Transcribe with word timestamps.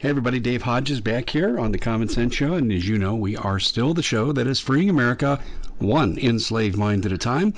Hey 0.00 0.10
everybody, 0.10 0.38
Dave 0.38 0.62
Hodges 0.62 1.00
back 1.00 1.28
here 1.28 1.58
on 1.58 1.72
the 1.72 1.78
Common 1.78 2.08
Sense 2.08 2.32
Show, 2.32 2.54
and 2.54 2.70
as 2.70 2.86
you 2.86 2.98
know, 2.98 3.16
we 3.16 3.36
are 3.36 3.58
still 3.58 3.94
the 3.94 4.00
show 4.00 4.30
that 4.30 4.46
is 4.46 4.60
freeing 4.60 4.88
America 4.88 5.40
one 5.78 6.16
enslaved 6.20 6.76
mind 6.76 7.04
at 7.04 7.10
a 7.10 7.18
time. 7.18 7.52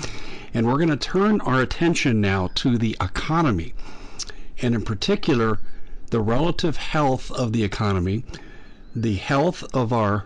And 0.55 0.67
we're 0.67 0.79
going 0.79 0.89
to 0.89 0.97
turn 0.97 1.43
our 1.43 1.61
attention 1.61 2.23
now 2.23 2.49
to 2.55 2.79
the 2.79 2.97
economy, 2.99 3.75
and 4.63 4.75
in 4.75 4.81
particular, 4.81 5.59
the 6.09 6.23
relative 6.23 6.79
health 6.79 7.31
of 7.31 7.53
the 7.53 7.63
economy, 7.63 8.25
the 8.97 9.17
health 9.17 9.63
of 9.75 9.93
our, 9.93 10.25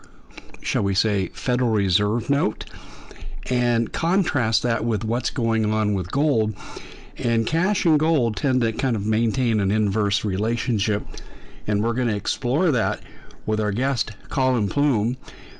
shall 0.62 0.84
we 0.84 0.94
say, 0.94 1.30
Federal 1.34 1.70
Reserve 1.70 2.30
note, 2.30 2.66
and 3.50 3.92
contrast 3.92 4.62
that 4.62 4.84
with 4.84 5.02
what's 5.02 5.30
going 5.30 5.72
on 5.72 5.94
with 5.94 6.12
gold. 6.12 6.54
And 7.18 7.44
cash 7.44 7.84
and 7.84 7.98
gold 7.98 8.36
tend 8.36 8.60
to 8.60 8.72
kind 8.72 8.94
of 8.94 9.04
maintain 9.04 9.58
an 9.58 9.72
inverse 9.72 10.24
relationship 10.24 11.02
and 11.66 11.82
we're 11.82 11.94
going 11.94 12.08
to 12.08 12.16
explore 12.16 12.70
that 12.70 13.00
with 13.46 13.60
our 13.60 13.72
guest, 13.72 14.12
Collin 14.28 14.68
Plume 14.68 15.16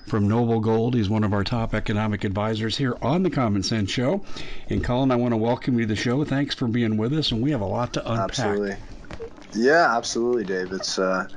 from 0.07 0.29
Noble 0.29 0.61
Gold. 0.61 0.95
He's 0.95 1.09
one 1.09 1.25
of 1.25 1.33
our 1.33 1.45
top 1.45 1.75
economic 1.75 2.25
advisors 2.25 2.77
here 2.77 2.97
on 3.03 3.23
the 3.23 3.31
Common 3.31 3.63
Sense 3.63 3.91
Show. 3.91 4.25
And 4.69 4.83
Collin, 4.83 5.11
I 5.11 5.17
want 5.17 5.33
to 5.33 5.37
welcome 5.37 5.79
you 5.79 5.87
to 5.87 5.95
the 5.95 5.97
show. 5.97 6.25
Thanks 6.25 6.55
for 6.55 6.69
being 6.69 6.97
with 6.97 7.13
us, 7.13 7.33
and 7.33 7.43
we 7.43 7.51
have 7.51 7.61
a 7.61 7.67
lot 7.67 7.95
to 7.95 8.01
unpack. 8.01 8.39
Absolutely. 8.39 8.77
Yeah, 9.57 9.97
absolutely, 9.97 10.45
Dave. 10.45 10.73
It's 10.73 10.99
uh, 10.99 11.29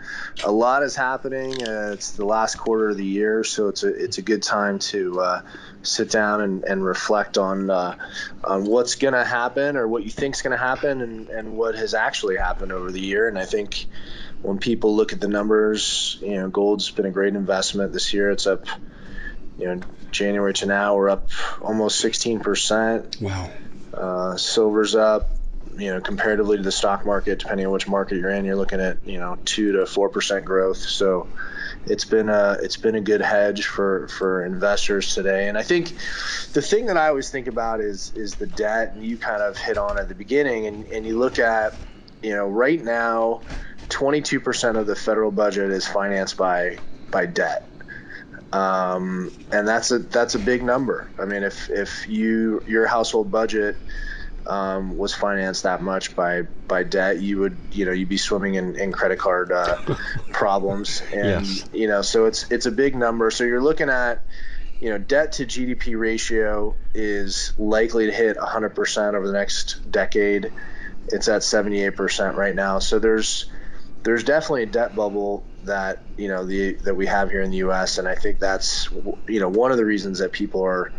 a 0.43 0.51
lot 0.51 0.81
is 0.81 0.95
happening. 0.95 1.53
Uh, 1.61 1.91
it's 1.93 2.11
the 2.11 2.25
last 2.25 2.55
quarter 2.55 2.89
of 2.89 2.97
the 2.97 3.05
year, 3.05 3.43
so 3.43 3.67
it's 3.67 3.83
a 3.83 3.89
it's 3.89 4.17
a 4.17 4.23
good 4.23 4.41
time 4.41 4.79
to 4.79 5.19
uh, 5.19 5.41
sit 5.83 6.09
down 6.09 6.41
and, 6.41 6.63
and 6.63 6.83
reflect 6.83 7.37
on 7.37 7.69
uh, 7.69 7.95
on 8.43 8.65
what's 8.65 8.95
going 8.95 9.13
to 9.13 9.23
happen 9.23 9.77
or 9.77 9.87
what 9.87 10.03
you 10.03 10.09
think 10.09 10.35
is 10.35 10.41
going 10.41 10.57
to 10.57 10.57
happen 10.57 11.01
and, 11.01 11.29
and 11.29 11.53
what 11.55 11.75
has 11.75 11.93
actually 11.93 12.37
happened 12.37 12.71
over 12.71 12.91
the 12.91 12.99
year. 12.99 13.27
And 13.27 13.37
I 13.37 13.45
think 13.45 13.85
when 14.41 14.59
people 14.59 14.95
look 14.95 15.13
at 15.13 15.19
the 15.19 15.27
numbers, 15.27 16.17
you 16.21 16.35
know, 16.35 16.49
gold's 16.49 16.89
been 16.91 17.05
a 17.05 17.11
great 17.11 17.35
investment 17.35 17.93
this 17.93 18.13
year. 18.13 18.31
It's 18.31 18.47
up, 18.47 18.65
you 19.57 19.65
know, 19.65 19.81
January 20.11 20.53
to 20.53 20.65
now, 20.65 20.95
we're 20.95 21.09
up 21.09 21.29
almost 21.61 22.03
16%. 22.03 23.21
Wow. 23.21 23.51
Uh, 23.93 24.37
silver's 24.37 24.95
up, 24.95 25.29
you 25.77 25.91
know, 25.91 26.01
comparatively 26.01 26.57
to 26.57 26.63
the 26.63 26.71
stock 26.71 27.05
market, 27.05 27.39
depending 27.39 27.65
on 27.65 27.71
which 27.71 27.87
market 27.87 28.17
you're 28.17 28.31
in, 28.31 28.45
you're 28.45 28.55
looking 28.55 28.79
at, 28.79 29.05
you 29.05 29.19
know, 29.19 29.37
two 29.45 29.73
to 29.73 29.85
four 29.85 30.09
percent 30.09 30.45
growth. 30.45 30.77
So 30.77 31.27
it's 31.85 32.05
been 32.05 32.29
a 32.29 32.57
it's 32.61 32.77
been 32.77 32.95
a 32.95 33.01
good 33.01 33.21
hedge 33.21 33.65
for 33.65 34.07
for 34.07 34.43
investors 34.45 35.13
today. 35.13 35.47
And 35.47 35.57
I 35.57 35.63
think 35.63 35.89
the 36.53 36.61
thing 36.61 36.87
that 36.87 36.97
I 36.97 37.07
always 37.07 37.29
think 37.29 37.47
about 37.47 37.79
is 37.79 38.11
is 38.15 38.35
the 38.35 38.47
debt, 38.47 38.93
and 38.93 39.03
you 39.03 39.17
kind 39.17 39.41
of 39.41 39.57
hit 39.57 39.77
on 39.77 39.97
at 39.97 40.09
the 40.09 40.15
beginning, 40.15 40.67
and 40.67 40.85
and 40.87 41.05
you 41.05 41.17
look 41.17 41.39
at, 41.39 41.75
you 42.21 42.35
know, 42.35 42.47
right 42.47 42.83
now 42.83 43.41
22% 43.89 44.77
of 44.77 44.87
the 44.87 44.95
federal 44.95 45.31
budget 45.31 45.71
is 45.71 45.87
financed 45.87 46.37
by 46.37 46.77
by 47.09 47.25
debt. 47.25 47.67
Um, 48.51 49.31
and 49.51 49.67
that's 49.67 49.91
a 49.91 49.99
that's 49.99 50.35
a 50.35 50.39
big 50.39 50.63
number. 50.63 51.09
I 51.19 51.25
mean, 51.25 51.43
if 51.43 51.69
if 51.69 52.07
you 52.07 52.63
your 52.67 52.87
household 52.87 53.31
budget 53.31 53.77
um, 54.45 54.97
was 54.97 55.13
financed 55.13 55.63
that 55.63 55.81
much 55.81 56.15
by 56.15 56.43
by 56.67 56.83
debt, 56.83 57.19
you 57.19 57.39
would 57.39 57.57
you 57.71 57.85
know 57.85 57.91
you'd 57.91 58.09
be 58.09 58.17
swimming 58.17 58.55
in, 58.55 58.75
in 58.79 58.91
credit 58.91 59.19
card 59.19 59.51
uh, 59.51 59.77
problems, 60.31 61.01
and 61.13 61.45
yes. 61.45 61.69
you 61.73 61.87
know 61.87 62.01
so 62.01 62.25
it's 62.25 62.49
it's 62.49 62.65
a 62.65 62.71
big 62.71 62.95
number. 62.95 63.29
So 63.31 63.43
you're 63.43 63.61
looking 63.61 63.89
at 63.89 64.23
you 64.79 64.89
know 64.89 64.97
debt 64.97 65.33
to 65.33 65.45
GDP 65.45 65.99
ratio 65.99 66.75
is 66.93 67.53
likely 67.57 68.05
to 68.05 68.11
hit 68.11 68.37
100% 68.37 69.13
over 69.13 69.27
the 69.27 69.33
next 69.33 69.91
decade. 69.91 70.51
It's 71.09 71.27
at 71.29 71.41
78% 71.41 72.35
right 72.35 72.55
now. 72.55 72.79
So 72.79 72.99
there's 72.99 73.49
there's 74.07 74.23
definitely 74.23 74.63
a 74.63 74.67
debt 74.67 74.95
bubble 74.95 75.43
that 75.65 76.01
you 76.15 76.29
know 76.29 76.45
the 76.45 76.75
that 76.85 76.95
we 76.95 77.05
have 77.05 77.29
here 77.29 77.41
in 77.41 77.51
the 77.51 77.57
U.S. 77.57 77.97
and 77.97 78.07
I 78.07 78.15
think 78.15 78.39
that's 78.39 78.87
you 79.27 79.41
know 79.41 79.49
one 79.49 79.71
of 79.71 79.77
the 79.77 79.83
reasons 79.83 80.19
that 80.19 80.31
people 80.31 80.63
are 80.63 80.93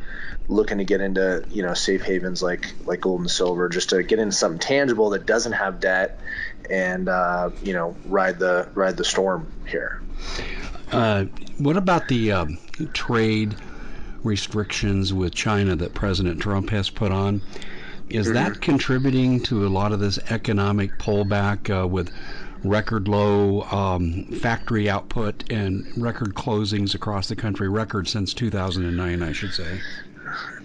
looking 0.46 0.76
to 0.76 0.84
get 0.84 1.00
into 1.00 1.42
you 1.50 1.62
know 1.62 1.72
safe 1.72 2.02
havens 2.02 2.42
like 2.42 2.74
like 2.84 3.00
gold 3.00 3.20
and 3.20 3.30
silver 3.30 3.70
just 3.70 3.88
to 3.90 4.02
get 4.02 4.18
into 4.18 4.32
something 4.32 4.58
tangible 4.58 5.08
that 5.10 5.24
doesn't 5.24 5.52
have 5.52 5.80
debt 5.80 6.20
and 6.68 7.08
uh, 7.08 7.48
you 7.62 7.72
know 7.72 7.96
ride 8.04 8.38
the 8.38 8.68
ride 8.74 8.98
the 8.98 9.04
storm 9.04 9.50
here. 9.66 10.02
Uh, 10.92 11.24
what 11.56 11.78
about 11.78 12.08
the 12.08 12.32
um, 12.32 12.58
trade 12.92 13.56
restrictions 14.22 15.14
with 15.14 15.34
China 15.34 15.74
that 15.76 15.94
President 15.94 16.42
Trump 16.42 16.68
has 16.68 16.90
put 16.90 17.10
on? 17.10 17.40
Is 18.10 18.26
mm-hmm. 18.26 18.34
that 18.34 18.60
contributing 18.60 19.42
to 19.44 19.66
a 19.66 19.70
lot 19.70 19.92
of 19.92 20.00
this 20.00 20.18
economic 20.30 20.98
pullback 20.98 21.70
uh, 21.74 21.86
with 21.86 22.10
record 22.64 23.08
low 23.08 23.62
um, 23.62 24.24
factory 24.24 24.88
output 24.88 25.50
and 25.50 25.86
record 25.96 26.34
closings 26.34 26.94
across 26.94 27.28
the 27.28 27.36
country, 27.36 27.68
record 27.68 28.08
since 28.08 28.34
2009, 28.34 29.22
I 29.22 29.32
should 29.32 29.52
say? 29.52 29.80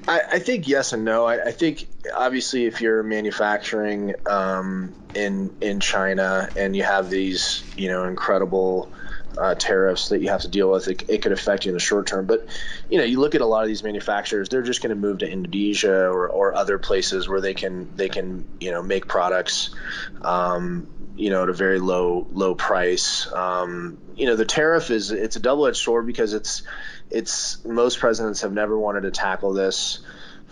I, 0.07 0.21
I 0.33 0.39
think 0.39 0.67
yes 0.67 0.93
and 0.93 1.05
no. 1.05 1.25
I, 1.25 1.45
I, 1.45 1.51
think 1.51 1.87
obviously 2.15 2.65
if 2.65 2.81
you're 2.81 3.03
manufacturing 3.03 4.13
um, 4.25 4.93
in 5.15 5.55
in 5.61 5.79
China 5.79 6.49
and 6.57 6.75
you 6.75 6.83
have 6.83 7.09
these 7.09 7.63
you 7.77 7.87
know 7.87 8.03
incredible 8.05 8.91
uh, 9.37 9.55
tariffs 9.55 10.09
that 10.09 10.21
you 10.21 10.29
have 10.29 10.41
to 10.41 10.47
deal 10.47 10.69
with, 10.69 10.87
it, 10.87 11.03
it, 11.09 11.21
could 11.21 11.31
affect 11.31 11.65
you 11.65 11.69
in 11.69 11.73
the 11.73 11.79
short 11.79 12.07
term. 12.07 12.25
But 12.25 12.47
you 12.89 12.97
know, 12.97 13.03
you 13.03 13.19
look 13.19 13.35
at 13.35 13.41
a 13.41 13.45
lot 13.45 13.63
of 13.63 13.67
these 13.67 13.83
manufacturers; 13.83 14.49
they're 14.49 14.61
just 14.61 14.81
going 14.81 14.89
to 14.89 14.95
move 14.95 15.19
to 15.19 15.29
Indonesia 15.29 16.07
or, 16.07 16.27
or 16.27 16.55
other 16.55 16.77
places 16.77 17.27
where 17.27 17.41
they 17.41 17.53
can 17.53 17.95
they 17.95 18.09
can 18.09 18.45
you 18.59 18.71
know 18.71 18.81
make 18.81 19.07
products 19.07 19.73
um, 20.21 20.87
you 21.15 21.29
know, 21.29 21.43
at 21.43 21.49
a 21.49 21.53
very 21.53 21.79
low 21.79 22.27
low 22.31 22.55
price. 22.55 23.31
Um, 23.33 23.97
you 24.15 24.25
know, 24.25 24.35
the 24.35 24.45
tariff 24.45 24.89
is 24.89 25.11
it's 25.11 25.35
a 25.35 25.39
double 25.39 25.67
edged 25.67 25.77
sword 25.77 26.05
because 26.05 26.33
it's 26.33 26.63
it's 27.09 27.63
most 27.65 27.99
presidents 27.99 28.41
have 28.41 28.53
never 28.53 28.77
wanted 28.77 29.01
to 29.01 29.11
tackle 29.11 29.53
this 29.53 29.99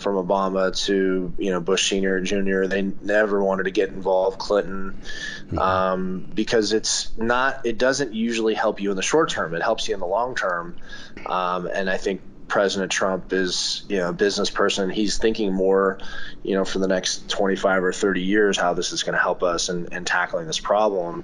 from 0.02 0.16
Obama 0.16 0.76
to 0.86 1.34
you 1.38 1.52
know 1.52 1.60
Bush 1.60 1.90
Senior 1.90 2.18
and 2.18 2.26
Junior. 2.26 2.68
They 2.68 2.82
never 2.82 3.44
wanted 3.44 3.64
to 3.64 3.72
get 3.72 3.90
involved. 3.90 4.40
Clinton, 4.40 5.02
mm-hmm. 5.48 5.60
um, 5.60 6.32
because 6.34 6.74
it's 6.74 7.16
not. 7.18 7.66
It 7.66 7.78
doesn't 7.78 8.14
usually 8.14 8.54
help 8.54 8.82
you 8.82 8.90
in 8.92 8.96
the 8.96 9.02
short 9.02 9.30
term. 9.30 9.54
It 9.54 9.62
helps 9.62 9.88
you 9.88 9.94
in 9.94 10.00
the 10.00 10.08
long 10.08 10.36
term. 10.36 10.78
Um, 11.26 11.68
and 11.68 11.90
I 11.90 11.98
think 11.98 12.22
President 12.52 12.92
Trump 12.92 13.32
is, 13.32 13.86
you 13.88 14.00
know, 14.00 14.10
a 14.10 14.14
business 14.14 14.50
person. 14.50 14.90
He's 14.90 15.18
thinking 15.18 15.54
more, 15.54 16.00
you 16.44 16.54
know, 16.54 16.66
for 16.66 16.80
the 16.80 16.88
next 16.90 17.30
25 17.30 17.82
or 17.82 17.94
30 17.94 18.24
years 18.24 18.58
how 18.58 18.74
this 18.74 18.92
is 18.92 19.04
going 19.04 19.14
to 19.14 19.22
help 19.22 19.42
us 19.42 19.70
and 19.70 19.88
in, 19.88 19.94
in, 19.94 20.06
tackling 20.06 20.48
this 20.48 20.60
problem, 20.60 21.24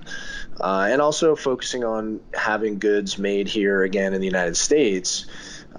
uh, 0.62 0.88
and 0.90 1.02
also 1.02 1.36
focusing 1.36 1.84
on 1.84 2.22
having 2.34 2.80
goods 2.80 3.18
made 3.18 3.50
here 3.50 3.84
again 3.84 4.14
in 4.14 4.22
the 4.22 4.26
United 4.26 4.56
States. 4.56 5.26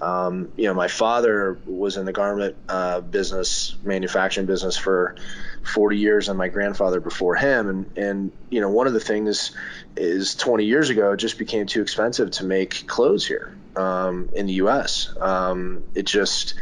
Um, 0.01 0.49
you 0.55 0.65
know, 0.65 0.73
my 0.73 0.87
father 0.87 1.57
was 1.65 1.97
in 1.97 2.05
the 2.05 2.13
garment 2.13 2.55
uh, 2.67 3.01
business, 3.01 3.75
manufacturing 3.83 4.45
business 4.45 4.77
for 4.77 5.15
40 5.63 5.97
years, 5.97 6.29
and 6.29 6.37
my 6.37 6.47
grandfather 6.47 6.99
before 6.99 7.35
him. 7.35 7.69
And 7.69 7.97
and 7.97 8.31
you 8.49 8.61
know, 8.61 8.69
one 8.69 8.87
of 8.87 8.93
the 8.93 8.99
things 8.99 9.51
is 9.95 10.35
20 10.35 10.65
years 10.65 10.89
ago, 10.89 11.11
it 11.11 11.17
just 11.17 11.37
became 11.37 11.65
too 11.65 11.81
expensive 11.81 12.31
to 12.31 12.45
make 12.45 12.87
clothes 12.87 13.25
here 13.25 13.53
um, 13.75 14.29
in 14.33 14.45
the 14.45 14.53
U.S. 14.53 15.15
Um, 15.19 15.83
it 15.95 16.05
just 16.05 16.55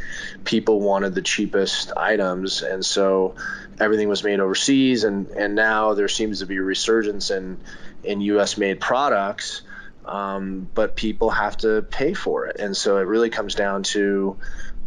people 0.44 0.82
wanted 0.82 1.16
the 1.16 1.22
cheapest 1.22 1.92
items, 1.96 2.62
and 2.62 2.86
so 2.86 3.36
everything 3.80 4.10
was 4.10 4.24
made 4.24 4.40
overseas. 4.40 5.04
And 5.04 5.28
and 5.30 5.56
now 5.56 5.94
there 5.94 6.08
seems 6.08 6.40
to 6.40 6.46
be 6.46 6.58
a 6.58 6.64
resurgence 6.64 7.32
in 7.32 7.58
in 8.04 8.22
U.S. 8.22 8.58
made 8.58 8.80
products, 8.80 9.62
um, 10.08 10.70
but 10.74 10.96
people 10.96 11.30
have 11.30 11.58
to 11.58 11.82
pay 11.82 12.14
for 12.14 12.48
it, 12.48 12.60
and 12.60 12.76
so 12.76 12.98
it 12.98 13.04
really 13.08 13.30
comes 13.30 13.56
down 13.56 13.84
to 13.84 14.38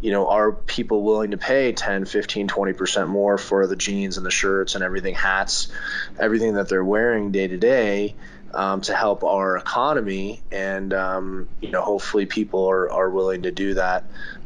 you 0.01 0.09
know, 0.09 0.29
are 0.29 0.51
people 0.51 1.03
willing 1.03 1.29
to 1.29 1.37
pay 1.37 1.73
10, 1.73 2.05
15, 2.05 2.47
20% 2.47 3.07
more 3.07 3.37
for 3.37 3.67
the 3.67 3.75
jeans 3.75 4.17
and 4.17 4.25
the 4.25 4.31
shirts 4.31 4.73
and 4.73 4.83
everything, 4.83 5.13
hats, 5.13 5.71
everything 6.17 6.55
that 6.55 6.67
they're 6.69 6.83
wearing 6.83 7.31
day 7.31 7.47
to 7.47 7.57
day? 7.57 8.15
um, 8.53 8.81
to 8.81 8.95
help 8.95 9.23
our 9.23 9.57
economy, 9.57 10.41
and 10.51 10.93
um, 10.93 11.47
you 11.61 11.71
know, 11.71 11.81
hopefully 11.81 12.25
people 12.25 12.69
are, 12.69 12.91
are 12.91 13.09
willing 13.09 13.43
to 13.43 13.51
do 13.51 13.75
that. 13.75 14.05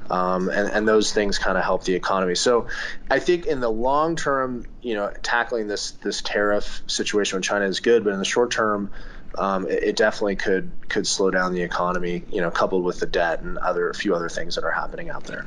Um, 0.09 0.49
and, 0.49 0.69
and 0.69 0.87
those 0.87 1.11
things 1.11 1.39
kind 1.39 1.57
of 1.57 1.63
help 1.63 1.83
the 1.83 1.95
economy. 1.95 2.35
So, 2.35 2.67
I 3.09 3.17
think 3.17 3.47
in 3.47 3.59
the 3.59 3.71
long 3.71 4.15
term, 4.15 4.65
you 4.81 4.93
know, 4.93 5.11
tackling 5.23 5.67
this 5.67 5.91
this 5.91 6.21
tariff 6.21 6.83
situation 6.85 7.37
with 7.37 7.45
China 7.45 7.65
is 7.65 7.79
good, 7.79 8.03
but 8.03 8.13
in 8.13 8.19
the 8.19 8.25
short 8.25 8.51
term, 8.51 8.91
um, 9.37 9.67
it, 9.67 9.83
it, 9.83 9.95
definitely 9.95 10.35
could 10.35 10.71
could 10.89 11.07
slow 11.07 11.31
down 11.31 11.53
the 11.53 11.61
economy. 11.61 12.23
You 12.31 12.41
know, 12.41 12.51
coupled 12.51 12.83
with 12.83 12.99
the 12.99 13.05
debt 13.05 13.41
and 13.41 13.57
other 13.59 13.89
a 13.89 13.93
few 13.93 14.15
other 14.15 14.29
things 14.29 14.55
that 14.55 14.63
are 14.63 14.71
happening 14.71 15.09
out 15.09 15.25
there. 15.25 15.45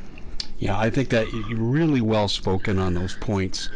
Yeah, 0.59 0.79
I 0.79 0.91
think 0.91 1.11
that 1.11 1.33
you're 1.33 1.59
really 1.59 2.01
well 2.01 2.29
spoken 2.29 2.79
on 2.79 2.95
those 2.95 3.15
points. 3.15 3.69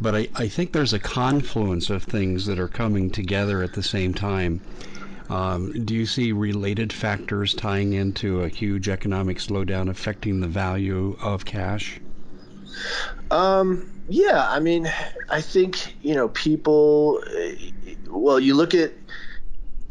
But 0.00 0.14
I, 0.16 0.28
I 0.34 0.48
think 0.48 0.72
there's 0.72 0.92
a 0.92 0.98
confluence 0.98 1.90
of 1.90 2.02
things 2.02 2.46
that 2.46 2.58
are 2.58 2.68
coming 2.68 3.10
together 3.10 3.62
at 3.62 3.72
the 3.72 3.82
same 3.82 4.14
time. 4.14 4.60
Um, 5.30 5.72
do 5.84 5.94
you 5.94 6.06
see 6.06 6.32
related 6.32 6.92
factors 6.92 7.54
tying 7.54 7.92
into 7.92 8.42
a 8.42 8.48
huge 8.48 8.88
economic 8.88 9.38
slowdown 9.38 9.88
affecting 9.88 10.40
the 10.40 10.48
value 10.48 11.16
of 11.22 11.44
cash? 11.44 12.00
Um, 13.30 13.90
yeah, 14.08 14.46
I 14.48 14.60
mean, 14.60 14.92
I 15.30 15.40
think, 15.40 15.96
you 16.02 16.14
know, 16.14 16.28
people, 16.28 17.22
well, 18.10 18.40
you 18.40 18.54
look 18.54 18.74
at 18.74 18.92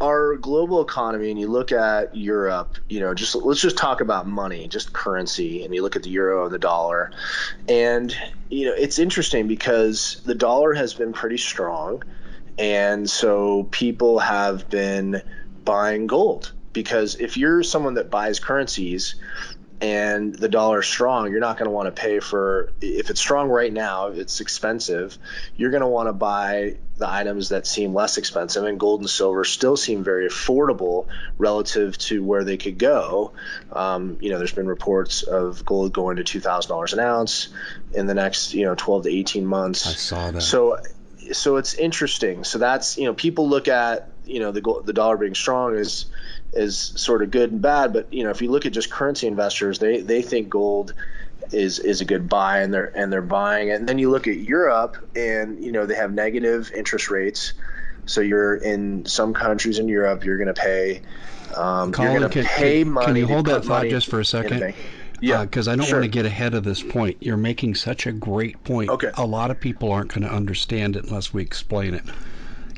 our 0.02 0.36
global 0.36 0.82
economy 0.82 1.30
and 1.30 1.40
you 1.40 1.48
look 1.48 1.72
at 1.72 2.16
Europe, 2.16 2.78
you 2.90 3.00
know, 3.00 3.14
just 3.14 3.36
let's 3.36 3.62
just 3.62 3.78
talk 3.78 4.02
about 4.02 4.28
money, 4.28 4.68
just 4.68 4.94
currency, 4.94 5.64
and 5.64 5.74
you 5.74 5.84
look 5.84 5.96
at 5.96 6.04
the 6.04 6.10
euro 6.10 6.46
and 6.46 6.54
the 6.54 6.60
dollar, 6.60 7.12
and 7.70 8.16
you 8.50 8.66
know, 8.66 8.74
it's 8.78 8.98
interesting 9.00 9.48
because 9.48 10.22
the 10.26 10.36
dollar 10.36 10.74
has 10.74 10.94
been 10.94 11.14
pretty 11.14 11.38
strong, 11.38 12.04
and 12.58 13.10
so 13.10 13.64
people 13.72 14.20
have 14.20 14.70
been 14.70 15.22
buying 15.64 16.08
gold. 16.08 16.52
Because 16.74 17.16
if 17.16 17.36
you're 17.36 17.64
someone 17.64 17.96
that 17.96 18.10
buys 18.10 18.40
currencies 18.40 19.16
and 19.82 20.36
the 20.36 20.48
dollar's 20.48 20.88
strong, 20.88 21.32
you're 21.32 21.40
not 21.40 21.58
going 21.58 21.66
to 21.66 21.72
want 21.72 21.88
to 21.88 22.00
pay 22.00 22.20
for 22.20 22.72
if 22.82 23.10
it's 23.10 23.20
strong 23.20 23.50
right 23.50 23.74
now, 23.74 24.08
it's 24.08 24.40
expensive. 24.40 25.18
You're 25.56 25.72
going 25.72 25.82
to 25.82 25.88
want 25.88 26.08
to 26.08 26.14
buy 26.14 26.78
the 26.98 27.10
items 27.10 27.50
that 27.50 27.66
seem 27.66 27.96
less 27.96 28.20
expensive, 28.20 28.64
and 28.64 28.80
gold 28.80 29.00
and 29.00 29.10
silver 29.10 29.44
still 29.44 29.76
seem 29.76 30.04
very 30.04 30.28
affordable 30.28 31.08
relative 31.40 31.98
to 31.98 32.24
where 32.24 32.44
they 32.44 32.58
could 32.58 32.78
go. 32.78 33.34
Um, 33.74 34.18
you 34.22 34.30
know, 34.30 34.38
there's 34.38 34.54
been 34.54 34.68
reports 34.68 35.24
of 35.24 35.66
gold 35.66 35.94
going 35.94 36.18
to 36.18 36.24
two 36.24 36.40
thousand 36.40 36.70
dollars 36.70 36.94
an 36.94 37.00
ounce 37.00 37.50
in 37.92 38.06
the 38.06 38.14
next 38.14 38.54
you 38.54 38.66
know 38.66 38.76
12 38.76 39.04
to 39.04 39.10
18 39.10 39.46
months. 39.48 39.88
I 39.88 39.94
saw 39.94 40.30
that. 40.30 40.42
So, 40.42 40.78
so 41.32 41.58
it's 41.58 41.74
interesting. 41.74 42.44
So 42.44 42.60
that's 42.60 43.00
you 43.00 43.06
know 43.06 43.16
people 43.16 43.50
look 43.50 43.68
at 43.68 44.10
you 44.26 44.42
know 44.42 44.52
the 44.52 44.82
the 44.86 44.94
dollar 44.94 45.18
being 45.18 45.34
strong 45.34 45.76
is 45.76 46.06
is 46.54 46.78
sort 46.78 47.22
of 47.22 47.32
good 47.32 47.52
and 47.52 47.62
bad. 47.62 47.94
But 47.94 48.14
you 48.14 48.24
know, 48.24 48.30
if 48.30 48.42
you 48.42 48.52
look 48.52 48.66
at 48.66 48.74
just 48.74 48.90
currency 48.90 49.28
investors, 49.28 49.80
they 49.80 50.02
they 50.02 50.22
think 50.22 50.50
gold 50.50 50.94
is 51.52 51.80
is 51.80 52.02
a 52.02 52.06
good 52.06 52.30
buy, 52.30 52.60
and 52.60 52.74
they're 52.74 52.92
and 52.98 53.12
they're 53.12 53.22
buying. 53.22 53.72
And 53.72 53.88
then 53.88 53.98
you 53.98 54.10
look 54.10 54.28
at 54.28 54.38
Europe, 54.38 54.98
and 55.16 55.64
you 55.64 55.72
know 55.72 55.86
they 55.86 55.96
have 55.96 56.14
negative 56.14 56.72
interest 56.76 57.10
rates. 57.10 57.54
So 58.06 58.22
you're 58.22 58.56
in 58.56 59.06
some 59.06 59.34
countries 59.34 59.80
in 59.80 59.88
Europe, 59.88 60.26
you're 60.26 60.38
going 60.38 60.54
to 60.54 60.60
pay. 60.60 61.02
Um, 61.56 61.92
Collin, 61.92 62.12
you're 62.12 62.20
going 62.22 62.32
to 62.32 62.44
pay 62.44 62.84
can, 62.84 62.94
money. 62.94 63.06
Can 63.08 63.16
you 63.16 63.28
hold 63.28 63.46
that 63.46 63.64
thought 63.66 63.88
just 63.88 64.10
for 64.10 64.20
a 64.20 64.26
second? 64.26 64.74
Yeah, 65.22 65.44
because 65.44 65.68
uh, 65.68 65.72
I 65.72 65.76
don't 65.76 65.86
sure. 65.86 66.00
want 66.00 66.06
to 66.06 66.10
get 66.10 66.26
ahead 66.26 66.56
of 66.56 66.64
this 66.64 66.82
point. 66.82 67.18
You're 67.20 67.38
making 67.38 67.76
such 67.76 68.08
a 68.08 68.12
great 68.12 68.64
point. 68.64 68.90
Okay. 68.90 69.12
A 69.16 69.26
lot 69.26 69.52
of 69.52 69.60
people 69.60 69.92
aren't 69.92 70.12
going 70.14 70.24
to 70.24 70.34
understand 70.34 70.96
it 70.96 71.06
unless 71.06 71.32
we 71.32 71.44
explain 71.44 71.94
it. 71.94 72.04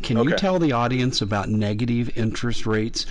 Can 0.01 0.17
okay. 0.17 0.31
you 0.31 0.35
tell 0.35 0.59
the 0.59 0.73
audience 0.73 1.21
about 1.21 1.47
negative 1.47 2.17
interest 2.17 2.65
rates 2.65 3.05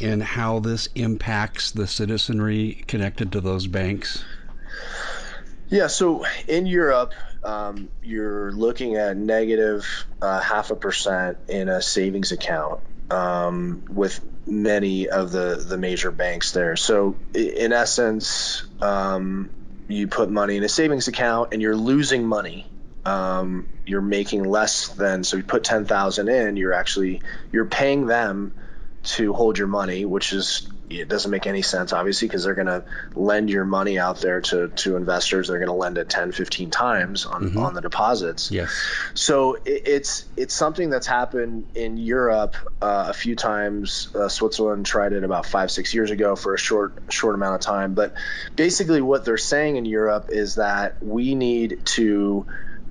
and 0.00 0.22
how 0.22 0.60
this 0.60 0.88
impacts 0.94 1.70
the 1.72 1.86
citizenry 1.86 2.84
connected 2.86 3.32
to 3.32 3.40
those 3.40 3.66
banks? 3.66 4.24
Yeah, 5.68 5.88
so 5.88 6.24
in 6.46 6.66
Europe, 6.66 7.12
um, 7.44 7.88
you're 8.02 8.52
looking 8.52 8.96
at 8.96 9.16
negative 9.16 10.06
uh, 10.22 10.40
half 10.40 10.70
a 10.70 10.76
percent 10.76 11.38
in 11.48 11.68
a 11.68 11.82
savings 11.82 12.32
account 12.32 12.80
um, 13.10 13.82
with 13.88 14.20
many 14.46 15.08
of 15.08 15.30
the, 15.30 15.62
the 15.66 15.76
major 15.76 16.10
banks 16.10 16.52
there. 16.52 16.76
So, 16.76 17.16
in 17.34 17.72
essence, 17.72 18.64
um, 18.80 19.50
you 19.88 20.08
put 20.08 20.30
money 20.30 20.56
in 20.56 20.64
a 20.64 20.68
savings 20.68 21.08
account 21.08 21.50
and 21.52 21.62
you're 21.62 21.76
losing 21.76 22.26
money. 22.26 22.66
Um, 23.04 23.66
you're 23.86 24.02
making 24.02 24.44
less 24.44 24.88
than 24.88 25.24
so 25.24 25.38
you 25.38 25.42
put 25.42 25.64
ten 25.64 25.86
thousand 25.86 26.28
in. 26.28 26.56
You're 26.56 26.74
actually 26.74 27.22
you're 27.52 27.64
paying 27.64 28.06
them 28.06 28.52
to 29.08 29.32
hold 29.32 29.56
your 29.56 29.68
money, 29.68 30.04
which 30.04 30.32
is 30.32 30.68
it 30.90 31.08
doesn't 31.08 31.30
make 31.30 31.46
any 31.46 31.60
sense 31.60 31.92
obviously 31.92 32.28
because 32.28 32.44
they're 32.44 32.54
going 32.54 32.66
to 32.66 32.82
lend 33.14 33.50
your 33.50 33.64
money 33.64 33.98
out 33.98 34.20
there 34.20 34.40
to, 34.40 34.68
to 34.68 34.96
investors. 34.96 35.48
They're 35.48 35.58
going 35.58 35.68
to 35.68 35.74
lend 35.74 35.98
it 35.98 36.08
10 36.08 36.32
15 36.32 36.70
times 36.70 37.26
on, 37.26 37.44
mm-hmm. 37.44 37.58
on 37.58 37.74
the 37.74 37.80
deposits. 37.80 38.50
Yes. 38.50 38.70
So 39.14 39.54
it, 39.54 39.82
it's 39.86 40.24
it's 40.36 40.54
something 40.54 40.90
that's 40.90 41.06
happened 41.06 41.66
in 41.74 41.96
europe 41.96 42.54
uh, 42.82 43.06
a 43.08 43.12
few 43.12 43.36
times. 43.36 44.14
Uh, 44.14 44.28
switzerland 44.28 44.86
tried 44.86 45.12
it 45.12 45.24
about 45.24 45.46
five 45.46 45.70
six 45.70 45.94
years 45.94 46.10
ago 46.10 46.36
for 46.36 46.54
a 46.54 46.58
short 46.58 46.94
short 47.08 47.34
amount 47.34 47.54
of 47.54 47.60
time. 47.60 47.94
But 47.94 48.14
basically 48.56 49.00
what 49.00 49.24
they're 49.24 49.36
saying 49.38 49.76
in 49.76 49.84
europe 49.84 50.26
is 50.30 50.56
that 50.56 51.02
we 51.02 51.34
need 51.34 51.84
to 51.96 52.46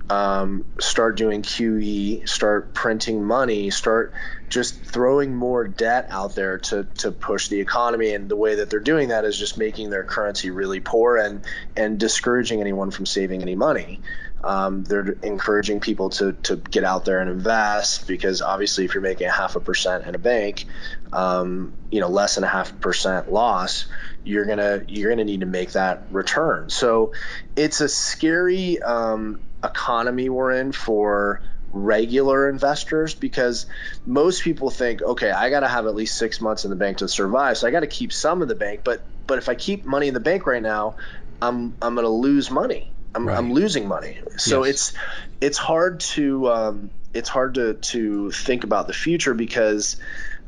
um, 0.09 0.65
start 0.79 1.17
doing 1.17 1.41
QE, 1.41 2.27
start 2.27 2.73
printing 2.73 3.23
money, 3.23 3.69
start 3.69 4.13
just 4.49 4.81
throwing 4.81 5.35
more 5.35 5.67
debt 5.67 6.07
out 6.09 6.35
there 6.35 6.59
to, 6.59 6.85
to 6.99 7.11
push 7.11 7.49
the 7.49 7.59
economy. 7.59 8.13
And 8.13 8.29
the 8.29 8.37
way 8.37 8.55
that 8.55 8.69
they're 8.69 8.79
doing 8.79 9.09
that 9.09 9.25
is 9.25 9.37
just 9.37 9.57
making 9.57 9.89
their 9.89 10.03
currency 10.03 10.49
really 10.49 10.79
poor 10.79 11.17
and, 11.17 11.43
and 11.75 11.99
discouraging 11.99 12.61
anyone 12.61 12.91
from 12.91 13.05
saving 13.05 13.41
any 13.41 13.55
money. 13.55 13.99
Um, 14.43 14.83
they're 14.83 15.17
encouraging 15.23 15.79
people 15.79 16.11
to, 16.11 16.33
to 16.43 16.55
get 16.55 16.83
out 16.83 17.03
there 17.05 17.19
and 17.19 17.29
invest 17.29 18.07
because 18.07 18.41
obviously 18.41 18.85
if 18.85 18.93
you're 18.93 19.01
making 19.01 19.27
a 19.27 19.31
half 19.31 19.55
a 19.55 19.59
percent 19.59 20.05
in 20.05 20.15
a 20.15 20.19
bank, 20.19 20.65
um, 21.11 21.73
you 21.91 21.99
know, 21.99 22.07
less 22.07 22.35
than 22.35 22.43
a 22.43 22.47
half 22.47 22.79
percent 22.79 23.31
loss, 23.31 23.87
you're 24.23 24.45
gonna 24.45 24.83
you're 24.87 25.09
gonna 25.09 25.23
need 25.23 25.39
to 25.39 25.45
make 25.45 25.71
that 25.71 26.03
return. 26.11 26.69
So 26.69 27.13
it's 27.55 27.81
a 27.81 27.89
scary 27.89 28.81
um, 28.81 29.39
economy 29.63 30.29
we're 30.29 30.51
in 30.51 30.71
for 30.71 31.41
regular 31.71 32.49
investors 32.49 33.13
because 33.13 33.65
most 34.05 34.41
people 34.43 34.69
think 34.69 35.01
okay 35.01 35.31
i 35.31 35.49
got 35.49 35.61
to 35.61 35.67
have 35.67 35.85
at 35.85 35.95
least 35.95 36.17
six 36.17 36.39
months 36.39 36.63
in 36.63 36.69
the 36.69 36.75
bank 36.75 36.97
to 36.97 37.07
survive 37.07 37.57
so 37.57 37.67
i 37.67 37.71
got 37.71 37.81
to 37.81 37.87
keep 37.87 38.13
some 38.13 38.41
of 38.41 38.47
the 38.47 38.55
bank 38.55 38.81
but 38.83 39.05
but 39.25 39.37
if 39.37 39.49
i 39.49 39.55
keep 39.55 39.85
money 39.85 40.07
in 40.07 40.13
the 40.13 40.19
bank 40.19 40.45
right 40.47 40.61
now 40.61 40.95
i'm 41.41 41.75
i'm 41.81 41.95
going 41.95 42.05
to 42.05 42.09
lose 42.09 42.49
money 42.49 42.91
I'm, 43.13 43.27
right. 43.27 43.37
I'm 43.37 43.51
losing 43.51 43.87
money 43.87 44.19
so 44.37 44.63
yes. 44.63 44.69
it's 44.71 44.93
it's 45.41 45.57
hard 45.57 45.99
to 46.01 46.49
um, 46.49 46.91
it's 47.13 47.29
hard 47.29 47.55
to 47.55 47.73
to 47.73 48.31
think 48.31 48.63
about 48.63 48.87
the 48.87 48.93
future 48.93 49.33
because 49.33 49.97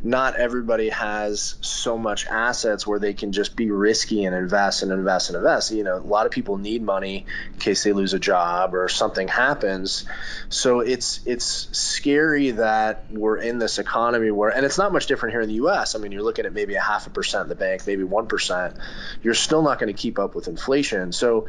not 0.02 0.36
everybody 0.36 0.90
has 0.90 1.56
so 1.62 1.98
much 1.98 2.26
assets 2.28 2.88
where 2.88 3.00
they 3.00 3.14
can 3.14 3.34
just 3.34 3.56
be 3.56 3.70
risky 3.70 4.24
and 4.24 4.34
invest 4.34 4.82
and 4.82 4.92
invest 4.92 5.30
and 5.30 5.36
invest. 5.36 5.72
You 5.72 5.84
know, 5.84 5.98
a 5.98 6.00
lot 6.00 6.26
of 6.26 6.32
people 6.32 6.58
need 6.58 6.82
money 6.82 7.26
in 7.54 7.60
case 7.60 7.84
they 7.84 7.92
lose 7.92 8.14
a 8.14 8.20
job 8.20 8.74
or 8.74 8.88
something 8.88 9.28
happens. 9.28 10.06
So 10.48 10.80
it's 10.80 11.20
it's 11.26 11.46
scary 11.78 12.52
that 12.52 13.06
we're 13.12 13.38
in 13.38 13.60
this 13.60 13.78
economy 13.78 14.32
where, 14.32 14.50
and 14.50 14.66
it's 14.66 14.78
not 14.78 14.94
much 14.94 15.08
different 15.08 15.34
here 15.34 15.42
in 15.42 15.50
the 15.50 15.56
U.S. 15.56 15.96
I 15.96 16.00
mean, 16.00 16.14
you're 16.14 16.24
looking 16.24 16.46
at 16.46 16.54
maybe 16.54 16.76
a 16.76 16.82
half 16.82 17.08
a 17.08 17.10
percent 17.10 17.44
in 17.44 17.50
the 17.50 17.56
bank, 17.56 17.86
maybe 17.86 18.04
one 18.04 18.28
percent. 18.28 18.78
You're 19.22 19.34
still 19.34 19.62
not 19.62 19.80
going 19.80 19.94
to 19.94 20.00
keep 20.00 20.18
up 20.18 20.34
with 20.34 20.48
inflation. 20.48 21.12
So 21.12 21.48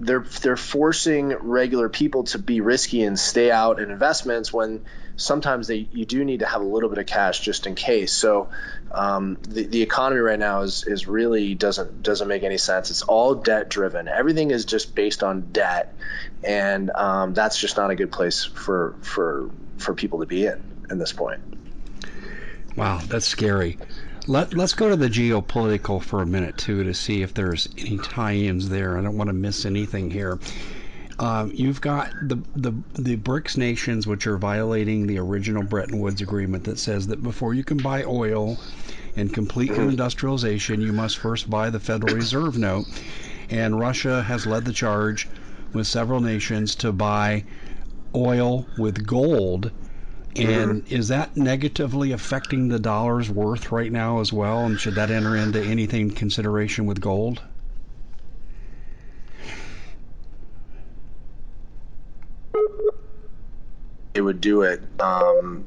they're 0.00 0.24
they're 0.42 0.56
forcing 0.56 1.34
regular 1.34 1.88
people 1.88 2.24
to 2.24 2.38
be 2.38 2.60
risky 2.60 3.02
and 3.02 3.18
stay 3.18 3.50
out 3.50 3.80
in 3.80 3.90
investments 3.90 4.52
when 4.52 4.82
sometimes 5.16 5.66
they 5.66 5.88
you 5.92 6.04
do 6.04 6.24
need 6.24 6.40
to 6.40 6.46
have 6.46 6.60
a 6.60 6.64
little 6.64 6.88
bit 6.88 6.98
of 6.98 7.06
cash 7.06 7.40
just 7.40 7.66
in 7.66 7.74
case. 7.74 8.12
So 8.12 8.48
um, 8.92 9.38
the 9.42 9.64
the 9.64 9.82
economy 9.82 10.20
right 10.20 10.38
now 10.38 10.62
is 10.62 10.84
is 10.84 11.06
really 11.06 11.54
doesn't 11.54 12.02
doesn't 12.02 12.28
make 12.28 12.44
any 12.44 12.58
sense. 12.58 12.90
It's 12.90 13.02
all 13.02 13.34
debt 13.34 13.68
driven. 13.68 14.08
Everything 14.08 14.50
is 14.50 14.64
just 14.64 14.94
based 14.94 15.22
on 15.22 15.52
debt, 15.52 15.94
and 16.42 16.90
um, 16.94 17.34
that's 17.34 17.60
just 17.60 17.76
not 17.76 17.90
a 17.90 17.96
good 17.96 18.12
place 18.12 18.44
for 18.44 18.94
for 19.00 19.50
for 19.76 19.94
people 19.94 20.20
to 20.20 20.26
be 20.26 20.46
in 20.46 20.60
at 20.90 20.98
this 20.98 21.12
point. 21.12 21.40
Wow, 22.76 23.00
that's 23.08 23.26
scary. 23.26 23.76
Let, 24.28 24.52
let's 24.52 24.74
go 24.74 24.90
to 24.90 24.96
the 24.96 25.08
geopolitical 25.08 26.02
for 26.02 26.20
a 26.20 26.26
minute 26.26 26.58
too 26.58 26.84
to 26.84 26.92
see 26.92 27.22
if 27.22 27.32
there's 27.32 27.66
any 27.78 27.96
tie-ins 27.96 28.68
there. 28.68 28.98
I 28.98 29.00
don't 29.00 29.16
want 29.16 29.28
to 29.28 29.34
miss 29.34 29.64
anything 29.64 30.10
here. 30.10 30.38
Um, 31.18 31.50
you've 31.54 31.80
got 31.80 32.12
the, 32.20 32.36
the 32.54 32.72
the 32.92 33.16
BRICS 33.16 33.56
nations, 33.56 34.06
which 34.06 34.26
are 34.26 34.36
violating 34.36 35.06
the 35.06 35.18
original 35.18 35.62
Bretton 35.62 35.98
Woods 35.98 36.20
agreement 36.20 36.64
that 36.64 36.78
says 36.78 37.06
that 37.06 37.22
before 37.22 37.54
you 37.54 37.64
can 37.64 37.78
buy 37.78 38.04
oil 38.04 38.58
and 39.16 39.32
complete 39.32 39.70
your 39.70 39.88
industrialization, 39.88 40.82
you 40.82 40.92
must 40.92 41.16
first 41.16 41.48
buy 41.48 41.70
the 41.70 41.80
Federal 41.80 42.14
Reserve 42.14 42.58
note. 42.58 42.84
And 43.48 43.80
Russia 43.80 44.22
has 44.22 44.46
led 44.46 44.66
the 44.66 44.74
charge 44.74 45.26
with 45.72 45.86
several 45.86 46.20
nations 46.20 46.74
to 46.76 46.92
buy 46.92 47.44
oil 48.14 48.66
with 48.76 49.06
gold 49.06 49.72
and 50.38 50.84
mm-hmm. 50.84 50.94
is 50.94 51.08
that 51.08 51.36
negatively 51.36 52.12
affecting 52.12 52.68
the 52.68 52.78
dollar's 52.78 53.30
worth 53.30 53.72
right 53.72 53.90
now 53.90 54.20
as 54.20 54.32
well? 54.32 54.64
And 54.64 54.78
should 54.78 54.94
that 54.94 55.10
enter 55.10 55.36
into 55.36 55.62
anything 55.62 56.10
consideration 56.10 56.86
with 56.86 57.00
gold? 57.00 57.42
It 64.14 64.22
would 64.22 64.40
do 64.40 64.62
it. 64.62 64.82
Um, 65.00 65.64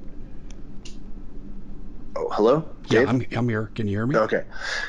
oh, 2.22 2.30
hello? 2.32 2.66
Dave? 2.88 3.04
Yeah, 3.04 3.10
I'm, 3.10 3.26
I'm 3.32 3.50
here. 3.50 3.72
Can 3.74 3.88
you 3.88 3.98
hear 3.98 4.08
me? 4.08 4.16
Okay. 4.16 4.44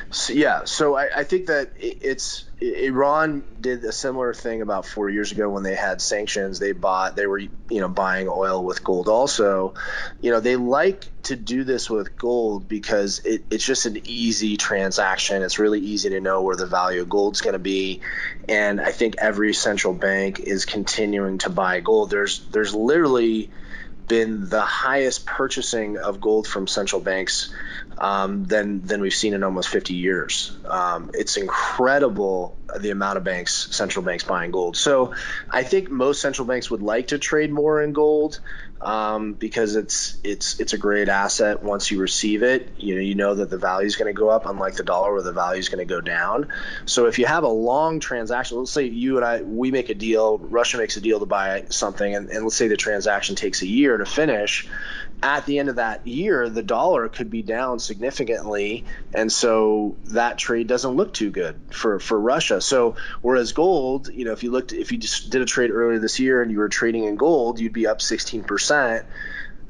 So, 0.09 0.33
yeah, 0.33 0.65
so 0.65 0.95
I, 0.95 1.09
I 1.17 1.23
think 1.23 1.47
that 1.47 1.73
it's 1.77 2.45
Iran 2.59 3.43
did 3.59 3.83
a 3.83 3.91
similar 3.91 4.33
thing 4.33 4.61
about 4.61 4.85
four 4.85 5.09
years 5.09 5.31
ago 5.31 5.49
when 5.49 5.63
they 5.63 5.75
had 5.75 6.01
sanctions. 6.01 6.59
They 6.59 6.71
bought, 6.71 7.15
they 7.15 7.27
were, 7.27 7.39
you 7.39 7.51
know, 7.69 7.87
buying 7.87 8.27
oil 8.29 8.63
with 8.63 8.83
gold. 8.83 9.07
Also, 9.07 9.73
you 10.21 10.31
know, 10.31 10.39
they 10.39 10.55
like 10.55 11.09
to 11.23 11.35
do 11.35 11.63
this 11.63 11.89
with 11.89 12.17
gold 12.17 12.67
because 12.67 13.19
it, 13.19 13.45
it's 13.49 13.65
just 13.65 13.85
an 13.85 14.01
easy 14.05 14.57
transaction. 14.57 15.41
It's 15.41 15.59
really 15.59 15.79
easy 15.79 16.09
to 16.09 16.21
know 16.21 16.41
where 16.41 16.55
the 16.55 16.65
value 16.65 17.01
of 17.01 17.09
gold's 17.09 17.41
going 17.41 17.53
to 17.53 17.59
be, 17.59 18.01
and 18.47 18.79
I 18.81 18.91
think 18.91 19.15
every 19.17 19.53
central 19.53 19.93
bank 19.93 20.39
is 20.39 20.65
continuing 20.65 21.39
to 21.39 21.49
buy 21.49 21.79
gold. 21.79 22.09
There's, 22.09 22.45
there's 22.51 22.73
literally 22.73 23.51
been 24.07 24.49
the 24.49 24.61
highest 24.61 25.25
purchasing 25.25 25.97
of 25.97 26.21
gold 26.21 26.47
from 26.47 26.67
central 26.67 27.01
banks 27.01 27.53
um, 27.97 28.45
than 28.45 28.85
than 28.85 29.01
we've 29.01 29.13
seen 29.13 29.33
in 29.33 29.43
almost 29.43 29.69
50 29.69 29.93
years. 29.93 30.55
Um, 30.65 31.11
it's 31.13 31.37
incredible 31.37 32.57
the 32.77 32.89
amount 32.89 33.17
of 33.17 33.23
banks, 33.23 33.67
central 33.71 34.03
banks 34.03 34.23
buying 34.23 34.51
gold. 34.51 34.75
So 34.75 35.13
I 35.49 35.63
think 35.63 35.89
most 35.89 36.21
central 36.21 36.47
banks 36.47 36.71
would 36.71 36.81
like 36.81 37.09
to 37.09 37.19
trade 37.19 37.51
more 37.51 37.81
in 37.81 37.93
gold 37.93 38.39
um, 38.83 39.33
because 39.33 39.75
it's 39.75 40.17
it's 40.23 40.59
it's 40.59 40.73
a 40.73 40.77
great 40.77 41.09
asset 41.09 41.63
once 41.63 41.89
you 41.89 41.99
receive 41.99 42.43
it. 42.43 42.73
You 42.77 42.95
know 42.95 43.01
you 43.01 43.15
know 43.15 43.35
that 43.35 43.49
the 43.49 43.57
value 43.57 43.87
is 43.87 43.95
going 43.95 44.13
to 44.13 44.17
go 44.17 44.29
up, 44.29 44.45
unlike 44.45 44.75
the 44.75 44.83
dollar 44.83 45.13
where 45.13 45.21
the 45.21 45.33
value 45.33 45.59
is 45.59 45.69
going 45.69 45.85
to 45.85 45.91
go 45.91 46.01
down. 46.01 46.49
So 46.85 47.05
if 47.07 47.17
you 47.19 47.25
have 47.25 47.43
a 47.43 47.49
long 47.49 47.99
transaction, 47.99 48.57
let's 48.57 48.71
say 48.71 48.85
you 48.85 49.17
and 49.17 49.25
I 49.25 49.41
we 49.41 49.71
make 49.71 49.89
a 49.89 49.95
deal, 49.95 50.37
Russia 50.37 50.77
makes 50.77 50.97
a 50.97 51.01
deal 51.01 51.19
to 51.19 51.25
buy 51.25 51.65
something, 51.69 52.15
and, 52.15 52.29
and 52.29 52.43
let's 52.43 52.55
say 52.55 52.67
the 52.67 52.77
transaction 52.77 53.35
takes 53.35 53.61
a 53.61 53.67
year 53.67 53.97
to 53.97 54.05
finish 54.05 54.67
at 55.23 55.45
the 55.45 55.57
end 55.57 55.69
of 55.69 55.77
that 55.77 56.05
year, 56.05 56.49
the 56.49 56.61
dollar 56.61 57.07
could 57.07 57.29
be 57.29 57.41
down 57.41 57.79
significantly, 57.79 58.85
and 59.13 59.31
so 59.31 59.97
that 60.07 60.37
trade 60.37 60.67
doesn't 60.67 60.95
look 60.97 61.13
too 61.13 61.31
good 61.31 61.61
for 61.71 61.97
for 61.99 62.19
Russia. 62.19 62.59
So 62.59 62.97
whereas 63.21 63.53
gold, 63.53 64.09
you 64.09 64.25
know, 64.25 64.33
if 64.33 64.43
you 64.43 64.51
looked, 64.51 64.73
if 64.73 64.91
you 64.91 64.97
just 64.97 65.29
did 65.29 65.41
a 65.41 65.45
trade 65.45 65.71
earlier 65.71 65.97
this 65.99 66.19
year 66.19 66.41
and 66.41 66.51
you 66.51 66.59
were 66.59 66.67
trading 66.67 67.05
in 67.05 67.15
gold, 67.15 67.61
you'd 67.61 67.71
be 67.71 67.87
up 67.87 68.01
16 68.01 68.43
percent. 68.43 69.05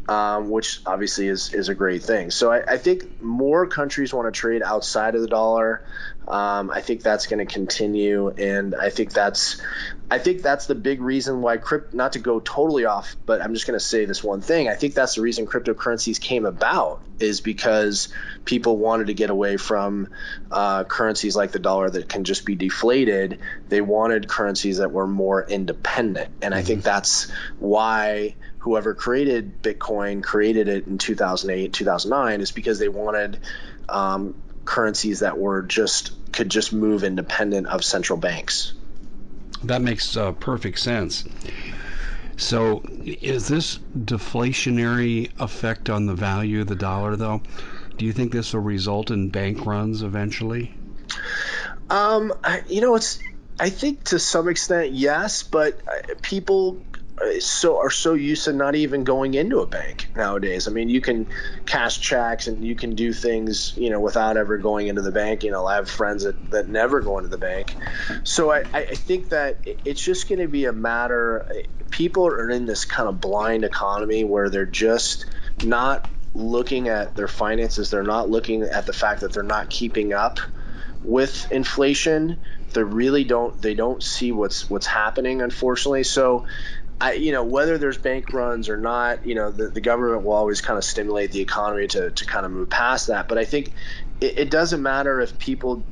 Um, 0.06 0.50
which 0.50 0.82
obviously 0.86 1.30
is, 1.30 1.54
is 1.54 1.70
a 1.70 1.76
great 1.76 2.04
thing. 2.04 2.30
So 2.30 2.52
I, 2.52 2.74
I 2.74 2.78
think 2.78 3.22
more 3.22 3.68
countries 3.68 4.14
want 4.14 4.28
to 4.28 4.38
trade 4.38 4.62
outside 4.62 5.16
of 5.16 5.22
the 5.22 5.30
dollar. 5.30 5.86
Um, 6.28 6.72
I 6.72 6.82
think 6.82 7.04
that's 7.04 7.28
going 7.28 7.46
to 7.46 7.52
continue, 7.52 8.30
and 8.30 8.76
I 8.76 8.90
think 8.90 9.12
that's 9.12 9.62
I 10.10 10.20
think 10.20 10.42
that's 10.42 10.68
the 10.68 10.76
big 10.76 11.02
reason 11.02 11.42
why 11.42 11.58
crypt. 11.58 11.94
Not 11.94 12.14
to 12.14 12.20
go 12.20 12.40
totally 12.40 12.86
off, 12.86 13.16
but 13.26 13.42
I'm 13.42 13.54
just 13.54 13.68
going 13.68 13.78
to 13.78 13.84
say 13.84 14.06
this 14.06 14.24
one 14.24 14.42
thing. 14.42 14.70
I 14.70 14.76
think 14.76 14.94
that's 14.94 15.16
the 15.16 15.22
reason 15.22 15.48
cryptocurrencies 15.48 16.22
came 16.22 16.46
about 16.46 17.02
is 17.20 17.42
because 17.42 18.10
people 18.46 18.78
wanted 18.78 19.08
to 19.08 19.14
get 19.14 19.32
away 19.32 19.58
from 19.58 20.10
uh, 20.52 20.86
currencies 20.86 21.36
like 21.36 21.52
the 21.52 21.60
dollar 21.60 21.90
that 21.90 22.08
can 22.08 22.24
just 22.24 22.46
be 22.46 22.56
deflated. 22.56 23.40
They 23.68 23.82
wanted 23.82 24.28
currencies 24.28 24.78
that 24.78 24.92
were 24.92 25.08
more 25.08 25.44
independent, 25.44 26.32
and 26.42 26.54
I 26.54 26.62
think 26.62 26.80
mm-hmm. 26.80 26.86
that's 26.86 27.32
why 27.60 28.36
whoever 28.64 28.94
created 28.94 29.62
Bitcoin 29.62 30.24
created 30.24 30.70
it 30.70 30.88
in 30.88 30.98
2008, 30.98 31.74
2009 31.74 32.40
is 32.40 32.52
because 32.52 32.80
they 32.80 32.88
wanted 32.88 33.38
um, 33.90 34.34
currencies 34.64 35.20
that 35.20 35.38
were 35.38 35.64
just 35.64 36.14
could 36.32 36.48
just 36.50 36.72
move 36.72 37.04
independent 37.04 37.68
of 37.68 37.84
central 37.84 38.18
banks. 38.18 38.74
That 39.66 39.82
makes 39.82 40.16
uh, 40.16 40.32
perfect 40.32 40.80
sense. 40.80 41.26
So, 42.38 42.84
is 43.04 43.50
this 43.50 43.80
deflationary 43.98 45.30
effect 45.42 45.90
on 45.90 46.06
the 46.06 46.16
value 46.16 46.62
of 46.62 46.68
the 46.68 46.76
dollar, 46.76 47.18
though? 47.18 47.42
Do 47.98 48.06
you 48.06 48.14
think 48.14 48.32
this 48.32 48.54
will 48.54 48.62
result 48.62 49.12
in 49.12 49.30
bank 49.30 49.66
runs 49.66 50.04
eventually? 50.04 50.74
Um, 51.90 52.32
you 52.68 52.80
know, 52.80 52.96
it's. 52.96 53.20
I 53.60 53.70
think 53.70 54.06
to 54.06 54.20
some 54.20 54.48
extent, 54.48 54.94
yes, 54.94 55.44
but 55.44 55.80
uh, 55.86 56.16
people 56.22 56.82
so 57.40 57.80
are 57.80 57.90
so 57.90 58.14
used 58.14 58.46
to 58.46 58.54
not 58.54 58.76
even 58.76 59.04
going 59.04 59.34
into 59.34 59.60
a 59.60 59.66
bank 59.66 60.10
nowadays. 60.16 60.68
I 60.68 60.72
mean, 60.72 60.90
you 60.90 61.02
can 61.02 61.28
cash 61.66 62.00
checks 62.00 62.48
and 62.48 62.64
you 62.64 62.76
can 62.76 62.96
do 62.96 63.14
things, 63.14 63.74
you 63.76 63.90
know, 63.90 64.00
without 64.00 64.38
ever 64.38 64.58
going 64.58 64.88
into 64.88 65.02
the 65.02 65.12
bank. 65.12 65.44
You 65.44 65.52
know, 65.52 65.66
I 65.66 65.76
have 65.76 65.90
friends 65.90 66.24
that, 66.24 66.52
that 66.52 66.70
never 66.70 67.02
go 67.02 67.18
into 67.18 67.30
the 67.30 67.38
bank. 67.38 67.76
So 68.24 68.52
I, 68.52 68.64
I 68.74 68.84
think 68.86 69.30
that 69.30 69.60
it's 69.86 70.04
just 70.04 70.28
going 70.30 70.40
to 70.40 70.48
be 70.48 70.66
a 70.66 70.74
matter. 70.74 71.46
People 71.90 72.28
are 72.28 72.50
in 72.50 72.66
this 72.66 72.86
kind 72.86 73.10
of 73.10 73.20
blind 73.20 73.64
economy 73.64 74.24
where 74.24 74.50
they're 74.50 74.66
just 74.66 75.26
not 75.64 76.10
looking 76.34 76.88
at 76.88 77.16
their 77.16 77.28
finances. 77.28 77.90
They're 77.90 78.04
not 78.04 78.30
looking 78.30 78.64
at 78.64 78.86
the 78.86 78.94
fact 78.94 79.22
that 79.22 79.34
they're 79.34 79.44
not 79.44 79.70
keeping 79.70 80.14
up 80.14 80.40
with 81.04 81.52
inflation 81.52 82.40
they 82.74 82.84
really 82.84 83.24
don't 83.24 83.60
they 83.62 83.74
don't 83.74 84.04
see 84.04 84.32
what's 84.32 84.70
what's 84.70 84.88
happening 84.88 85.42
unfortunately 85.42 86.04
so 86.04 86.46
I, 87.00 87.14
you 87.14 87.32
know, 87.32 87.44
whether 87.44 87.78
there's 87.78 87.98
bank 87.98 88.32
runs 88.34 88.70
or 88.70 88.78
not, 88.78 89.26
you 89.26 89.36
know, 89.36 89.52
the, 89.52 89.68
the 89.68 89.82
government 89.82 90.24
will 90.24 90.34
always 90.34 90.62
kind 90.62 90.78
of 90.78 90.84
stimulate 90.84 91.32
the 91.32 91.42
economy 91.42 91.88
to, 91.88 92.12
to 92.12 92.26
kind 92.26 92.46
of 92.46 92.52
move 92.52 92.70
past 92.70 93.08
that. 93.08 93.28
But 93.28 93.38
I 93.38 93.46
think 93.46 93.74
it, 94.22 94.38
it 94.40 94.52
doesn't 94.52 94.82
matter 94.82 95.20
if 95.20 95.38
people 95.38 95.84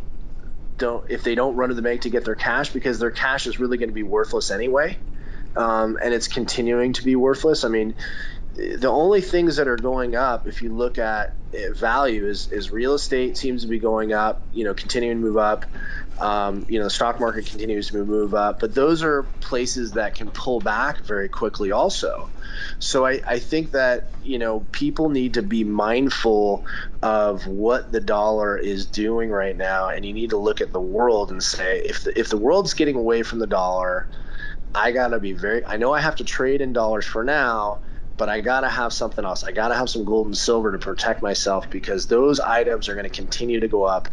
don't, 0.77 1.03
if 1.09 1.23
they 1.23 1.35
don't 1.35 1.55
run 1.55 1.69
to 1.69 1.75
the 1.75 1.81
bank 1.81 2.01
to 2.01 2.09
get 2.09 2.23
their 2.23 2.35
cash 2.35 2.69
because 2.69 2.99
their 2.99 3.11
cash 3.11 3.45
is 3.45 3.59
really 3.59 3.77
going 3.77 3.89
to 3.89 3.95
be 3.95 4.03
worthless 4.03 4.51
anyway. 4.51 4.97
Um, 5.55 5.97
and 6.01 6.13
it's 6.13 6.29
continuing 6.29 6.93
to 6.93 7.03
be 7.03 7.15
worthless. 7.17 7.65
I 7.65 7.67
mean, 7.67 7.93
the 8.55 8.89
only 8.89 9.21
things 9.21 9.57
that 9.57 9.67
are 9.67 9.75
going 9.75 10.15
up, 10.15 10.47
if 10.47 10.61
you 10.61 10.73
look 10.73 10.97
at 10.97 11.35
value, 11.73 12.27
is, 12.27 12.47
is 12.47 12.71
real 12.71 12.93
estate 12.93 13.37
seems 13.37 13.63
to 13.63 13.67
be 13.67 13.79
going 13.79 14.13
up, 14.13 14.47
you 14.53 14.63
know, 14.63 14.73
continuing 14.73 15.17
to 15.17 15.21
move 15.21 15.37
up. 15.37 15.65
Um, 16.21 16.67
you 16.69 16.77
know, 16.77 16.83
the 16.85 16.91
stock 16.91 17.19
market 17.19 17.47
continues 17.47 17.89
to 17.89 18.05
move 18.05 18.35
up, 18.35 18.59
but 18.59 18.75
those 18.75 19.01
are 19.01 19.23
places 19.39 19.93
that 19.93 20.13
can 20.13 20.29
pull 20.29 20.61
back 20.61 21.03
very 21.03 21.27
quickly 21.27 21.71
also. 21.71 22.29
So 22.77 23.07
I, 23.07 23.21
I 23.27 23.39
think 23.39 23.71
that, 23.71 24.11
you 24.21 24.37
know, 24.37 24.59
people 24.71 25.09
need 25.09 25.33
to 25.33 25.41
be 25.41 25.63
mindful 25.63 26.67
of 27.01 27.47
what 27.47 27.91
the 27.91 27.99
dollar 27.99 28.55
is 28.55 28.85
doing 28.85 29.31
right 29.31 29.57
now. 29.57 29.89
And 29.89 30.05
you 30.05 30.13
need 30.13 30.29
to 30.29 30.37
look 30.37 30.61
at 30.61 30.71
the 30.71 30.79
world 30.79 31.31
and 31.31 31.43
say, 31.43 31.79
if 31.79 32.03
the, 32.03 32.17
if 32.19 32.29
the 32.29 32.37
world's 32.37 32.75
getting 32.75 32.95
away 32.95 33.23
from 33.23 33.39
the 33.39 33.47
dollar, 33.47 34.07
I 34.75 34.91
got 34.91 35.07
to 35.09 35.19
be 35.19 35.33
very, 35.33 35.65
I 35.65 35.77
know 35.77 35.91
I 35.91 36.01
have 36.01 36.17
to 36.17 36.23
trade 36.23 36.61
in 36.61 36.71
dollars 36.71 37.05
for 37.05 37.23
now 37.23 37.79
but 38.17 38.29
I 38.29 38.41
gotta 38.41 38.69
have 38.69 38.93
something 38.93 39.25
else. 39.25 39.43
I 39.43 39.51
gotta 39.51 39.73
have 39.73 39.89
some 39.89 40.05
gold 40.05 40.27
and 40.27 40.37
silver 40.37 40.71
to 40.73 40.77
protect 40.77 41.23
myself 41.23 41.71
because 41.71 42.05
those 42.05 42.39
items 42.39 42.87
are 42.87 42.93
going 42.93 43.05
to 43.05 43.09
continue 43.09 43.59
to 43.61 43.67
go 43.67 43.83
up 43.83 44.09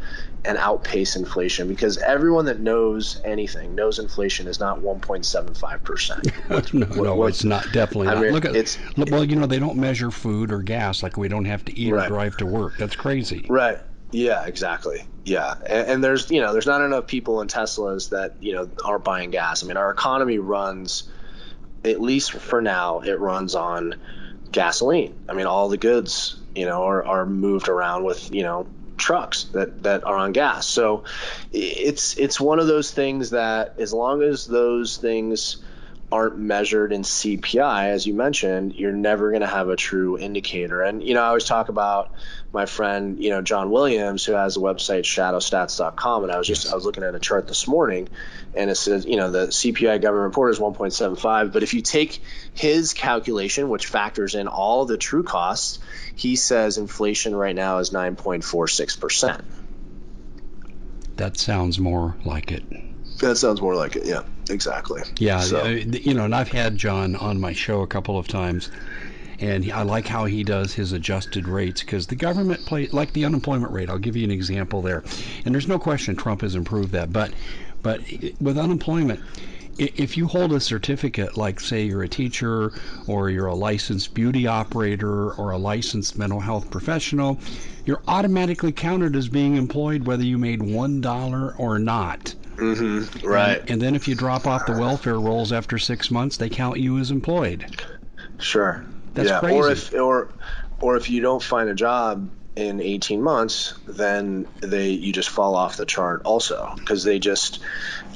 and 0.49 0.59
outpace 0.59 1.14
inflation. 1.14 1.69
Because 1.69 1.99
everyone 1.99 2.47
that 2.47 2.59
knows 2.59 3.21
anything 3.25 3.75
knows 3.75 4.00
inflation 4.00 4.49
is 4.49 4.59
not 4.59 4.81
1.75 4.81 5.83
percent. 5.85 6.75
no, 6.75 6.87
no, 6.87 7.26
it's 7.26 7.45
not. 7.45 7.64
Definitely 7.73 8.09
I 8.09 8.14
not. 8.14 8.23
Mean, 8.23 8.33
Look 8.33 8.45
at 8.45 8.57
it's 8.57 8.78
well, 8.97 9.25
you 9.25 9.37
know, 9.37 9.47
they 9.47 9.61
don't 9.61 9.76
measure 9.76 10.11
food 10.11 10.50
or 10.50 10.62
gas 10.62 11.02
like 11.02 11.17
we 11.17 11.28
don't 11.28 11.45
have 11.45 11.64
to 11.67 11.78
eat 11.78 11.93
right. 11.93 12.07
or 12.07 12.09
drive 12.09 12.37
to 12.38 12.47
work. 12.47 12.76
That's 12.76 12.97
crazy. 12.97 13.47
Right. 13.49 13.78
Yeah, 14.11 14.47
exactly. 14.47 15.05
Yeah, 15.26 15.55
and, 15.67 15.88
and, 15.88 16.05
there's 16.05 16.31
you 16.31 16.40
know 16.40 16.55
there's 16.55 16.67
not 16.67 16.81
enough 16.81 17.07
people 17.07 17.43
in 17.43 17.49
Teslas 17.49 18.09
that 18.09 18.37
you 18.40 18.55
know 18.55 18.71
aren't 18.83 19.05
buying 19.05 19.31
gas. 19.31 19.62
I 19.62 19.67
mean, 19.67 19.76
our 19.76 19.90
economy 19.90 20.38
runs 20.38 21.11
at 21.85 22.00
least 22.00 22.33
for 22.33 22.61
now, 22.61 23.00
it 23.00 23.19
runs 23.19 23.55
on 23.55 23.95
gasoline. 24.50 25.14
I 25.28 25.35
mean, 25.35 25.47
all 25.47 25.69
the 25.69 25.76
goods, 25.76 26.37
you 26.55 26.67
know, 26.67 26.85
are, 26.85 27.05
are 27.05 27.26
moved 27.26 27.69
around 27.69 28.05
with, 28.05 28.33
you 28.33 28.43
know, 28.43 28.67
trucks 28.99 29.45
that, 29.52 29.83
that 29.85 30.05
are 30.05 30.17
on 30.17 30.33
gas. 30.33 30.67
So 30.67 31.05
it's 31.52 32.19
it's 32.19 32.40
one 32.40 32.59
of 32.59 32.67
those 32.67 32.90
things 32.90 33.31
that 33.31 33.75
as 33.78 33.93
long 33.93 34.23
as 34.23 34.47
those 34.47 34.97
things 34.97 35.59
aren't 36.11 36.38
measured 36.38 36.93
in 36.93 37.02
CPI, 37.02 37.88
as 37.88 38.07
you 38.07 38.14
mentioned, 38.14 38.75
you're 38.75 38.93
never 38.93 39.31
going 39.31 39.43
to 39.43 39.47
have 39.47 39.69
a 39.69 39.76
true 39.76 40.19
indicator. 40.19 40.83
And 40.83 41.02
you 41.02 41.14
know, 41.14 41.23
I 41.23 41.28
always 41.28 41.45
talk 41.45 41.69
about 41.69 42.12
my 42.52 42.67
friend, 42.67 43.23
you 43.23 43.31
know, 43.31 43.43
John 43.43 43.71
Williams, 43.71 44.25
who 44.25 44.33
has 44.33 44.57
a 44.57 44.61
website 44.61 45.02
shadowstats.com, 45.02 46.23
and 46.23 46.33
I 46.33 46.38
was 46.38 46.47
just 46.47 46.71
I 46.71 46.75
was 46.75 46.85
looking 46.85 47.05
at 47.05 47.14
a 47.14 47.19
chart 47.19 47.47
this 47.47 47.69
morning, 47.69 48.09
and 48.55 48.71
it 48.71 48.76
says, 48.76 49.05
you 49.05 49.17
know, 49.17 49.31
the 49.31 49.49
CPI 49.49 50.00
government 50.00 50.31
report 50.31 50.52
is 50.52 50.59
1.75, 50.59 51.52
but 51.52 51.62
if 51.62 51.75
you 51.75 51.83
take 51.83 52.23
his 52.55 52.95
calculation, 52.95 53.69
which 53.69 53.87
factors 53.87 54.35
in 54.35 54.49
all 54.49 54.87
the 54.87 54.97
true 54.97 55.23
costs, 55.23 55.78
he 56.17 56.37
says 56.37 56.78
inflation 56.78 57.35
right 57.35 57.55
now 57.55 57.78
is 57.78 57.90
9.46 57.90 58.99
percent. 58.99 59.45
That 61.17 61.37
sounds 61.37 61.78
more 61.78 62.17
like 62.25 62.52
it. 62.52 62.64
That 63.19 63.37
sounds 63.37 63.61
more 63.61 63.75
like 63.75 63.97
it. 63.97 64.07
Yeah, 64.07 64.23
exactly. 64.49 65.02
Yeah, 65.19 65.40
so. 65.40 65.61
Uh, 65.61 65.69
you 65.69 66.14
know, 66.14 66.25
and 66.25 66.35
I've 66.35 66.49
had 66.49 66.76
John 66.76 67.17
on 67.17 67.40
my 67.40 67.52
show 67.52 67.83
a 67.83 67.87
couple 67.87 68.17
of 68.17 68.28
times, 68.28 68.71
and 69.40 69.71
I 69.73 69.83
like 69.83 70.07
how 70.07 70.25
he 70.25 70.42
does 70.45 70.75
his 70.75 70.92
adjusted 70.92 71.47
rates 71.47 71.80
because 71.83 72.07
the 72.07 72.16
government 72.16 72.64
play 72.66 72.88
like 72.88 73.12
the 73.12 73.25
unemployment 73.25 73.73
rate. 73.73 73.88
I'll 73.88 73.99
give 73.99 74.16
you 74.16 74.25
an 74.25 74.30
example 74.30 74.83
there, 74.83 75.04
and 75.45 75.54
there's 75.54 75.68
no 75.68 75.78
question 75.78 76.16
Trump 76.16 76.42
has 76.42 76.54
improved 76.54 76.92
that, 76.92 77.12
but 77.12 77.33
but 77.83 78.00
with 78.40 78.59
unemployment. 78.59 79.21
If 79.80 80.16
you 80.16 80.26
hold 80.26 80.52
a 80.52 80.59
certificate, 80.59 81.37
like 81.37 81.61
say 81.61 81.85
you're 81.85 82.02
a 82.02 82.09
teacher 82.09 82.73
or 83.07 83.30
you're 83.30 83.47
a 83.47 83.54
licensed 83.54 84.12
beauty 84.12 84.45
operator 84.45 85.30
or 85.35 85.52
a 85.52 85.57
licensed 85.57 86.18
mental 86.18 86.40
health 86.40 86.68
professional, 86.68 87.38
you're 87.85 88.02
automatically 88.09 88.73
counted 88.73 89.14
as 89.14 89.28
being 89.28 89.54
employed 89.54 90.04
whether 90.04 90.25
you 90.25 90.37
made 90.37 90.64
one 90.64 91.00
dollar 91.00 91.54
or 91.59 91.78
not. 91.78 92.35
Mm-hmm. 92.57 93.25
Right. 93.25 93.61
And, 93.61 93.71
and, 93.71 93.83
then 93.83 93.95
if 93.95 94.09
you 94.09 94.16
drop 94.16 94.49
off 94.49 94.66
the 94.66 94.73
welfare 94.73 95.21
rolls 95.21 95.52
after 95.52 95.78
six 95.78 96.11
months, 96.11 96.37
they 96.37 96.49
count 96.49 96.80
you 96.80 96.99
as 96.99 97.12
employed. 97.12 97.64
Sure. 98.40 98.85
That's 99.15 99.31
yeah. 99.31 99.41
crazy. 99.41 99.57
Or 99.57 99.71
if 99.71 99.95
or 99.95 100.29
or 100.81 100.97
if 100.97 101.11
you 101.11 101.21
don't 101.21 101.43
find 101.43 101.69
a 101.69 101.75
job 101.75 102.31
in 102.57 102.81
18 102.81 103.23
months, 103.23 103.75
then 103.87 104.47
they 104.61 104.91
you 104.91 105.12
just 105.12 105.29
fall 105.29 105.55
off 105.55 105.77
the 105.77 105.87
chart 105.87 106.23
also 106.25 106.73
because 106.77 107.05
they 107.05 107.19
just 107.19 107.61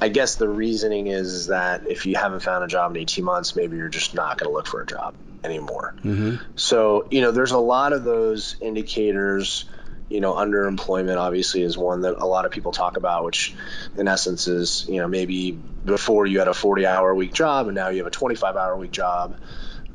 I 0.01 0.09
guess 0.09 0.35
the 0.35 0.49
reasoning 0.49 1.07
is 1.07 1.47
that 1.47 1.87
if 1.89 2.07
you 2.07 2.17
haven't 2.17 2.41
found 2.41 2.65
a 2.65 2.67
job 2.67 2.91
in 2.91 2.97
18 2.97 3.25
months, 3.25 3.55
maybe 3.55 3.77
you're 3.77 3.89
just 3.89 4.15
not 4.15 4.39
going 4.39 4.51
to 4.51 4.53
look 4.53 4.67
for 4.67 4.83
a 4.83 4.87
job. 4.87 5.15
anymore. 5.45 5.95
Mm-hmm. 6.05 6.37
So, 6.57 7.07
you 7.11 7.21
know, 7.21 7.31
there's 7.31 7.53
a 7.53 7.59
lot 7.59 7.93
of 7.93 8.05
those 8.05 8.57
indicators. 8.61 9.65
You 10.09 10.21
know, 10.21 10.35
underemployment 10.35 11.17
obviously 11.17 11.63
is 11.63 11.79
one 11.79 12.03
that 12.03 12.17
a 12.19 12.27
lot 12.27 12.45
of 12.45 12.53
people 12.53 12.73
talk 12.73 12.97
about, 12.97 13.25
which 13.25 13.55
in 13.97 14.09
essence 14.09 14.47
is, 14.47 14.87
you 14.89 15.01
know, 15.01 15.09
maybe 15.09 15.53
before 15.85 16.27
you 16.27 16.39
had 16.39 16.49
a 16.49 16.55
40 16.55 16.87
hour 16.87 17.15
week 17.15 17.33
job 17.33 17.67
and 17.67 17.75
now 17.75 17.89
you 17.89 17.99
have 17.99 18.07
a 18.07 18.11
25 18.11 18.57
hour 18.57 18.77
week 18.77 18.91
job 18.91 19.39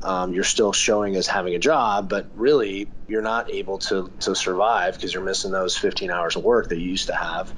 um, 0.02 0.32
you're 0.32 0.44
still 0.44 0.72
showing 0.72 1.16
as 1.16 1.26
having 1.26 1.54
a 1.54 1.58
job, 1.58 2.08
but 2.08 2.30
really 2.34 2.90
you're 3.06 3.22
not 3.22 3.50
able 3.50 3.78
to 3.78 4.12
to 4.20 4.34
survive 4.34 4.94
because 4.94 5.12
you're 5.12 5.24
missing 5.24 5.50
those 5.50 5.76
15 5.76 6.10
hours 6.10 6.36
of 6.36 6.44
work 6.44 6.68
that 6.68 6.78
you 6.78 6.88
used 6.90 7.06
to 7.08 7.14
have. 7.14 7.52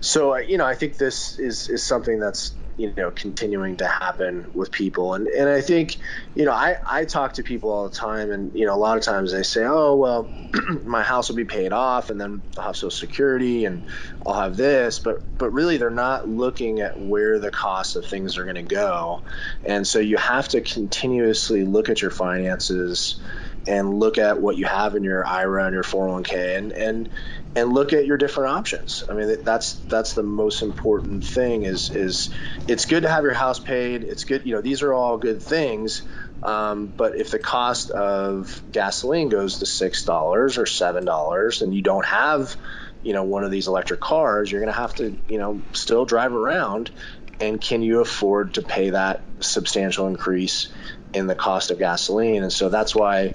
So 0.00 0.36
you 0.36 0.58
know, 0.58 0.66
I 0.66 0.74
think 0.74 0.96
this 0.96 1.38
is 1.38 1.68
is 1.68 1.84
something 1.84 2.18
that's 2.20 2.54
you 2.76 2.92
know 2.96 3.10
continuing 3.10 3.76
to 3.76 3.86
happen 3.86 4.46
with 4.54 4.70
people. 4.70 5.14
And 5.14 5.26
and 5.28 5.48
I 5.48 5.60
think 5.60 5.98
you 6.34 6.44
know 6.44 6.52
I 6.52 6.76
I 6.88 7.04
talk 7.04 7.34
to 7.34 7.42
people 7.42 7.70
all 7.70 7.88
the 7.88 7.94
time 7.94 8.30
and 8.30 8.52
you 8.54 8.66
know 8.66 8.74
a 8.74 8.76
lot 8.76 8.96
of 8.98 9.02
times 9.02 9.32
they 9.32 9.42
say 9.42 9.64
oh 9.64 9.94
well 9.96 10.30
my 10.84 11.02
house 11.02 11.28
will 11.28 11.36
be 11.36 11.44
paid 11.44 11.72
off 11.72 12.10
and 12.10 12.20
then 12.20 12.42
I'll 12.56 12.64
have 12.64 12.76
social 12.76 12.90
security 12.90 13.64
and 13.64 13.82
I'll 14.26 14.40
have 14.40 14.56
this. 14.56 14.98
But 14.98 15.22
but 15.38 15.52
really 15.52 15.76
they're 15.78 15.90
not 15.90 16.28
looking 16.28 16.80
at 16.80 16.98
where 16.98 17.38
the 17.38 17.50
cost 17.50 17.96
of 17.96 18.06
things 18.06 18.38
are 18.38 18.44
going 18.44 18.56
to 18.56 18.62
go. 18.62 19.22
And 19.64 19.86
so 19.86 19.98
you 19.98 20.16
have 20.16 20.48
to 20.48 20.60
continuously 20.60 21.64
look 21.64 21.88
at 21.88 22.02
your 22.02 22.10
finances 22.10 23.20
and 23.66 23.98
look 23.98 24.18
at 24.18 24.40
what 24.40 24.56
you 24.56 24.64
have 24.66 24.94
in 24.94 25.02
your 25.04 25.26
IRA 25.26 25.64
and 25.64 25.74
your 25.74 25.82
401k 25.82 26.56
and 26.56 26.72
and 26.72 27.08
and 27.56 27.72
look 27.72 27.94
at 27.94 28.04
your 28.04 28.18
different 28.18 28.50
options. 28.52 29.02
I 29.08 29.14
mean, 29.14 29.38
that's 29.42 29.74
that's 29.74 30.12
the 30.12 30.22
most 30.22 30.62
important 30.62 31.24
thing. 31.24 31.62
Is 31.62 31.90
is 31.90 32.30
it's 32.68 32.84
good 32.84 33.04
to 33.04 33.08
have 33.08 33.24
your 33.24 33.32
house 33.32 33.58
paid. 33.58 34.04
It's 34.04 34.24
good, 34.24 34.44
you 34.44 34.54
know, 34.54 34.60
these 34.60 34.82
are 34.82 34.92
all 34.92 35.16
good 35.16 35.42
things. 35.42 36.02
Um, 36.42 36.92
but 36.94 37.18
if 37.18 37.30
the 37.30 37.38
cost 37.38 37.90
of 37.90 38.62
gasoline 38.70 39.30
goes 39.30 39.58
to 39.58 39.66
six 39.66 40.04
dollars 40.04 40.58
or 40.58 40.66
seven 40.66 41.06
dollars, 41.06 41.62
and 41.62 41.74
you 41.74 41.80
don't 41.80 42.04
have, 42.04 42.54
you 43.02 43.14
know, 43.14 43.24
one 43.24 43.42
of 43.42 43.50
these 43.50 43.68
electric 43.68 44.00
cars, 44.00 44.52
you're 44.52 44.60
going 44.60 44.72
to 44.72 44.78
have 44.78 44.94
to, 44.96 45.16
you 45.26 45.38
know, 45.38 45.62
still 45.72 46.04
drive 46.04 46.34
around. 46.34 46.90
And 47.40 47.60
can 47.60 47.82
you 47.82 48.00
afford 48.00 48.54
to 48.54 48.62
pay 48.62 48.90
that 48.90 49.22
substantial 49.40 50.06
increase 50.06 50.68
in 51.16 51.26
the 51.26 51.34
cost 51.34 51.70
of 51.70 51.78
gasoline? 51.78 52.42
And 52.42 52.52
so 52.52 52.68
that's 52.68 52.94
why 52.94 53.34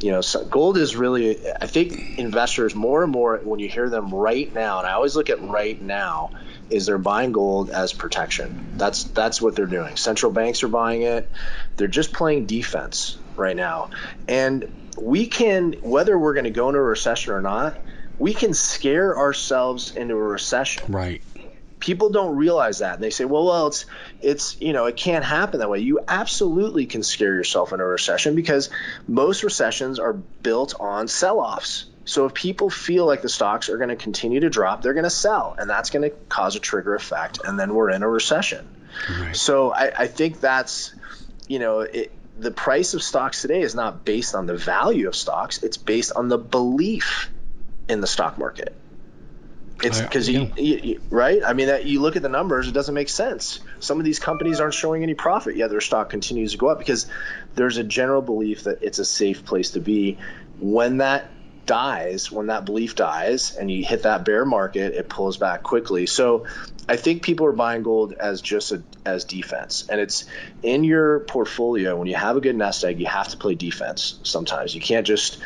you 0.00 0.12
know, 0.12 0.20
so 0.20 0.44
gold 0.44 0.76
is 0.78 0.94
really, 0.94 1.38
I 1.60 1.66
think 1.66 2.18
investors 2.18 2.74
more 2.74 3.02
and 3.02 3.10
more, 3.10 3.38
when 3.38 3.58
you 3.58 3.68
hear 3.68 3.88
them 3.88 4.14
right 4.14 4.52
now, 4.54 4.78
and 4.78 4.86
I 4.86 4.92
always 4.92 5.16
look 5.16 5.28
at 5.28 5.42
right 5.42 5.80
now, 5.80 6.30
is 6.70 6.86
they're 6.86 6.98
buying 6.98 7.32
gold 7.32 7.70
as 7.70 7.92
protection. 7.92 8.66
That's 8.74 9.04
that's 9.04 9.42
what 9.42 9.56
they're 9.56 9.66
doing. 9.66 9.96
Central 9.96 10.30
banks 10.30 10.62
are 10.62 10.68
buying 10.68 11.02
it. 11.02 11.30
They're 11.76 11.88
just 11.88 12.12
playing 12.12 12.46
defense 12.46 13.16
right 13.36 13.56
now. 13.56 13.90
And 14.28 14.70
we 15.00 15.26
can, 15.26 15.72
whether 15.82 16.18
we're 16.18 16.34
going 16.34 16.44
to 16.44 16.50
go 16.50 16.68
into 16.68 16.78
a 16.78 16.82
recession 16.82 17.32
or 17.32 17.40
not, 17.40 17.76
we 18.18 18.34
can 18.34 18.52
scare 18.54 19.16
ourselves 19.16 19.96
into 19.96 20.14
a 20.14 20.22
recession. 20.22 20.92
Right 20.92 21.22
people 21.80 22.10
don't 22.10 22.36
realize 22.36 22.78
that. 22.78 22.94
And 22.94 23.02
they 23.02 23.10
say 23.10 23.24
well 23.24 23.46
well 23.46 23.66
it's 23.68 23.86
it's 24.20 24.60
you 24.60 24.72
know 24.72 24.86
it 24.86 24.96
can't 24.96 25.24
happen 25.24 25.60
that 25.60 25.70
way. 25.70 25.80
You 25.80 26.00
absolutely 26.06 26.86
can 26.86 27.02
scare 27.02 27.34
yourself 27.34 27.72
in 27.72 27.80
a 27.80 27.84
recession 27.84 28.34
because 28.34 28.70
most 29.06 29.42
recessions 29.42 29.98
are 29.98 30.12
built 30.12 30.74
on 30.78 31.08
sell-offs. 31.08 31.86
So 32.04 32.24
if 32.24 32.32
people 32.32 32.70
feel 32.70 33.04
like 33.04 33.20
the 33.20 33.28
stocks 33.28 33.68
are 33.68 33.76
going 33.76 33.90
to 33.90 33.96
continue 33.96 34.40
to 34.40 34.50
drop 34.50 34.82
they're 34.82 34.94
going 34.94 35.04
to 35.04 35.10
sell 35.10 35.54
and 35.58 35.68
that's 35.68 35.90
going 35.90 36.10
to 36.10 36.16
cause 36.28 36.56
a 36.56 36.60
trigger 36.60 36.94
effect 36.94 37.40
and 37.44 37.58
then 37.58 37.74
we're 37.74 37.90
in 37.90 38.02
a 38.02 38.08
recession. 38.08 38.66
Right. 39.20 39.36
so 39.36 39.70
I, 39.70 39.92
I, 39.96 40.06
think 40.06 40.40
that's 40.40 40.92
you 41.46 41.58
know 41.58 41.80
it, 41.80 42.10
the 42.38 42.50
price 42.50 42.94
of 42.94 43.02
stocks 43.02 43.42
today 43.42 43.60
is 43.60 43.74
not 43.74 44.04
based 44.04 44.34
on 44.34 44.46
the 44.46 44.56
value 44.56 45.06
of 45.06 45.14
stocks 45.14 45.62
it's 45.62 45.76
based 45.76 46.12
on 46.16 46.28
the 46.28 46.38
belief 46.38 47.30
in 47.88 48.00
the 48.00 48.06
stock 48.06 48.38
market 48.38 48.74
it's 49.82 50.00
because 50.00 50.28
you, 50.28 50.50
you, 50.56 51.00
right. 51.10 51.40
I 51.44 51.52
mean, 51.52 51.68
that 51.68 51.84
you 51.84 52.00
look 52.00 52.16
at 52.16 52.22
the 52.22 52.28
numbers, 52.28 52.68
it 52.68 52.72
doesn't 52.72 52.94
make 52.94 53.08
sense. 53.08 53.60
Some 53.80 53.98
of 53.98 54.04
these 54.04 54.18
companies 54.18 54.60
aren't 54.60 54.74
showing 54.74 55.02
any 55.02 55.14
profit 55.14 55.56
yet; 55.56 55.70
their 55.70 55.80
stock 55.80 56.10
continues 56.10 56.52
to 56.52 56.58
go 56.58 56.68
up 56.68 56.78
because 56.78 57.06
there's 57.54 57.76
a 57.76 57.84
general 57.84 58.22
belief 58.22 58.64
that 58.64 58.82
it's 58.82 58.98
a 58.98 59.04
safe 59.04 59.44
place 59.44 59.70
to 59.72 59.80
be. 59.80 60.18
When 60.58 60.98
that 60.98 61.30
dies, 61.66 62.32
when 62.32 62.48
that 62.48 62.64
belief 62.64 62.96
dies, 62.96 63.54
and 63.54 63.70
you 63.70 63.84
hit 63.84 64.02
that 64.02 64.24
bear 64.24 64.44
market, 64.44 64.94
it 64.94 65.08
pulls 65.08 65.36
back 65.36 65.62
quickly. 65.62 66.06
So, 66.06 66.46
I 66.88 66.96
think 66.96 67.22
people 67.22 67.46
are 67.46 67.52
buying 67.52 67.82
gold 67.82 68.14
as 68.14 68.40
just 68.40 68.72
a, 68.72 68.82
as 69.04 69.24
defense, 69.24 69.86
and 69.88 70.00
it's 70.00 70.24
in 70.62 70.82
your 70.82 71.20
portfolio. 71.20 71.96
When 71.96 72.08
you 72.08 72.16
have 72.16 72.36
a 72.36 72.40
good 72.40 72.56
nest 72.56 72.82
egg, 72.82 72.98
you 72.98 73.06
have 73.06 73.28
to 73.28 73.36
play 73.36 73.54
defense. 73.54 74.18
Sometimes 74.22 74.74
you 74.74 74.80
can't 74.80 75.06
just 75.06 75.38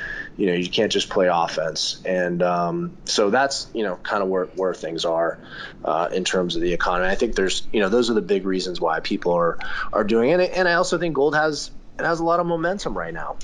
you 0.42 0.48
know 0.48 0.54
you 0.54 0.68
can't 0.68 0.90
just 0.90 1.08
play 1.08 1.28
offense. 1.32 2.02
And 2.04 2.42
um, 2.42 2.96
so 3.04 3.30
that's 3.30 3.68
you 3.72 3.84
know 3.84 3.94
kind 3.94 4.24
of 4.24 4.28
where, 4.28 4.46
where 4.46 4.74
things 4.74 5.04
are 5.04 5.38
uh, 5.84 6.08
in 6.12 6.24
terms 6.24 6.56
of 6.56 6.62
the 6.62 6.72
economy. 6.72 7.08
I 7.08 7.14
think 7.14 7.36
there's 7.36 7.64
you 7.72 7.78
know 7.78 7.88
those 7.88 8.10
are 8.10 8.14
the 8.14 8.22
big 8.22 8.44
reasons 8.44 8.80
why 8.80 8.98
people 8.98 9.34
are 9.34 9.56
are 9.92 10.02
doing 10.02 10.30
it. 10.30 10.50
And 10.52 10.66
i 10.66 10.72
also 10.72 10.98
think 10.98 11.14
gold 11.14 11.36
has 11.36 11.70
it 11.96 12.04
has 12.04 12.18
a 12.18 12.24
lot 12.24 12.40
of 12.40 12.46
momentum 12.46 12.98
right 12.98 13.14
now. 13.14 13.36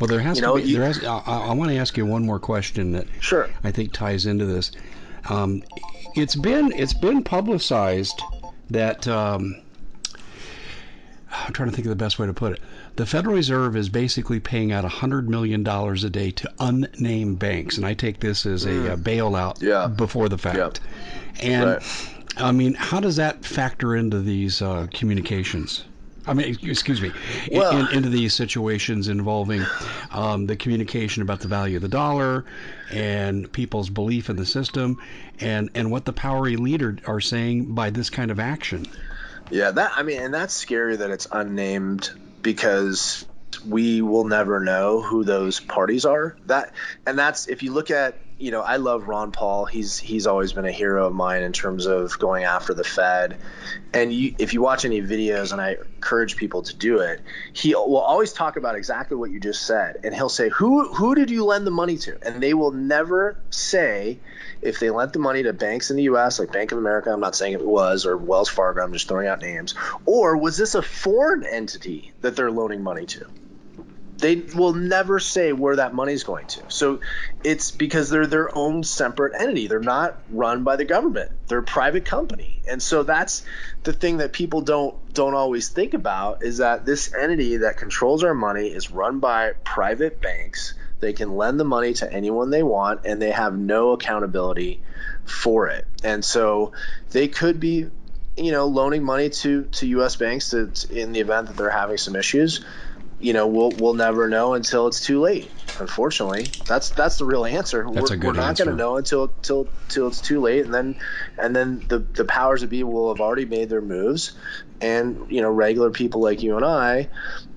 Well 0.00 0.08
there 0.08 0.18
has 0.18 0.38
you 0.38 0.42
to 0.42 0.48
know, 0.48 0.56
be 0.56 0.74
there 0.74 0.86
has, 0.86 1.04
I, 1.04 1.18
I 1.18 1.52
want 1.52 1.70
to 1.70 1.76
ask 1.76 1.96
you 1.96 2.04
one 2.04 2.26
more 2.26 2.40
question 2.40 2.92
that 2.92 3.06
sure. 3.20 3.48
I 3.62 3.70
think 3.70 3.92
ties 3.92 4.26
into 4.26 4.46
this. 4.46 4.72
Um, 5.28 5.62
it's 6.16 6.34
been 6.34 6.72
it's 6.72 6.94
been 6.94 7.22
publicized 7.22 8.20
that 8.70 9.06
um, 9.06 9.62
I'm 11.46 11.52
trying 11.52 11.70
to 11.70 11.74
think 11.74 11.86
of 11.86 11.90
the 11.90 11.96
best 11.96 12.18
way 12.18 12.26
to 12.26 12.32
put 12.32 12.52
it 12.52 12.60
the 12.96 13.06
Federal 13.06 13.34
Reserve 13.34 13.76
is 13.76 13.88
basically 13.88 14.40
paying 14.40 14.72
out 14.72 14.84
$100 14.84 15.26
million 15.26 15.66
a 15.66 16.10
day 16.10 16.30
to 16.32 16.52
unnamed 16.58 17.38
banks. 17.38 17.76
And 17.78 17.86
I 17.86 17.94
take 17.94 18.20
this 18.20 18.44
as 18.44 18.66
a, 18.66 18.68
mm. 18.68 18.92
a 18.92 18.96
bailout 18.98 19.62
yeah. 19.62 19.86
before 19.86 20.28
the 20.28 20.38
fact. 20.38 20.80
And 21.40 21.64
right. 21.64 21.82
I 22.36 22.52
mean, 22.52 22.74
how 22.74 23.00
does 23.00 23.16
that 23.16 23.44
factor 23.44 23.96
into 23.96 24.20
these 24.20 24.60
uh, 24.60 24.86
communications? 24.92 25.84
I 26.26 26.34
mean, 26.34 26.58
excuse 26.62 27.00
me, 27.00 27.12
well, 27.50 27.78
in, 27.78 27.96
into 27.96 28.10
these 28.10 28.34
situations 28.34 29.08
involving 29.08 29.64
um, 30.12 30.46
the 30.46 30.54
communication 30.54 31.22
about 31.22 31.40
the 31.40 31.48
value 31.48 31.76
of 31.76 31.82
the 31.82 31.88
dollar 31.88 32.44
and 32.92 33.50
people's 33.50 33.88
belief 33.88 34.28
in 34.28 34.36
the 34.36 34.44
system 34.44 34.98
and, 35.40 35.70
and 35.74 35.90
what 35.90 36.04
the 36.04 36.12
power 36.12 36.46
elite 36.46 36.82
are 37.06 37.20
saying 37.20 37.74
by 37.74 37.88
this 37.88 38.10
kind 38.10 38.30
of 38.30 38.38
action. 38.38 38.86
Yeah, 39.50 39.72
that 39.72 39.92
I 39.96 40.02
mean, 40.02 40.20
and 40.20 40.32
that's 40.32 40.54
scary 40.54 40.96
that 40.96 41.10
it's 41.10 41.26
unnamed 41.30 42.10
because 42.42 43.26
we 43.66 44.00
will 44.00 44.24
never 44.24 44.60
know 44.60 45.00
who 45.00 45.24
those 45.24 45.60
parties 45.60 46.04
are. 46.04 46.36
That 46.46 46.72
and 47.06 47.18
that's 47.18 47.48
if 47.48 47.62
you 47.62 47.72
look 47.72 47.90
at 47.90 48.18
you 48.38 48.50
know 48.50 48.62
I 48.62 48.76
love 48.76 49.08
Ron 49.08 49.32
Paul. 49.32 49.66
He's 49.66 49.98
he's 49.98 50.26
always 50.26 50.52
been 50.52 50.64
a 50.64 50.72
hero 50.72 51.06
of 51.06 51.12
mine 51.12 51.42
in 51.42 51.52
terms 51.52 51.86
of 51.86 52.18
going 52.18 52.44
after 52.44 52.74
the 52.74 52.84
Fed. 52.84 53.38
And 53.92 54.12
you, 54.12 54.34
if 54.38 54.54
you 54.54 54.62
watch 54.62 54.84
any 54.84 55.02
videos, 55.02 55.52
and 55.52 55.60
I 55.60 55.76
encourage 55.96 56.36
people 56.36 56.62
to 56.62 56.76
do 56.76 57.00
it, 57.00 57.20
he 57.52 57.74
will 57.74 57.98
always 57.98 58.32
talk 58.32 58.56
about 58.56 58.76
exactly 58.76 59.16
what 59.16 59.30
you 59.30 59.40
just 59.40 59.66
said, 59.66 59.98
and 60.04 60.14
he'll 60.14 60.28
say 60.28 60.48
who 60.48 60.92
who 60.94 61.14
did 61.14 61.28
you 61.30 61.44
lend 61.44 61.66
the 61.66 61.72
money 61.72 61.98
to, 61.98 62.16
and 62.22 62.42
they 62.42 62.54
will 62.54 62.72
never 62.72 63.36
say 63.50 64.20
if 64.62 64.80
they 64.80 64.90
lent 64.90 65.12
the 65.12 65.18
money 65.18 65.42
to 65.42 65.52
banks 65.52 65.90
in 65.90 65.96
the 65.96 66.04
U.S. 66.04 66.38
like 66.38 66.52
Bank 66.52 66.72
of 66.72 66.78
America. 66.78 67.10
I'm 67.12 67.20
not 67.20 67.36
saying 67.36 67.54
it 67.54 67.64
was 67.64 68.06
or 68.06 68.16
Wells 68.16 68.48
Fargo. 68.48 68.82
I'm 68.82 68.92
just 68.92 69.08
throwing 69.08 69.26
out 69.26 69.40
names. 69.40 69.74
Or 70.04 70.36
was 70.36 70.56
this 70.56 70.74
a 70.74 70.82
foreign 70.82 71.44
entity 71.44 72.12
that 72.20 72.36
they're 72.36 72.50
loaning 72.50 72.82
money 72.82 73.06
to? 73.06 73.26
they 74.20 74.36
will 74.54 74.74
never 74.74 75.18
say 75.18 75.52
where 75.52 75.76
that 75.76 75.94
money 75.94 76.12
is 76.12 76.24
going 76.24 76.46
to. 76.46 76.62
So 76.68 77.00
it's 77.42 77.70
because 77.70 78.10
they're 78.10 78.26
their 78.26 78.56
own 78.56 78.84
separate 78.84 79.40
entity. 79.40 79.66
They're 79.66 79.80
not 79.80 80.20
run 80.28 80.62
by 80.62 80.76
the 80.76 80.84
government. 80.84 81.32
They're 81.48 81.60
a 81.60 81.64
private 81.64 82.04
company. 82.04 82.60
And 82.68 82.82
so 82.82 83.02
that's 83.02 83.44
the 83.82 83.92
thing 83.92 84.18
that 84.18 84.32
people 84.32 84.60
don't 84.60 84.96
don't 85.12 85.34
always 85.34 85.70
think 85.70 85.94
about 85.94 86.44
is 86.44 86.58
that 86.58 86.84
this 86.84 87.12
entity 87.14 87.58
that 87.58 87.78
controls 87.78 88.22
our 88.22 88.34
money 88.34 88.68
is 88.68 88.90
run 88.90 89.18
by 89.18 89.52
private 89.64 90.20
banks. 90.20 90.74
They 91.00 91.12
can 91.12 91.36
lend 91.36 91.58
the 91.58 91.64
money 91.64 91.94
to 91.94 92.12
anyone 92.12 92.50
they 92.50 92.62
want 92.62 93.00
and 93.04 93.20
they 93.20 93.30
have 93.30 93.56
no 93.56 93.92
accountability 93.92 94.80
for 95.24 95.68
it. 95.68 95.86
And 96.02 96.24
so 96.24 96.72
they 97.10 97.28
could 97.28 97.60
be 97.60 97.90
you 98.36 98.52
know 98.52 98.66
loaning 98.66 99.02
money 99.02 99.28
to 99.28 99.64
to 99.64 99.86
US 99.86 100.16
banks 100.16 100.50
to, 100.50 100.72
in 100.90 101.12
the 101.12 101.20
event 101.20 101.48
that 101.48 101.56
they're 101.56 101.68
having 101.70 101.98
some 101.98 102.16
issues 102.16 102.64
you 103.20 103.32
know 103.32 103.46
we'll 103.46 103.70
we'll 103.70 103.94
never 103.94 104.28
know 104.28 104.54
until 104.54 104.86
it's 104.86 105.00
too 105.00 105.20
late. 105.20 105.50
Unfortunately, 105.78 106.50
that's 106.66 106.90
that's 106.90 107.18
the 107.18 107.24
real 107.24 107.44
answer. 107.44 107.86
That's 107.92 108.10
we're, 108.10 108.16
a 108.16 108.18
good 108.18 108.26
we're 108.28 108.32
not 108.40 108.56
going 108.56 108.68
to 108.68 108.76
know 108.76 108.96
until 108.96 109.28
till 109.42 109.68
till 109.88 110.08
it's 110.08 110.20
too 110.20 110.40
late, 110.40 110.64
and 110.64 110.74
then 110.74 110.96
and 111.38 111.54
then 111.54 111.84
the 111.88 111.98
the 111.98 112.24
powers 112.24 112.62
that 112.62 112.68
be 112.68 112.82
will 112.82 113.12
have 113.12 113.20
already 113.20 113.44
made 113.44 113.68
their 113.68 113.80
moves, 113.80 114.32
and 114.80 115.26
you 115.30 115.42
know 115.42 115.50
regular 115.50 115.90
people 115.90 116.20
like 116.22 116.42
you 116.42 116.56
and 116.56 116.64
I, 116.64 117.08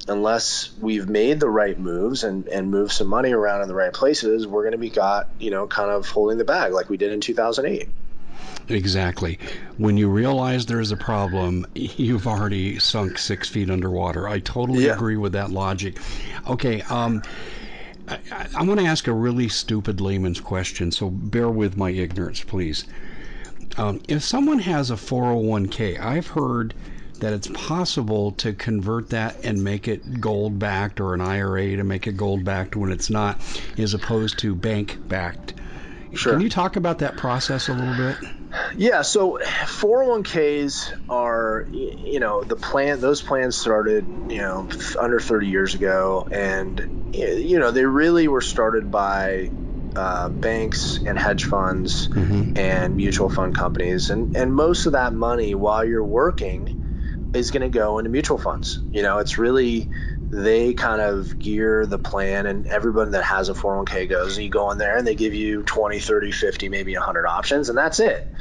unless 0.07 0.71
we've 0.81 1.07
made 1.07 1.39
the 1.39 1.49
right 1.49 1.79
moves 1.79 2.23
and 2.23 2.47
and 2.47 2.69
moved 2.69 2.91
some 2.91 3.07
money 3.07 3.31
around 3.31 3.61
in 3.61 3.67
the 3.67 3.75
right 3.75 3.93
places, 3.93 4.45
we're 4.47 4.63
going 4.63 4.73
to 4.73 4.77
be 4.77 4.89
got 4.89 5.29
you 5.39 5.51
know 5.51 5.67
kind 5.67 5.89
of 5.91 6.07
holding 6.07 6.37
the 6.37 6.45
bag 6.45 6.73
like 6.73 6.89
we 6.89 6.97
did 6.97 7.11
in 7.11 7.21
2008. 7.21 7.89
Exactly. 8.69 9.39
When 9.77 9.97
you 9.97 10.07
realize 10.09 10.65
there's 10.65 10.91
a 10.91 10.97
problem, 10.97 11.65
you've 11.75 12.27
already 12.27 12.79
sunk 12.79 13.17
six 13.17 13.49
feet 13.49 13.69
underwater. 13.69 14.27
I 14.27 14.39
totally 14.39 14.85
Yeah. 14.85 14.93
agree 14.93 15.17
with 15.17 15.33
that 15.33 15.51
logic. 15.51 15.97
Okay, 16.47 16.81
um, 16.83 17.21
I, 18.07 18.19
I, 18.31 18.47
I 18.55 18.63
want 18.63 18.79
to 18.79 18.85
ask 18.85 19.07
a 19.07 19.13
really 19.13 19.49
stupid 19.49 19.99
layman's 19.99 20.39
question, 20.39 20.91
so 20.91 21.09
bear 21.09 21.49
with 21.49 21.75
my 21.75 21.89
ignorance, 21.89 22.41
please. 22.41 22.85
Um, 23.77 24.01
if 24.07 24.23
someone 24.23 24.59
has 24.59 24.91
a 24.91 24.95
401k, 24.95 25.99
I've 25.99 26.27
heard 26.27 26.73
that 27.23 27.31
it's 27.31 27.47
possible 27.53 28.33
to 28.33 28.51
convert 28.51 29.11
that 29.11 29.45
and 29.45 29.63
make 29.63 29.87
it 29.87 30.19
gold 30.19 30.59
backed 30.59 30.99
or 30.99 31.13
an 31.13 31.21
IRA 31.21 31.77
to 31.77 31.83
make 31.85 32.05
it 32.05 32.17
gold 32.17 32.43
backed 32.43 32.75
when 32.75 32.91
it's 32.91 33.09
not, 33.09 33.39
as 33.77 33.93
opposed 33.93 34.39
to 34.39 34.53
bank 34.53 34.99
backed. 35.07 35.53
Sure. 36.13 36.33
Can 36.33 36.41
you 36.41 36.49
talk 36.49 36.75
about 36.75 36.99
that 36.99 37.15
process 37.15 37.69
a 37.69 37.73
little 37.73 37.95
bit? 37.95 38.17
Yeah, 38.75 39.03
so 39.03 39.39
401ks 39.41 40.93
are, 41.07 41.65
you 41.71 42.19
know, 42.19 42.43
the 42.43 42.57
plan. 42.57 42.99
Those 42.99 43.21
plans 43.21 43.55
started, 43.55 44.05
you 44.27 44.39
know, 44.39 44.67
under 44.99 45.21
30 45.21 45.47
years 45.47 45.75
ago, 45.75 46.27
and 46.29 46.85
you 47.13 47.57
know 47.59 47.71
they 47.71 47.85
really 47.85 48.27
were 48.27 48.41
started 48.41 48.91
by 48.91 49.51
uh, 49.95 50.27
banks 50.29 50.99
and 51.05 51.17
hedge 51.17 51.45
funds 51.45 52.09
Mhm. 52.13 52.57
and 52.57 52.95
mutual 52.97 53.29
fund 53.29 53.55
companies, 53.55 54.09
and 54.09 54.27
and 54.35 54.53
most 54.53 54.87
of 54.87 54.91
that 54.93 55.13
money 55.13 55.55
while 55.55 55.85
you're 55.85 56.03
working 56.03 56.69
is 57.33 57.51
going 57.51 57.61
to 57.61 57.69
go 57.69 57.97
into 57.97 58.09
mutual 58.09 58.37
funds. 58.37 58.79
You 58.91 59.01
know, 59.01 59.19
it's 59.19 59.37
really 59.37 59.89
they 60.33 60.73
kind 60.73 61.01
of 61.01 61.37
gear 61.37 61.85
the 61.85 61.99
plan 61.99 62.45
and 62.47 62.65
everybody 62.65 63.11
that 63.11 63.23
has 63.23 63.49
a 63.49 63.53
401k 63.53 64.09
goes 64.09 64.35
and 64.35 64.43
you 64.43 64.49
go 64.49 64.71
in 64.71 64.79
there 64.79 64.97
and 64.97 65.05
they 65.05 65.13
give 65.13 65.35
you 65.35 65.61
20 65.63 65.99
30 65.99 66.31
50 66.31 66.69
maybe 66.69 66.95
100 66.95 67.27
options 67.27 67.69
and 67.69 67.77
that's 67.77 67.99
it 67.99 68.33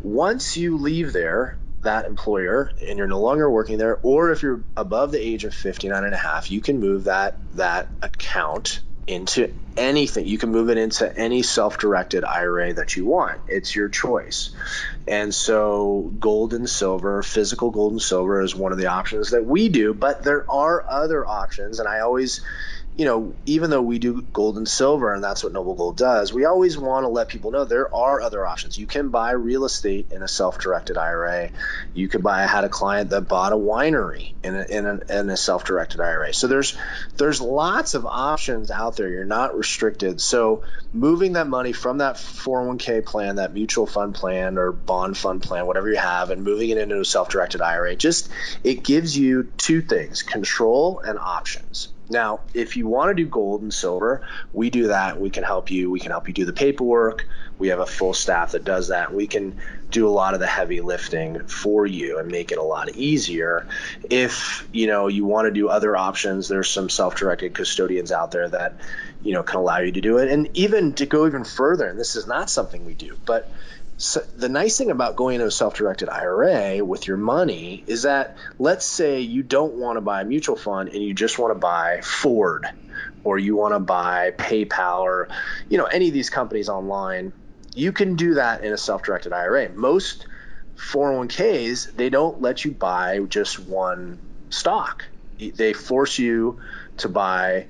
once 0.00 0.56
you 0.56 0.78
leave 0.78 1.12
there 1.12 1.58
that 1.82 2.06
employer 2.06 2.72
and 2.88 2.96
you're 2.96 3.06
no 3.06 3.20
longer 3.20 3.50
working 3.50 3.76
there 3.76 3.98
or 4.02 4.30
if 4.32 4.42
you're 4.42 4.62
above 4.78 5.12
the 5.12 5.20
age 5.20 5.44
of 5.44 5.54
59 5.54 6.04
and 6.04 6.14
a 6.14 6.16
half 6.16 6.50
you 6.50 6.62
can 6.62 6.80
move 6.80 7.04
that 7.04 7.38
that 7.52 7.90
account 8.00 8.80
into 9.06 9.52
anything. 9.76 10.26
You 10.26 10.38
can 10.38 10.50
move 10.50 10.70
it 10.70 10.78
into 10.78 11.16
any 11.18 11.42
self-directed 11.42 12.24
ira 12.24 12.72
that 12.74 12.96
you 12.96 13.04
want. 13.06 13.40
It's 13.46 13.74
your 13.74 13.88
choice. 13.88 14.50
And 15.06 15.34
so 15.34 16.12
gold 16.18 16.54
and 16.54 16.68
silver 16.68 17.22
physical 17.22 17.70
gold 17.70 17.92
and 17.92 18.02
silver 18.02 18.40
is 18.40 18.54
one 18.54 18.72
of 18.72 18.78
the 18.78 18.86
options 18.86 19.30
that 19.30 19.44
we 19.44 19.68
do 19.68 19.94
but 19.94 20.22
there 20.24 20.50
are 20.50 20.84
other 20.88 21.26
options. 21.26 21.78
And 21.78 21.88
i 21.88 22.00
always 22.00 22.40
you 22.96 23.04
know, 23.04 23.34
even 23.44 23.68
though 23.68 23.82
we 23.82 23.98
do 23.98 24.22
gold 24.32 24.56
and 24.56 24.66
silver 24.66 25.12
and 25.12 25.22
that's 25.22 25.44
what 25.44 25.52
Noble 25.52 25.74
Gold 25.74 25.98
does, 25.98 26.32
we 26.32 26.46
always 26.46 26.78
want 26.78 27.04
to 27.04 27.08
let 27.08 27.28
people 27.28 27.50
know 27.50 27.66
there 27.66 27.94
are 27.94 28.22
other 28.22 28.46
options. 28.46 28.78
You 28.78 28.86
can 28.86 29.10
buy 29.10 29.32
real 29.32 29.66
estate 29.66 30.12
in 30.12 30.22
a 30.22 30.28
self-directed 30.28 30.96
IRA. 30.96 31.50
You 31.92 32.08
could 32.08 32.22
buy. 32.22 32.42
I 32.42 32.46
had 32.46 32.64
a 32.64 32.70
client 32.70 33.10
that 33.10 33.28
bought 33.28 33.52
a 33.52 33.56
winery 33.56 34.32
in 34.42 34.56
a, 34.56 34.62
in 34.62 34.86
a, 34.86 35.20
in 35.20 35.28
a 35.28 35.36
self-directed 35.36 36.00
IRA. 36.00 36.32
So 36.32 36.46
there's 36.46 36.78
there's 37.18 37.38
lots 37.38 37.92
of 37.92 38.06
options 38.06 38.70
out 38.70 38.96
there. 38.96 39.10
You're 39.10 39.26
not 39.26 39.54
restricted. 39.54 40.18
So 40.22 40.64
moving 40.94 41.34
that 41.34 41.48
money 41.48 41.72
from 41.72 41.98
that 41.98 42.16
401k 42.16 43.04
plan, 43.04 43.36
that 43.36 43.52
mutual 43.52 43.86
fund 43.86 44.14
plan 44.14 44.56
or 44.56 44.72
bond 44.72 45.18
fund 45.18 45.42
plan, 45.42 45.66
whatever 45.66 45.90
you 45.90 45.98
have, 45.98 46.30
and 46.30 46.42
moving 46.42 46.70
it 46.70 46.78
into 46.78 46.98
a 46.98 47.04
self-directed 47.04 47.60
IRA, 47.60 47.94
just 47.94 48.30
it 48.64 48.84
gives 48.84 49.18
you 49.18 49.52
two 49.58 49.82
things: 49.82 50.22
control 50.22 51.00
and 51.00 51.18
options. 51.18 51.88
Now, 52.08 52.40
if 52.54 52.76
you 52.76 52.86
want 52.86 53.10
to 53.10 53.22
do 53.22 53.28
gold 53.28 53.62
and 53.62 53.74
silver, 53.74 54.22
we 54.52 54.70
do 54.70 54.88
that. 54.88 55.20
We 55.20 55.30
can 55.30 55.42
help 55.42 55.70
you. 55.70 55.90
We 55.90 56.00
can 56.00 56.12
help 56.12 56.28
you 56.28 56.34
do 56.34 56.44
the 56.44 56.52
paperwork. 56.52 57.26
We 57.58 57.68
have 57.68 57.80
a 57.80 57.86
full 57.86 58.14
staff 58.14 58.52
that 58.52 58.64
does 58.64 58.88
that. 58.88 59.12
We 59.12 59.26
can 59.26 59.58
do 59.90 60.06
a 60.06 60.10
lot 60.10 60.34
of 60.34 60.40
the 60.40 60.46
heavy 60.46 60.80
lifting 60.80 61.40
for 61.46 61.86
you 61.86 62.18
and 62.18 62.28
make 62.28 62.52
it 62.52 62.58
a 62.58 62.62
lot 62.62 62.94
easier. 62.94 63.66
If, 64.10 64.68
you 64.72 64.86
know, 64.86 65.08
you 65.08 65.24
want 65.24 65.46
to 65.46 65.52
do 65.52 65.68
other 65.68 65.96
options, 65.96 66.48
there's 66.48 66.68
some 66.68 66.88
self-directed 66.88 67.54
custodians 67.54 68.12
out 68.12 68.30
there 68.30 68.48
that, 68.48 68.78
you 69.22 69.32
know, 69.32 69.42
can 69.42 69.58
allow 69.58 69.78
you 69.78 69.92
to 69.92 70.00
do 70.00 70.18
it. 70.18 70.30
And 70.30 70.48
even 70.54 70.92
to 70.94 71.06
go 71.06 71.26
even 71.26 71.44
further, 71.44 71.88
and 71.88 71.98
this 71.98 72.14
is 72.14 72.26
not 72.26 72.50
something 72.50 72.84
we 72.84 72.94
do, 72.94 73.16
but 73.24 73.50
so 73.98 74.20
the 74.36 74.48
nice 74.48 74.76
thing 74.76 74.90
about 74.90 75.16
going 75.16 75.36
into 75.36 75.46
a 75.46 75.50
self-directed 75.50 76.08
IRA 76.08 76.84
with 76.84 77.06
your 77.06 77.16
money 77.16 77.82
is 77.86 78.02
that 78.02 78.36
let's 78.58 78.84
say 78.84 79.20
you 79.20 79.42
don't 79.42 79.74
want 79.74 79.96
to 79.96 80.02
buy 80.02 80.20
a 80.20 80.24
mutual 80.24 80.56
fund 80.56 80.90
and 80.90 81.02
you 81.02 81.14
just 81.14 81.38
want 81.38 81.52
to 81.52 81.58
buy 81.58 82.00
Ford 82.02 82.66
or 83.24 83.38
you 83.38 83.56
want 83.56 83.74
to 83.74 83.80
buy 83.80 84.32
PayPal 84.36 85.00
or 85.00 85.28
you 85.68 85.78
know 85.78 85.86
any 85.86 86.08
of 86.08 86.14
these 86.14 86.28
companies 86.28 86.68
online, 86.68 87.32
you 87.74 87.92
can 87.92 88.16
do 88.16 88.34
that 88.34 88.64
in 88.64 88.72
a 88.72 88.78
self-directed 88.78 89.32
IRA. 89.32 89.70
Most 89.70 90.26
401ks, 90.76 91.96
they 91.96 92.10
don't 92.10 92.42
let 92.42 92.64
you 92.64 92.72
buy 92.72 93.18
just 93.28 93.58
one 93.58 94.18
stock. 94.50 95.04
They 95.38 95.72
force 95.72 96.18
you 96.18 96.60
to 96.98 97.08
buy 97.08 97.66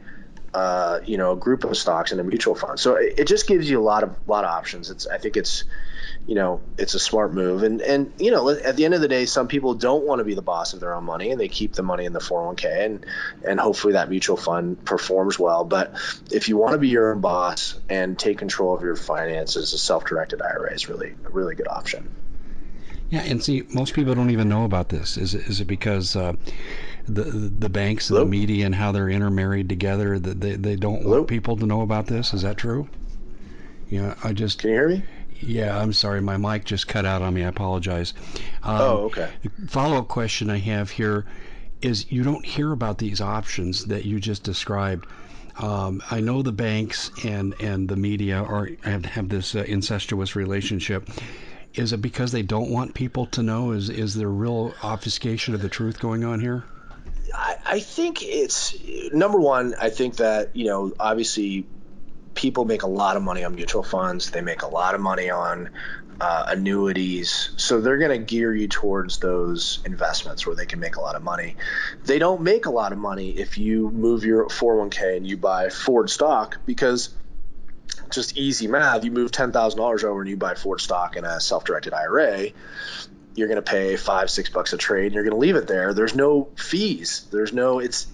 uh, 0.55 1.01
you 1.05 1.19
know, 1.19 1.33
a 1.33 1.37
group 1.37 1.65
of 1.65 1.77
stocks 1.77 2.13
in 2.13 2.19
a 2.19 2.25
mutual 2.25 2.55
fund. 2.55 2.81
So 2.81 2.95
it, 2.95 3.15
it 3.19 3.27
just 3.29 3.47
gives 3.47 3.69
you 3.69 3.79
a 3.79 3.85
lot 3.85 4.03
of 4.03 4.17
lot 4.27 4.45
of 4.45 4.51
options. 4.51 4.91
It's 4.91 5.07
I 5.07 5.19
think 5.19 5.37
it's 5.37 5.65
you 6.27 6.35
know 6.35 6.61
it's 6.77 6.95
a 6.95 6.99
smart 6.99 7.33
move 7.33 7.63
and 7.63 7.81
and 7.81 8.13
you 8.19 8.31
know 8.31 8.51
at 8.51 8.77
the 8.77 8.85
end 8.85 8.95
of 8.95 9.01
the 9.01 9.09
day 9.09 9.27
some 9.27 9.47
people 9.49 9.75
don't 9.75 10.05
want 10.05 10.19
to 10.19 10.25
be 10.25 10.35
the 10.35 10.43
boss 10.43 10.73
of 10.75 10.81
their 10.81 10.95
own 10.95 11.05
money 11.05 11.31
and 11.31 11.41
they 11.41 11.49
keep 11.49 11.75
the 11.75 11.83
money 11.83 12.05
in 12.05 12.13
the 12.13 12.19
401k 12.21 12.85
and 12.85 13.07
and 13.47 13.61
hopefully 13.61 13.93
that 13.93 14.11
mutual 14.11 14.37
fund 14.37 14.85
performs 14.85 15.39
well 15.39 15.65
but 15.65 15.95
if 16.33 16.49
you 16.49 16.57
want 16.57 16.73
to 16.73 16.79
be 16.79 16.89
your 16.89 17.13
own 17.13 17.21
boss 17.21 17.79
and 17.89 18.19
take 18.19 18.39
control 18.39 18.75
of 18.75 18.83
your 18.83 18.97
finances 18.97 19.73
a 19.73 19.79
self-directed 19.79 20.43
ira 20.43 20.73
is 20.73 20.89
really 20.89 21.15
a 21.25 21.31
really 21.31 21.55
good 21.55 21.69
option 21.69 22.09
Yeah, 23.09 23.23
and 23.23 23.43
see, 23.43 23.63
most 23.73 23.95
people 23.95 24.15
don't 24.17 24.31
even 24.31 24.49
know 24.49 24.65
about 24.65 24.89
this. 24.89 25.17
Is 25.17 25.35
it, 25.35 25.43
is 25.47 25.61
it 25.61 25.67
because 25.67 26.17
uh, 26.17 26.33
the 27.07 27.23
the 27.25 27.69
banks 27.69 28.11
and 28.11 28.17
Hello? 28.17 28.25
the 28.25 28.31
media 28.31 28.67
and 28.67 28.75
how 28.75 28.91
they're 28.93 29.09
intermarried 29.09 29.69
together 29.69 30.19
that 30.19 30.41
they, 30.41 30.57
they 30.57 30.77
don't 30.77 31.03
Hello? 31.03 31.19
want 31.19 31.29
people 31.29 31.57
to 31.57 31.67
know 31.67 31.83
about 31.83 32.07
this? 32.07 32.35
Is 32.35 32.43
that 32.43 32.57
true? 32.57 32.89
Yeah, 33.89 34.15
I 34.25 34.33
just 34.33 34.59
can 34.59 34.71
you 34.71 34.77
hear 34.77 34.89
me 34.89 35.05
yeah, 35.41 35.79
I'm 35.79 35.93
sorry, 35.93 36.21
my 36.21 36.37
mic 36.37 36.65
just 36.65 36.89
cut 36.89 37.05
out 37.05 37.23
on 37.23 37.35
me. 37.35 37.45
I 37.45 37.49
apologize. 37.49 38.15
Um, 38.63 38.81
oh 38.81 38.97
okay 39.07 39.31
follow 39.67 39.99
up 39.99 40.09
question 40.09 40.51
I 40.51 40.59
have 40.59 40.91
here 40.91 41.27
is 41.83 42.11
you 42.11 42.23
don't 42.23 42.45
hear 42.45 42.73
about 42.73 42.99
these 42.99 43.21
options 43.21 43.87
that 43.87 44.05
you 44.05 44.19
just 44.19 44.43
described. 44.43 45.07
Um, 45.59 46.03
I 46.11 46.21
know 46.21 46.43
the 46.43 46.53
banks 46.53 47.11
and, 47.25 47.55
and 47.61 47.89
the 47.89 47.97
media 47.97 48.43
are 48.43 48.71
have, 48.83 49.05
have 49.05 49.29
this 49.29 49.55
uh, 49.55 49.65
incestuous 49.67 50.37
relationship. 50.37 51.09
Is 51.75 51.93
it 51.93 52.01
because 52.01 52.33
they 52.33 52.43
don't 52.43 52.71
want 52.71 52.95
people 52.95 53.27
to 53.27 53.43
know? 53.43 53.73
Is 53.73 53.91
is 53.91 54.15
there 54.15 54.29
real 54.29 54.75
obfuscation 54.83 55.55
of 55.55 55.61
the 55.61 55.69
truth 55.69 56.01
going 56.01 56.25
on 56.25 56.41
here? 56.41 56.65
I, 57.35 57.57
I 57.67 57.81
think 57.81 58.23
it's 58.23 58.75
number 59.13 59.39
one. 59.39 59.75
I 59.79 59.91
think 59.91 60.17
that 60.17 60.57
you 60.57 60.67
know, 60.67 60.95
obviously, 60.99 61.67
people 62.37 62.65
make 62.65 62.83
a 62.83 62.87
lot 62.87 63.17
of 63.17 63.23
money 63.23 63.43
on 63.43 63.55
mutual 63.55 63.83
funds. 63.83 64.31
They 64.31 64.43
make 64.43 64.63
a 64.63 64.69
lot 64.69 64.95
of 64.95 65.01
money 65.01 65.31
on 65.31 65.71
uh, 66.21 66.45
annuities, 66.49 67.51
so 67.57 67.81
they're 67.81 67.99
going 67.99 68.19
to 68.19 68.25
gear 68.25 68.55
you 68.55 68.69
towards 68.69 69.19
those 69.19 69.81
investments 69.85 70.47
where 70.47 70.55
they 70.55 70.67
can 70.67 70.79
make 70.79 70.97
a 70.97 71.01
lot 71.01 71.17
of 71.17 71.23
money. 71.23 71.57
They 72.05 72.19
don't 72.19 72.43
make 72.43 72.67
a 72.67 72.71
lot 72.71 72.93
of 72.93 72.99
money 72.99 73.31
if 73.31 73.59
you 73.59 73.91
move 73.91 74.25
your 74.25 74.47
401k 74.47 75.17
and 75.17 75.27
you 75.27 75.37
buy 75.37 75.69
Ford 75.69 76.09
stock 76.09 76.59
because 76.65 77.11
just 78.11 78.37
easy 78.37 78.69
math. 78.69 79.05
You 79.05 79.11
move 79.11 79.33
ten 79.33 79.53
thousand 79.53 79.79
dollars 79.79 80.05
over 80.05 80.21
and 80.21 80.31
you 80.31 80.37
buy 80.37 80.55
Ford 80.55 80.81
stock 80.81 81.17
in 81.17 81.25
a 81.25 81.41
self-directed 81.41 81.93
IRA 81.93 82.51
you're 83.35 83.49
going 83.49 83.63
to 83.63 83.71
pay 83.71 83.97
five 83.97 84.31
six 84.31 84.49
bucks 84.49 84.73
a 84.73 84.79
trade 84.79 85.07
and 85.07 85.15
you're 85.15 85.23
going 85.23 85.35
to 85.35 85.39
leave 85.39 85.57
it 85.57 85.67
there 85.67 85.93
there's 85.93 86.15
no 86.15 86.49
fees 86.57 87.27
there's 87.31 87.53
no 87.53 87.81
it's 87.81 88.07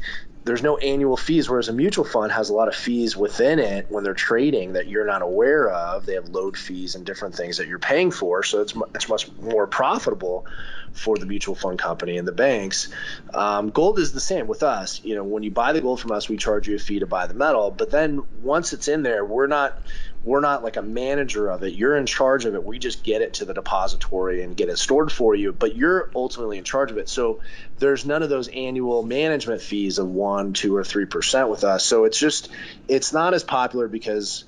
there's 0.45 0.63
no 0.63 0.77
annual 0.77 1.17
fees 1.17 1.49
whereas 1.49 1.69
a 1.69 1.73
mutual 1.73 2.05
fund 2.05 2.33
has 2.33 2.51
a 2.51 2.55
lot 2.55 2.69
of 2.69 2.75
fees 2.75 3.17
within 3.17 3.59
it 3.59 3.87
when 3.91 4.03
they're 4.03 4.15
trading 4.15 4.73
that 4.73 4.89
you're 4.89 5.07
not 5.07 5.23
aware 5.23 5.71
of. 5.71 6.05
They 6.05 6.15
have 6.15 6.29
load 6.29 6.57
fees 6.57 6.95
and 6.95 7.07
different 7.07 7.35
things 7.35 7.59
that 7.59 7.69
you're 7.69 7.79
paying 7.79 8.11
for. 8.11 8.43
So 8.43 8.61
it's, 8.61 8.75
it's 8.95 9.09
much 9.09 9.31
more 9.41 9.67
profitable 9.67 10.47
for 10.93 11.17
the 11.17 11.27
mutual 11.27 11.55
fund 11.55 11.79
company 11.79 12.19
and 12.19 12.29
the 12.29 12.33
banks. 12.33 12.89
Um, 13.33 13.71
gold 13.71 13.99
is 13.99 14.13
the 14.13 14.21
same 14.21 14.47
with 14.47 14.63
us. 14.63 15.01
You 15.05 15.15
know 15.15 15.25
when 15.25 15.43
you 15.43 15.51
buy 15.51 15.73
the 15.73 15.81
gold 15.81 16.01
from 16.01 16.13
us 16.13 16.29
we 16.29 16.37
charge 16.37 16.69
you 16.69 16.77
a 16.77 16.79
fee 16.79 16.99
to 16.99 17.07
buy 17.07 17.27
the 17.27 17.35
metal. 17.35 17.71
But 17.71 17.91
then 17.91 18.23
once 18.43 18.73
it's 18.73 18.89
in 18.89 19.03
there 19.03 19.25
we're 19.25 19.47
not 19.47 19.79
we're 20.25 20.41
not 20.41 20.63
like 20.63 20.77
a 20.77 20.83
manager 20.83 21.49
of 21.49 21.63
it. 21.63 21.75
You're 21.75 21.97
in 21.97 22.07
charge 22.07 22.45
of 22.45 22.55
it. 22.55 22.65
We 22.65 22.79
just 22.79 23.03
get 23.03 23.23
it 23.23 23.35
to 23.35 23.45
the 23.45 23.55
depository 23.55 24.43
and 24.43 24.57
get 24.57 24.69
it 24.69 24.79
stored 24.79 25.11
for 25.11 25.35
you, 25.35 25.53
but 25.53 25.77
you're 25.77 26.11
ultimately 26.15 26.59
in 26.59 26.65
charge 26.65 26.91
of 26.93 26.99
it. 26.99 27.09
So 27.09 27.41
there's 27.79 28.07
none 28.07 28.23
of 28.23 28.29
those 28.29 28.49
annual 28.49 29.03
management 29.03 29.63
fees 29.63 29.99
of 29.99 30.09
one, 30.09 30.53
two, 30.53 30.77
or 30.77 30.85
three 30.85 31.07
percent 31.07 31.49
with 31.49 31.65
us. 31.65 31.85
So 31.85 32.05
it's 32.05 32.19
just 32.19 32.51
it's 32.89 33.13
not 33.13 33.35
as 33.35 33.43
popular 33.43 33.89
because 33.89 34.45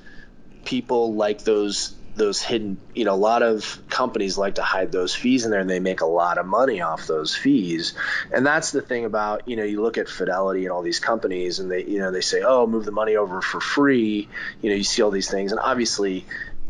people 0.64 1.14
like 1.14 1.44
those 1.44 1.96
those 2.16 2.40
hidden 2.42 2.78
you 2.94 3.04
know 3.04 3.14
a 3.14 3.16
lot 3.16 3.42
of 3.42 3.80
companies 3.88 4.38
like 4.38 4.56
to 4.56 4.62
hide 4.62 4.92
those 4.92 5.14
fees 5.14 5.44
in 5.44 5.50
there 5.50 5.60
and 5.60 5.68
they 5.68 5.80
make 5.80 6.00
a 6.00 6.06
lot 6.06 6.38
of 6.38 6.46
money 6.46 6.80
off 6.80 7.06
those 7.06 7.34
fees 7.34 7.94
and 8.32 8.46
that's 8.46 8.70
the 8.70 8.80
thing 8.80 9.04
about 9.04 9.46
you 9.48 9.56
know 9.56 9.64
you 9.64 9.82
look 9.82 9.98
at 9.98 10.08
fidelity 10.08 10.64
and 10.64 10.72
all 10.72 10.82
these 10.82 11.00
companies 11.00 11.58
and 11.58 11.70
they 11.70 11.84
you 11.84 11.98
know 11.98 12.10
they 12.10 12.20
say 12.20 12.42
oh 12.42 12.66
move 12.66 12.84
the 12.84 12.92
money 12.92 13.16
over 13.16 13.40
for 13.40 13.60
free 13.60 14.28
you 14.62 14.70
know 14.70 14.76
you 14.76 14.84
see 14.84 15.02
all 15.02 15.10
these 15.10 15.30
things 15.30 15.50
and 15.50 15.60
obviously 15.60 16.24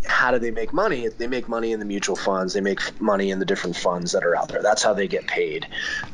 how 0.06 0.30
do 0.30 0.38
they 0.38 0.50
make 0.50 0.72
money? 0.72 1.08
They 1.08 1.26
make 1.26 1.48
money 1.48 1.72
in 1.72 1.80
the 1.80 1.86
mutual 1.86 2.16
funds. 2.16 2.52
They 2.52 2.60
make 2.60 3.00
money 3.00 3.30
in 3.30 3.38
the 3.38 3.44
different 3.44 3.76
funds 3.76 4.12
that 4.12 4.24
are 4.24 4.36
out 4.36 4.48
there. 4.48 4.62
That's 4.62 4.82
how 4.82 4.94
they 4.94 5.08
get 5.08 5.26
paid. 5.26 5.66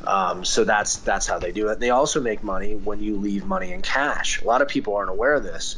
Um, 0.07 0.45
so 0.45 0.65
that's 0.65 0.99
that's 0.99 1.27
how 1.27 1.39
they 1.39 1.53
do 1.53 1.69
it. 1.69 1.81
They 1.81 1.91
also 1.91 2.21
make 2.21 2.43
money 2.43 2.77
when 2.77 3.01
you 3.01 3.17
leave 3.17 3.45
money 3.45 3.73
in 3.73 3.83
cash. 3.83 4.43
A 4.43 4.47
lot 4.47 4.63
of 4.63 4.69
people 4.69 4.95
aren't 4.95 5.11
aware 5.11 5.35
of 5.35 5.43
this, 5.43 5.77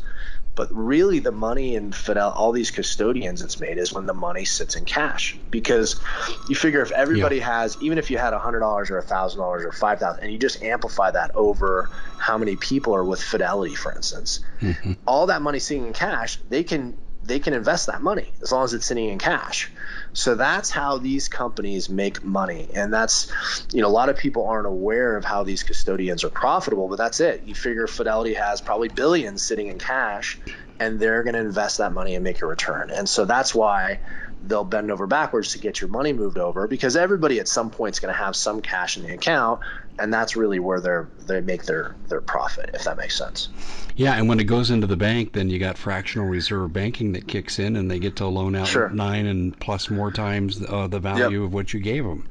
but 0.54 0.68
really 0.70 1.18
the 1.18 1.32
money 1.32 1.74
in 1.74 1.92
Fidel, 1.92 2.30
all 2.30 2.52
these 2.52 2.70
custodians 2.70 3.40
it's 3.40 3.58
made 3.58 3.78
is 3.78 3.92
when 3.92 4.06
the 4.06 4.14
money 4.14 4.44
sits 4.44 4.76
in 4.76 4.84
cash. 4.84 5.36
Because 5.50 6.00
you 6.48 6.54
figure 6.54 6.82
if 6.82 6.90
everybody 6.90 7.36
yeah. 7.36 7.60
has, 7.60 7.76
even 7.80 7.98
if 7.98 8.10
you 8.10 8.18
had 8.18 8.34
hundred 8.34 8.60
dollars 8.60 8.90
or 8.90 9.00
thousand 9.00 9.40
dollars 9.40 9.64
or 9.64 9.72
five 9.72 9.98
thousand, 9.98 10.24
and 10.24 10.32
you 10.32 10.38
just 10.38 10.62
amplify 10.62 11.10
that 11.10 11.34
over 11.34 11.90
how 12.18 12.36
many 12.36 12.56
people 12.56 12.94
are 12.94 13.04
with 13.04 13.22
Fidelity, 13.22 13.74
for 13.74 13.94
instance, 13.94 14.40
mm-hmm. 14.60 14.92
all 15.06 15.26
that 15.26 15.40
money 15.40 15.58
sitting 15.58 15.86
in 15.86 15.92
cash, 15.92 16.38
they 16.48 16.64
can 16.64 16.96
they 17.24 17.38
can 17.38 17.54
invest 17.54 17.86
that 17.86 18.02
money 18.02 18.30
as 18.42 18.52
long 18.52 18.64
as 18.64 18.74
it's 18.74 18.86
sitting 18.86 19.08
in 19.08 19.18
cash. 19.18 19.70
So 20.14 20.34
that's 20.34 20.70
how 20.70 20.98
these 20.98 21.28
companies 21.28 21.88
make 21.88 22.22
money. 22.22 22.68
And 22.74 22.92
that's, 22.92 23.32
you 23.72 23.80
know, 23.80 23.88
a 23.88 23.90
lot 23.90 24.08
of 24.08 24.18
people 24.18 24.46
aren't 24.46 24.66
aware 24.66 25.16
of 25.16 25.24
how 25.24 25.42
these 25.42 25.62
custodians 25.62 26.22
are 26.24 26.30
profitable, 26.30 26.88
but 26.88 26.98
that's 26.98 27.20
it. 27.20 27.44
You 27.44 27.54
figure 27.54 27.86
Fidelity 27.86 28.34
has 28.34 28.60
probably 28.60 28.88
billions 28.88 29.42
sitting 29.42 29.68
in 29.68 29.78
cash 29.78 30.38
and 30.78 31.00
they're 31.00 31.22
going 31.22 31.34
to 31.34 31.40
invest 31.40 31.78
that 31.78 31.92
money 31.92 32.14
and 32.14 32.24
make 32.24 32.42
a 32.42 32.46
return. 32.46 32.90
And 32.90 33.08
so 33.08 33.24
that's 33.24 33.54
why 33.54 34.00
they'll 34.42 34.64
bend 34.64 34.90
over 34.90 35.06
backwards 35.06 35.52
to 35.52 35.58
get 35.58 35.80
your 35.80 35.88
money 35.88 36.12
moved 36.12 36.36
over 36.36 36.66
because 36.66 36.96
everybody 36.96 37.38
at 37.40 37.48
some 37.48 37.70
point 37.70 37.94
is 37.94 38.00
going 38.00 38.12
to 38.12 38.18
have 38.18 38.34
some 38.34 38.60
cash 38.60 38.96
in 38.96 39.04
the 39.04 39.14
account 39.14 39.60
and 39.98 40.12
that's 40.12 40.36
really 40.36 40.58
where 40.58 40.80
they're 40.80 41.08
they 41.26 41.40
make 41.40 41.64
their 41.64 41.94
their 42.08 42.20
profit 42.20 42.70
if 42.74 42.84
that 42.84 42.96
makes 42.96 43.16
sense 43.16 43.48
yeah 43.96 44.14
and 44.14 44.28
when 44.28 44.40
it 44.40 44.44
goes 44.44 44.70
into 44.70 44.86
the 44.86 44.96
bank 44.96 45.32
then 45.32 45.50
you 45.50 45.58
got 45.58 45.76
fractional 45.76 46.26
reserve 46.26 46.72
banking 46.72 47.12
that 47.12 47.26
kicks 47.26 47.58
in 47.58 47.76
and 47.76 47.90
they 47.90 47.98
get 47.98 48.16
to 48.16 48.26
loan 48.26 48.54
out 48.54 48.68
sure. 48.68 48.88
nine 48.90 49.26
and 49.26 49.58
plus 49.60 49.90
more 49.90 50.10
times 50.10 50.62
uh, 50.68 50.86
the 50.86 50.98
value 50.98 51.40
yep. 51.40 51.46
of 51.46 51.54
what 51.54 51.72
you 51.72 51.80
gave 51.80 52.04
them 52.04 52.26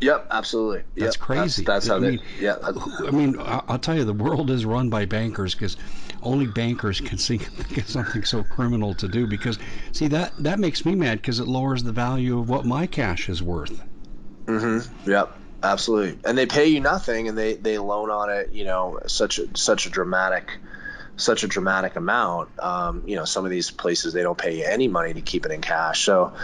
Yep, 0.00 0.26
absolutely. 0.30 0.82
That's 0.96 1.16
yep. 1.16 1.20
crazy. 1.20 1.64
That's, 1.64 1.86
that's 1.86 1.88
how 1.88 1.96
I 1.96 2.10
mean, 2.10 2.20
they. 2.38 2.44
Yeah. 2.44 2.56
I 3.06 3.10
mean, 3.10 3.36
I'll 3.38 3.78
tell 3.78 3.96
you, 3.96 4.04
the 4.04 4.12
world 4.12 4.50
is 4.50 4.66
run 4.66 4.90
by 4.90 5.06
bankers 5.06 5.54
because 5.54 5.76
only 6.22 6.46
bankers 6.46 7.00
can 7.00 7.16
think 7.18 7.78
of 7.78 7.88
something 7.88 8.24
so 8.24 8.42
criminal 8.42 8.94
to 8.94 9.08
do. 9.08 9.26
Because 9.26 9.58
see 9.92 10.08
that 10.08 10.32
that 10.38 10.58
makes 10.58 10.84
me 10.84 10.94
mad 10.94 11.22
because 11.22 11.40
it 11.40 11.46
lowers 11.46 11.82
the 11.82 11.92
value 11.92 12.38
of 12.38 12.48
what 12.50 12.66
my 12.66 12.86
cash 12.86 13.28
is 13.28 13.42
worth. 13.42 13.82
Mm-hmm. 14.44 15.10
Yep. 15.10 15.38
Absolutely. 15.62 16.18
And 16.24 16.36
they 16.36 16.46
pay 16.46 16.66
you 16.66 16.80
nothing, 16.80 17.28
and 17.28 17.36
they 17.36 17.54
they 17.54 17.78
loan 17.78 18.10
on 18.10 18.30
it. 18.30 18.52
You 18.52 18.64
know, 18.64 19.00
such 19.06 19.38
a 19.38 19.56
such 19.56 19.86
a 19.86 19.90
dramatic 19.90 20.58
such 21.16 21.44
a 21.44 21.48
dramatic 21.48 21.96
amount. 21.96 22.50
Um, 22.58 23.02
you 23.06 23.16
know, 23.16 23.24
some 23.24 23.44
of 23.44 23.50
these 23.50 23.70
places 23.70 24.12
they 24.12 24.22
don't 24.22 24.38
pay 24.38 24.58
you 24.58 24.64
any 24.64 24.88
money 24.88 25.14
to 25.14 25.20
keep 25.20 25.46
it 25.46 25.52
in 25.52 25.60
cash. 25.60 26.04
So 26.04 26.34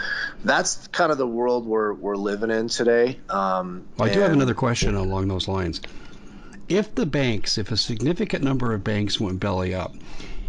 that's 0.43 0.87
kind 0.87 1.11
of 1.11 1.17
the 1.17 1.27
world 1.27 1.65
we're 1.65 1.93
we're 1.93 2.15
living 2.15 2.51
in 2.51 2.67
today. 2.67 3.19
Um, 3.29 3.85
well, 3.97 4.09
I 4.09 4.13
do 4.13 4.19
have 4.19 4.31
another 4.31 4.55
question 4.55 4.95
along 4.95 5.27
those 5.27 5.47
lines. 5.47 5.81
If 6.69 6.95
the 6.95 7.05
banks, 7.05 7.57
if 7.57 7.71
a 7.71 7.77
significant 7.77 8.43
number 8.43 8.73
of 8.73 8.83
banks 8.83 9.19
went 9.19 9.39
belly 9.39 9.75
up, 9.75 9.93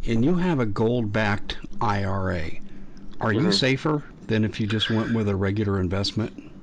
and 0.07 0.25
you 0.25 0.37
have 0.37 0.61
a 0.61 0.67
gold-backed 0.67 1.57
IRA, 1.81 2.51
are 3.21 3.33
mm-hmm. 3.33 3.47
you 3.47 3.53
safer 3.53 4.03
than 4.27 4.45
if 4.45 4.61
you 4.61 4.67
just 4.67 4.91
went 4.91 5.13
with 5.13 5.29
a 5.29 5.35
regular 5.35 5.81
investment? 5.81 6.54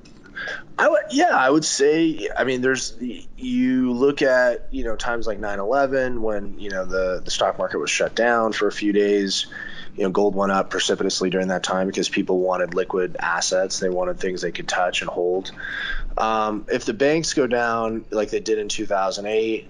Yeah, 1.12 1.36
I 1.36 1.50
would 1.50 1.64
say. 1.64 2.28
I 2.36 2.44
mean, 2.44 2.62
there's 2.62 2.96
you 3.36 3.92
look 3.92 4.22
at 4.22 4.66
you 4.70 4.82
know 4.84 4.96
times 4.96 5.26
like 5.26 5.38
9/11 5.38 6.20
when 6.20 6.58
you 6.58 6.70
know 6.70 6.86
the 6.86 7.20
the 7.22 7.30
stock 7.30 7.58
market 7.58 7.78
was 7.78 7.90
shut 7.90 8.16
down 8.16 8.52
for 8.52 8.66
a 8.66 8.72
few 8.72 8.92
days. 8.92 9.46
You 9.94 10.04
know, 10.04 10.10
gold 10.10 10.34
went 10.34 10.52
up 10.52 10.70
precipitously 10.70 11.28
during 11.28 11.48
that 11.48 11.62
time 11.62 11.86
because 11.86 12.08
people 12.08 12.38
wanted 12.38 12.72
liquid 12.72 13.18
assets. 13.20 13.78
They 13.78 13.90
wanted 13.90 14.18
things 14.18 14.40
they 14.40 14.52
could 14.52 14.66
touch 14.66 15.02
and 15.02 15.10
hold. 15.10 15.52
Um, 16.16 16.64
if 16.72 16.86
the 16.86 16.94
banks 16.94 17.34
go 17.34 17.46
down 17.46 18.06
like 18.10 18.30
they 18.30 18.40
did 18.40 18.58
in 18.58 18.70
2008, 18.70 19.68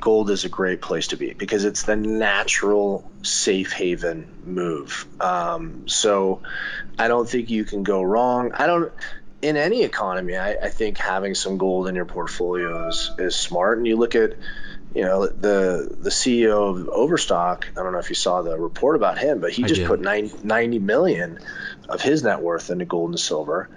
gold 0.00 0.30
is 0.30 0.44
a 0.44 0.48
great 0.48 0.80
place 0.80 1.08
to 1.08 1.16
be 1.16 1.32
because 1.32 1.64
it's 1.64 1.82
the 1.82 1.96
natural 1.96 3.10
safe 3.22 3.72
haven 3.72 4.28
move. 4.44 5.04
Um, 5.18 5.88
so 5.88 6.42
I 6.96 7.08
don't 7.08 7.28
think 7.28 7.50
you 7.50 7.64
can 7.64 7.82
go 7.82 8.02
wrong. 8.02 8.52
I 8.54 8.68
don't 8.68 8.92
in 9.46 9.56
any 9.56 9.84
economy, 9.84 10.36
I, 10.36 10.54
I, 10.54 10.68
think 10.70 10.98
having 10.98 11.36
some 11.36 11.56
gold 11.56 11.86
in 11.86 11.94
your 11.94 12.04
portfolio 12.04 12.88
is, 12.88 13.12
is 13.16 13.36
smart. 13.36 13.78
And 13.78 13.86
you 13.86 13.96
look 13.96 14.16
at, 14.16 14.34
you 14.92 15.02
know, 15.02 15.28
the 15.28 15.96
the 16.00 16.10
CEO 16.10 16.70
of 16.70 16.88
Overstock. 16.88 17.68
I 17.76 17.82
don't 17.82 17.92
know 17.92 18.00
if 18.00 18.08
you 18.08 18.16
saw 18.16 18.42
the 18.42 18.58
report 18.58 18.96
about 18.96 19.18
him, 19.18 19.40
but 19.40 19.52
he 19.52 19.62
I 19.62 19.68
just 19.68 19.82
did. 19.82 19.86
put 19.86 20.00
90, 20.00 20.38
90 20.42 20.78
million 20.80 21.38
of 21.88 22.02
his 22.02 22.24
net 22.24 22.40
worth 22.40 22.70
into 22.70 22.86
gold 22.86 23.10
and 23.10 23.20
silver. 23.20 23.68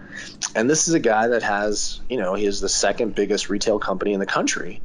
And 0.56 0.68
this 0.68 0.88
is 0.88 0.96
a 0.96 1.00
guy 1.00 1.28
that 1.28 1.44
has, 1.44 2.02
you 2.10 2.18
know, 2.18 2.34
he 2.34 2.46
is 2.46 2.62
the 2.62 2.70
second 2.70 3.14
biggest 3.14 3.50
retail 3.50 3.78
company 3.78 4.14
in 4.14 4.20
the 4.20 4.26
country, 4.26 4.82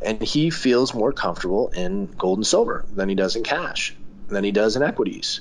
and 0.00 0.22
he 0.22 0.50
feels 0.50 0.94
more 0.94 1.12
comfortable 1.12 1.68
in 1.68 2.06
gold 2.06 2.38
and 2.38 2.46
silver 2.46 2.84
than 2.94 3.08
he 3.08 3.16
does 3.16 3.34
in 3.34 3.42
cash, 3.42 3.96
than 4.28 4.44
he 4.44 4.52
does 4.52 4.76
in 4.76 4.84
equities. 4.84 5.40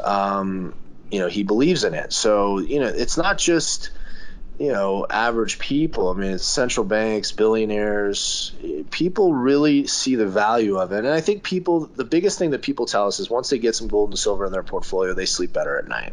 Um, 0.00 0.74
you 1.10 1.18
know, 1.18 1.28
he 1.28 1.42
believes 1.42 1.82
in 1.82 1.94
it. 1.94 2.12
So, 2.12 2.58
you 2.58 2.78
know, 2.78 2.86
it's 2.86 3.16
not 3.16 3.38
just 3.38 3.90
you 4.58 4.72
know, 4.72 5.06
average 5.08 5.58
people. 5.58 6.08
I 6.10 6.14
mean, 6.14 6.32
it's 6.32 6.44
central 6.44 6.84
banks, 6.84 7.30
billionaires. 7.30 8.52
People 8.90 9.32
really 9.32 9.86
see 9.86 10.16
the 10.16 10.26
value 10.26 10.78
of 10.78 10.90
it. 10.92 10.98
And 10.98 11.08
I 11.08 11.20
think 11.20 11.44
people, 11.44 11.86
the 11.86 12.04
biggest 12.04 12.38
thing 12.38 12.50
that 12.50 12.62
people 12.62 12.86
tell 12.86 13.06
us 13.06 13.20
is 13.20 13.30
once 13.30 13.50
they 13.50 13.58
get 13.58 13.76
some 13.76 13.86
gold 13.86 14.10
and 14.10 14.18
silver 14.18 14.46
in 14.46 14.52
their 14.52 14.64
portfolio, 14.64 15.14
they 15.14 15.26
sleep 15.26 15.52
better 15.52 15.78
at 15.78 15.86
night. 15.86 16.12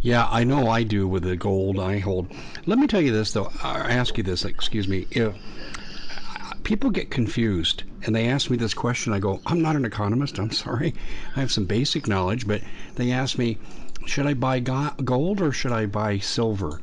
Yeah, 0.00 0.26
I 0.30 0.44
know 0.44 0.68
I 0.68 0.84
do 0.84 1.08
with 1.08 1.24
the 1.24 1.36
gold 1.36 1.78
I 1.78 1.98
hold. 1.98 2.32
Let 2.64 2.78
me 2.78 2.86
tell 2.86 3.02
you 3.02 3.12
this, 3.12 3.32
though. 3.32 3.50
I 3.62 3.92
ask 3.92 4.16
you 4.16 4.22
this, 4.22 4.44
excuse 4.44 4.86
me. 4.86 5.06
If 5.10 5.34
uh, 5.34 6.54
people 6.62 6.90
get 6.90 7.10
confused 7.10 7.82
and 8.04 8.14
they 8.14 8.28
ask 8.28 8.48
me 8.48 8.56
this 8.56 8.72
question, 8.72 9.12
I 9.12 9.18
go, 9.18 9.40
I'm 9.44 9.60
not 9.60 9.76
an 9.76 9.84
economist. 9.84 10.38
I'm 10.38 10.52
sorry. 10.52 10.94
I 11.34 11.40
have 11.40 11.50
some 11.50 11.66
basic 11.66 12.06
knowledge, 12.06 12.46
but 12.46 12.62
they 12.94 13.10
ask 13.10 13.36
me, 13.36 13.58
should 14.06 14.26
I 14.26 14.34
buy 14.34 14.60
gold 14.60 15.42
or 15.42 15.52
should 15.52 15.72
I 15.72 15.86
buy 15.86 16.18
silver? 16.18 16.80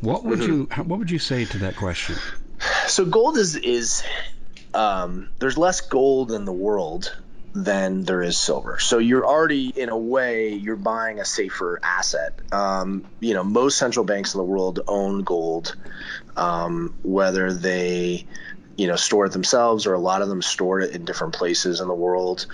What 0.00 0.24
would 0.24 0.40
mm-hmm. 0.40 0.52
you 0.78 0.84
What 0.84 0.98
would 0.98 1.10
you 1.10 1.18
say 1.18 1.44
to 1.44 1.58
that 1.58 1.76
question? 1.76 2.16
So 2.86 3.04
gold 3.04 3.36
is 3.36 3.56
is 3.56 4.02
um, 4.74 5.28
there's 5.38 5.58
less 5.58 5.80
gold 5.80 6.32
in 6.32 6.44
the 6.44 6.52
world 6.52 7.14
than 7.54 8.04
there 8.04 8.22
is 8.22 8.38
silver. 8.38 8.78
So 8.78 8.98
you're 8.98 9.26
already 9.26 9.68
in 9.68 9.88
a 9.88 9.96
way 9.96 10.50
you're 10.50 10.76
buying 10.76 11.18
a 11.18 11.24
safer 11.24 11.80
asset. 11.82 12.38
Um, 12.52 13.04
you 13.20 13.34
know, 13.34 13.42
most 13.42 13.78
central 13.78 14.04
banks 14.04 14.34
in 14.34 14.38
the 14.38 14.44
world 14.44 14.80
own 14.86 15.22
gold, 15.22 15.74
um, 16.36 16.94
whether 17.02 17.52
they 17.52 18.26
you 18.76 18.86
know 18.86 18.96
store 18.96 19.26
it 19.26 19.32
themselves 19.32 19.86
or 19.86 19.94
a 19.94 19.98
lot 19.98 20.22
of 20.22 20.28
them 20.28 20.40
store 20.40 20.80
it 20.80 20.94
in 20.94 21.04
different 21.04 21.34
places 21.34 21.80
in 21.80 21.88
the 21.88 21.94
world 21.94 22.46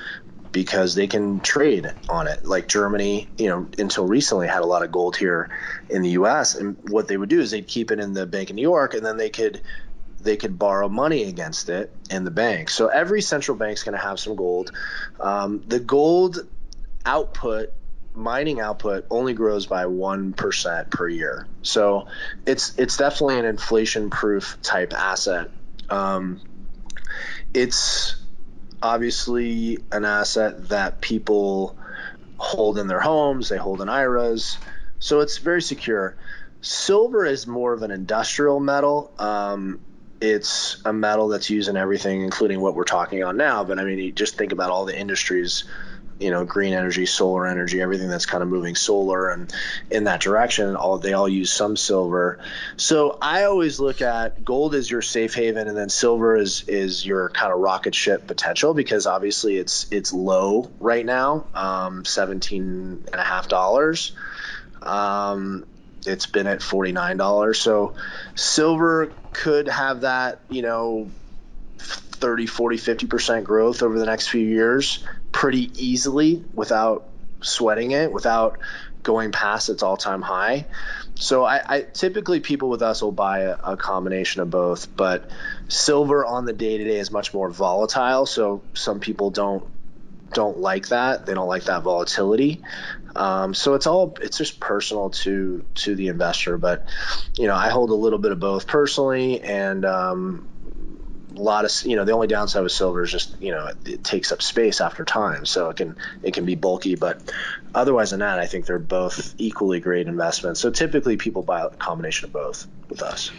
because 0.55 0.95
they 0.95 1.09
can 1.09 1.41
trade 1.41 1.93
on 2.09 2.29
it. 2.29 2.47
Like 2.47 2.69
Germany, 2.69 3.29
you 3.37 3.49
know, 3.49 3.67
until 3.77 4.07
recently 4.07 4.47
had 4.47 4.63
a 4.63 4.67
lot 4.67 4.85
of 4.85 4.93
gold 4.93 5.17
here 5.17 5.51
in 5.91 6.01
the 6.01 6.11
U.S. 6.11 6.55
And 6.55 6.77
what 6.89 7.09
they 7.09 7.17
would 7.17 7.29
do 7.29 7.41
is 7.41 7.51
they'd 7.51 7.67
keep 7.67 7.91
it 7.91 7.99
in 7.99 8.15
the 8.15 8.25
Bank 8.25 8.51
of 8.51 8.57
New 8.57 8.63
York, 8.63 8.95
and 8.95 9.05
then 9.05 9.19
they 9.19 9.29
could 9.29 9.61
they 10.21 10.37
could 10.37 10.59
borrow 10.59 10.89
money 10.89 11.25
against 11.25 11.69
it 11.69 11.93
in 12.09 12.25
the 12.25 12.31
bank. 12.31 12.71
So 12.71 12.87
every 12.87 13.21
central 13.21 13.59
bank's 13.59 13.83
going 13.83 13.99
to 13.99 14.03
have 14.03 14.19
some 14.19 14.37
gold. 14.37 14.71
Um, 15.21 15.63
the 15.67 15.81
gold 15.81 16.39
output 17.05 17.75
mining 18.15 18.61
output 18.61 19.07
only 19.11 19.35
grows 19.35 19.67
by 19.67 19.85
1% 19.87 20.91
per 20.91 21.09
year. 21.09 21.49
So 21.63 22.07
it's 22.47 22.79
it's 22.79 22.97
definitely 22.97 23.41
an 23.41 23.45
inflation 23.45 24.09
proof 24.09 24.57
type 24.63 24.93
asset. 24.95 25.51
Um, 25.91 26.41
it's 27.53 28.24
obviously 28.85 29.79
an 29.91 30.05
asset 30.05 30.69
that 30.69 31.01
people 31.01 31.75
hold 32.37 32.77
in 32.77 32.87
their 32.87 33.01
homes, 33.01 33.49
they 33.49 33.57
hold 33.57 33.81
in 33.81 33.89
IRAs. 33.89 34.59
So 34.99 35.21
it's 35.21 35.39
very 35.39 35.63
secure. 35.63 36.17
Silver 36.61 37.25
is 37.25 37.47
more 37.47 37.73
of 37.73 37.83
an 37.83 37.91
industrial 37.91 38.61
metal. 38.61 39.11
Um, 39.19 39.81
it's 40.21 40.83
a 40.85 40.93
metal 40.93 41.29
that's 41.29 41.49
used 41.49 41.71
in 41.71 41.79
everything, 41.79 42.23
including 42.23 42.61
what 42.61 42.75
we're 42.75 42.85
talking 42.85 43.25
on 43.25 43.39
now. 43.39 43.65
But 43.65 43.79
I 43.79 43.85
mean, 43.85 43.99
you 43.99 44.13
just 44.13 44.37
think 44.37 44.53
about 44.53 44.71
all 44.71 44.85
the 44.85 44.99
industries 44.99 45.65
you 46.19 46.31
know 46.31 46.45
green 46.45 46.73
energy 46.73 47.07
solar 47.07 47.47
energy 47.47 47.81
everything 47.81 48.09
that's 48.09 48.27
kind 48.27 48.43
of 48.43 48.49
moving 48.49 48.75
solar 48.75 49.31
and 49.31 49.53
in 49.91 50.05
that 50.05 50.21
direction 50.21 50.77
all 50.77 50.99
they 50.99 51.13
all 51.13 51.29
use 51.29 51.51
some 51.51 51.77
silver. 51.77 52.39
So 52.77 53.19
i 53.21 53.45
always 53.45 53.81
look 53.81 54.01
at 54.01 54.45
gold 54.45 54.75
as 54.75 54.91
your 54.91 55.03
safe 55.03 55.35
haven 55.35 55.69
and 55.69 55.77
then 55.77 55.89
silver 55.89 56.37
is 56.37 56.65
is 56.69 57.05
your 57.05 57.31
kind 57.31 57.53
of 57.53 57.59
rocket 57.59 57.95
ship 57.95 58.27
potential 58.27 58.75
because 58.75 59.07
obviously 59.07 59.57
it's 59.57 59.87
it's 59.91 60.13
low 60.13 60.71
right 60.79 61.05
now 61.05 61.47
um, 61.55 62.05
17 62.05 63.05
and 63.13 63.21
a 63.21 63.25
half 63.25 63.49
dollars. 63.49 64.13
Um, 64.83 65.65
it's 66.07 66.27
been 66.27 66.47
at 66.47 66.61
$49 66.61 67.57
so 67.57 67.95
silver 68.35 69.15
could 69.33 69.69
have 69.69 70.03
that 70.03 70.41
you 70.49 70.63
know 70.63 71.11
30 71.79 72.47
40 72.47 72.77
50% 72.77 73.45
growth 73.45 73.83
over 73.83 73.99
the 73.99 74.07
next 74.07 74.29
few 74.29 74.47
years 74.47 75.05
pretty 75.35 75.71
easily 75.75 76.45
without 76.55 77.09
sweating 77.43 77.91
it 77.91 78.11
without 78.11 78.59
going 79.03 79.33
past 79.33 79.69
its 79.69 79.83
all-time 79.83 80.23
high. 80.23 80.67
So 81.17 81.45
I, 81.45 81.61
I 81.67 81.81
typically 81.83 82.41
people 82.41 82.71
with 82.71 82.81
us 82.81 83.03
will 83.03 83.13
buy 83.13 83.41
a, 83.41 83.57
a 83.63 83.77
combination 83.77 84.41
of 84.41 84.49
both, 84.49 84.97
but 84.97 85.31
silver 85.69 86.25
on 86.25 86.47
the 86.47 86.55
day 86.55 86.79
to 86.79 86.85
day 86.85 86.99
is 86.99 87.11
much 87.11 87.35
more 87.35 87.51
volatile. 87.51 88.25
So 88.25 88.63
some 88.73 89.01
people 89.01 89.31
don't 89.31 89.67
don't 90.33 90.59
like 90.59 90.89
that. 90.89 91.27
They 91.27 91.35
don't 91.35 91.49
like 91.49 91.65
that 91.65 91.83
volatility. 91.83 92.63
Um, 93.15 93.55
so 93.55 93.75
it's 93.75 93.87
all 93.87 94.17
it's 94.23 94.39
just 94.39 94.59
personal 94.59 95.11
to 95.11 95.65
to 95.75 95.95
the 95.95 96.09
investor. 96.09 96.57
But 96.57 96.89
you 97.37 97.47
know, 97.47 97.55
I 97.55 97.69
hold 97.69 97.91
a 97.91 97.95
little 97.95 98.19
bit 98.19 98.33
of 98.33 98.41
both 98.41 98.67
personally, 98.67 99.41
and 99.41 99.85
um, 99.85 100.49
a 101.37 101.41
lot 101.41 101.65
of 101.65 101.73
you 101.87 101.97
know 101.97 102.05
the 102.05 102.13
only 102.13 102.27
downside 102.27 102.63
with 102.63 102.73
silver 102.73 103.03
is 103.03 103.11
just 103.11 103.41
you 103.41 103.51
know 103.51 103.67
it, 103.67 103.77
it, 103.87 104.05
takes 104.05 104.33
up 104.33 104.43
space 104.43 104.81
after 104.81 105.05
time. 105.05 105.47
So 105.47 105.71
it 105.71 105.77
can 105.77 105.97
it 106.23 106.35
can 106.35 106.45
be 106.45 106.55
bulky 106.55 106.95
but 106.95 107.21
otherwise 107.75 108.11
than 108.11 108.21
that 108.21 108.39
i 108.39 108.47
think 108.47 108.67
they're 108.67 108.79
both 108.79 109.35
equally 109.39 109.81
great 109.81 110.07
investments. 110.07 110.61
So 110.61 110.71
typically 110.71 111.17
people 111.17 111.43
buy 111.43 111.63
a 111.63 111.71
combination 111.71 112.27
of 112.27 112.33
both 112.33 112.67
with 112.89 113.03
us. 113.03 113.31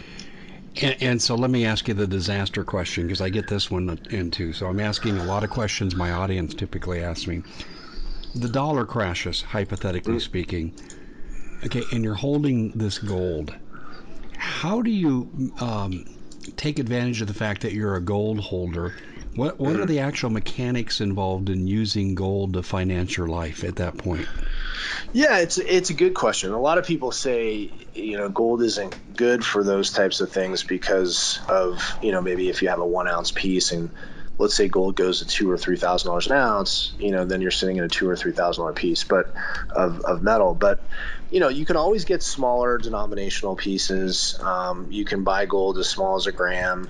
And, 0.82 0.96
and 1.00 1.22
so 1.22 1.34
let 1.36 1.50
me 1.50 1.64
ask 1.64 1.88
you 1.88 1.94
the 1.94 2.06
disaster 2.06 2.64
question 2.64 3.04
because 3.04 3.20
i 3.20 3.28
get 3.28 3.48
this 3.48 3.70
one 3.70 3.98
in 4.10 4.30
too. 4.30 4.52
So 4.52 4.66
i'm 4.66 4.80
asking 4.80 5.18
a 5.18 5.24
lot 5.24 5.44
of 5.44 5.50
questions 5.50 5.94
my 5.94 6.12
audience 6.12 6.54
typically 6.54 7.02
asks 7.02 7.26
me. 7.26 7.42
The 8.34 8.48
dollar 8.48 8.84
crashes 8.84 9.40
hypothetically 9.40 10.14
mm-hmm. 10.14 10.20
speaking. 10.20 10.74
Okay 11.64 11.82
and 11.92 12.04
you're 12.04 12.14
holding 12.14 12.72
this 12.72 12.98
gold. 12.98 13.54
How 14.36 14.82
do 14.82 14.90
you 14.90 15.52
um, 15.60 16.04
take 16.52 16.78
advantage 16.78 17.20
of 17.20 17.28
the 17.28 17.34
fact 17.34 17.62
that 17.62 17.72
you're 17.72 17.96
a 17.96 18.00
gold 18.00 18.40
holder. 18.40 18.94
What 19.34 19.60
what 19.60 19.76
are 19.76 19.84
the 19.84 20.00
actual 20.00 20.30
mechanics 20.30 21.00
involved 21.00 21.50
in 21.50 21.66
using 21.66 22.14
gold 22.14 22.54
to 22.54 22.62
finance 22.62 23.16
your 23.16 23.26
life 23.26 23.64
at 23.64 23.76
that 23.76 23.98
point? 23.98 24.26
Yeah, 25.12 25.38
it's 25.38 25.58
it's 25.58 25.90
a 25.90 25.94
good 25.94 26.14
question. 26.14 26.52
A 26.52 26.60
lot 26.60 26.78
of 26.78 26.86
people 26.86 27.12
say, 27.12 27.70
you 27.94 28.16
know, 28.16 28.28
gold 28.28 28.62
isn't 28.62 28.94
good 29.16 29.44
for 29.44 29.62
those 29.62 29.92
types 29.92 30.20
of 30.20 30.32
things 30.32 30.62
because 30.62 31.40
of, 31.48 31.96
you 32.02 32.12
know, 32.12 32.22
maybe 32.22 32.48
if 32.48 32.62
you 32.62 32.68
have 32.68 32.80
a 32.80 32.86
one 32.86 33.08
ounce 33.08 33.30
piece 33.30 33.72
and 33.72 33.90
let's 34.38 34.54
say 34.54 34.68
gold 34.68 34.96
goes 34.96 35.20
to 35.20 35.26
two 35.26 35.50
or 35.50 35.56
three 35.56 35.76
thousand 35.76 36.08
dollars 36.08 36.26
an 36.26 36.36
ounce, 36.36 36.92
you 36.98 37.10
know, 37.10 37.24
then 37.24 37.40
you're 37.40 37.50
sitting 37.50 37.76
in 37.76 37.84
a 37.84 37.88
two 37.88 38.08
or 38.08 38.16
three 38.16 38.32
thousand 38.32 38.62
dollar 38.62 38.72
piece, 38.72 39.04
but 39.04 39.34
of, 39.74 40.00
of 40.00 40.22
metal. 40.22 40.54
But 40.54 40.82
you 41.30 41.40
know, 41.40 41.48
you 41.48 41.64
can 41.64 41.76
always 41.76 42.04
get 42.04 42.22
smaller 42.22 42.78
denominational 42.78 43.56
pieces. 43.56 44.38
Um, 44.40 44.88
you 44.90 45.04
can 45.04 45.24
buy 45.24 45.46
gold 45.46 45.78
as 45.78 45.88
small 45.88 46.16
as 46.16 46.26
a 46.26 46.32
gram. 46.32 46.88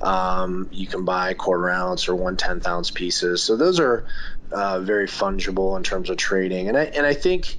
Um, 0.00 0.68
you 0.70 0.86
can 0.86 1.04
buy 1.04 1.34
quarter 1.34 1.70
ounce 1.70 2.08
or 2.08 2.14
one 2.14 2.36
tenth 2.36 2.66
ounce 2.66 2.90
pieces. 2.90 3.42
So 3.42 3.56
those 3.56 3.80
are 3.80 4.06
uh, 4.52 4.80
very 4.80 5.06
fungible 5.06 5.76
in 5.76 5.82
terms 5.82 6.10
of 6.10 6.16
trading. 6.16 6.68
And 6.68 6.76
I 6.76 6.84
and 6.84 7.06
I 7.06 7.14
think 7.14 7.58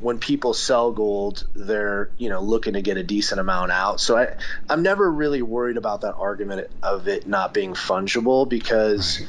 when 0.00 0.18
people 0.18 0.54
sell 0.54 0.92
gold, 0.92 1.46
they're 1.54 2.10
you 2.16 2.28
know 2.28 2.40
looking 2.40 2.72
to 2.72 2.82
get 2.82 2.96
a 2.96 3.02
decent 3.02 3.40
amount 3.40 3.70
out. 3.70 4.00
So 4.00 4.16
I 4.16 4.28
I'm 4.68 4.82
never 4.82 5.10
really 5.10 5.42
worried 5.42 5.76
about 5.76 6.00
that 6.00 6.14
argument 6.16 6.68
of 6.82 7.06
it 7.06 7.26
not 7.26 7.54
being 7.54 7.74
fungible 7.74 8.48
because 8.48 9.22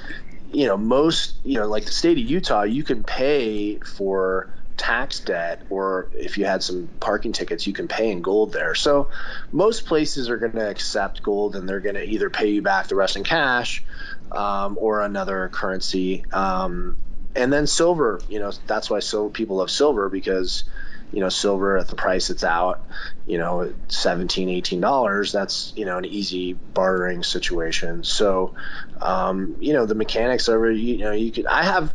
you 0.51 0.65
know 0.65 0.77
most 0.77 1.39
you 1.43 1.59
know 1.59 1.67
like 1.67 1.85
the 1.85 1.91
state 1.91 2.17
of 2.17 2.23
Utah, 2.23 2.63
you 2.63 2.83
can 2.83 3.03
pay 3.03 3.79
for 3.79 4.49
tax 4.77 5.19
debt 5.19 5.63
or 5.69 6.09
if 6.13 6.37
you 6.39 6.45
had 6.45 6.63
some 6.63 6.89
parking 6.99 7.33
tickets 7.33 7.67
you 7.67 7.73
can 7.73 7.87
pay 7.87 8.09
in 8.09 8.21
gold 8.21 8.51
there. 8.51 8.73
So 8.73 9.11
most 9.51 9.85
places 9.85 10.29
are 10.29 10.37
going 10.37 10.53
to 10.53 10.67
accept 10.67 11.21
gold 11.21 11.55
and 11.55 11.69
they're 11.69 11.81
going 11.81 11.95
to 11.95 12.03
either 12.03 12.31
pay 12.31 12.47
you 12.47 12.63
back 12.63 12.87
the 12.87 12.95
rest 12.95 13.15
in 13.15 13.23
cash 13.23 13.83
um, 14.31 14.77
or 14.79 15.01
another 15.01 15.49
currency. 15.49 16.23
Um, 16.31 16.97
and 17.35 17.51
then 17.51 17.67
silver 17.67 18.21
you 18.27 18.39
know 18.39 18.51
that's 18.67 18.89
why 18.89 18.99
so 18.99 19.29
people 19.29 19.57
love 19.57 19.71
silver 19.71 20.09
because 20.09 20.63
you 21.11 21.19
know 21.19 21.29
silver 21.29 21.77
at 21.77 21.87
the 21.87 21.95
price 21.95 22.29
it's 22.29 22.43
out 22.43 22.85
you 23.25 23.37
know 23.37 23.73
17 23.87 24.49
18 24.49 24.81
dollars 24.81 25.31
that's 25.31 25.73
you 25.75 25.85
know 25.85 25.97
an 25.97 26.05
easy 26.05 26.53
bartering 26.53 27.23
situation. 27.23 28.03
So 28.03 28.55
um, 29.01 29.55
you 29.59 29.73
know 29.73 29.85
the 29.85 29.95
mechanics 29.95 30.49
are 30.49 30.71
you 30.71 30.97
know 30.99 31.11
you 31.11 31.31
could 31.31 31.45
i 31.45 31.63
have 31.63 31.93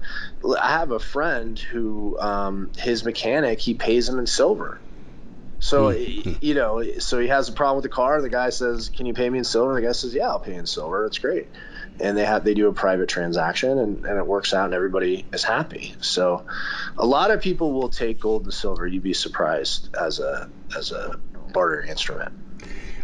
i 0.60 0.70
have 0.70 0.90
a 0.90 0.98
friend 0.98 1.58
who 1.58 2.18
um, 2.18 2.70
his 2.78 3.04
mechanic 3.04 3.60
he 3.60 3.74
pays 3.74 4.08
him 4.08 4.18
in 4.18 4.26
silver. 4.26 4.80
So 5.58 5.92
mm-hmm. 5.92 6.32
you 6.40 6.54
know 6.54 6.98
so 6.98 7.18
he 7.18 7.28
has 7.28 7.48
a 7.48 7.52
problem 7.52 7.76
with 7.76 7.90
the 7.90 7.94
car 7.94 8.20
the 8.20 8.28
guy 8.28 8.50
says 8.50 8.88
can 8.88 9.06
you 9.06 9.14
pay 9.14 9.28
me 9.28 9.38
in 9.38 9.44
silver? 9.44 9.74
The 9.74 9.86
guy 9.86 9.92
says 9.92 10.14
yeah 10.14 10.28
i'll 10.28 10.40
pay 10.40 10.54
in 10.54 10.66
silver 10.66 11.06
it's 11.06 11.18
great 11.18 11.48
and 12.00 12.16
they 12.16 12.24
have 12.24 12.44
they 12.44 12.54
do 12.54 12.68
a 12.68 12.72
private 12.72 13.08
transaction 13.08 13.78
and, 13.78 14.04
and 14.04 14.18
it 14.18 14.26
works 14.26 14.52
out 14.52 14.66
and 14.66 14.74
everybody 14.74 15.26
is 15.32 15.42
happy 15.42 15.94
so 16.00 16.44
a 16.98 17.06
lot 17.06 17.30
of 17.30 17.40
people 17.40 17.72
will 17.72 17.88
take 17.88 18.20
gold 18.20 18.44
and 18.44 18.54
silver 18.54 18.86
you'd 18.86 19.02
be 19.02 19.14
surprised 19.14 19.88
as 20.00 20.18
a 20.18 20.48
as 20.76 20.92
a 20.92 21.18
bartering 21.52 21.88
instrument 21.88 22.32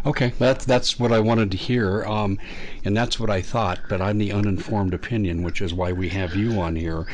Okay, 0.05 0.33
that's 0.37 0.65
that's 0.65 0.99
what 0.99 1.13
I 1.13 1.21
wanted 1.21 1.51
to 1.51 1.57
hear, 1.57 2.03
um, 2.03 2.37
and 2.83 2.95
that's 2.95 3.21
what 3.21 3.29
I 3.29 3.41
thought. 3.41 3.79
But 3.87 4.01
I'm 4.01 4.17
the 4.17 4.33
uninformed 4.33 4.93
opinion, 4.93 5.43
which 5.43 5.61
is 5.61 5.73
why 5.73 5.93
we 5.93 6.09
have 6.09 6.35
you 6.35 6.59
on 6.59 6.75
here. 6.75 7.05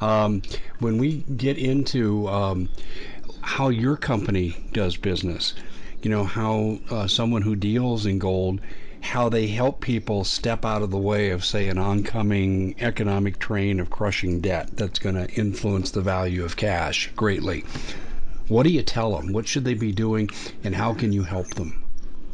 Um, 0.00 0.42
when 0.78 0.98
we 0.98 1.24
get 1.36 1.58
into 1.58 2.28
um, 2.28 2.68
how 3.40 3.70
your 3.70 3.96
company 3.96 4.56
does 4.72 4.96
business, 4.96 5.54
you 6.02 6.10
know 6.10 6.22
how 6.22 6.78
uh, 6.90 7.08
someone 7.08 7.42
who 7.42 7.56
deals 7.56 8.06
in 8.06 8.20
gold 8.20 8.60
how 9.08 9.30
they 9.30 9.46
help 9.46 9.80
people 9.80 10.22
step 10.22 10.66
out 10.66 10.82
of 10.82 10.90
the 10.90 10.98
way 10.98 11.30
of, 11.30 11.42
say, 11.42 11.68
an 11.68 11.78
oncoming 11.78 12.74
economic 12.78 13.38
train 13.38 13.80
of 13.80 13.88
crushing 13.88 14.40
debt 14.40 14.68
that's 14.76 14.98
going 14.98 15.14
to 15.14 15.26
influence 15.32 15.92
the 15.92 16.02
value 16.02 16.44
of 16.44 16.56
cash 16.56 17.10
greatly. 17.16 17.64
What 18.48 18.64
do 18.64 18.70
you 18.70 18.82
tell 18.82 19.16
them? 19.16 19.32
What 19.32 19.48
should 19.48 19.64
they 19.64 19.72
be 19.72 19.92
doing, 19.92 20.28
and 20.62 20.74
how 20.74 20.92
can 20.92 21.12
you 21.12 21.22
help 21.22 21.48
them? 21.54 21.82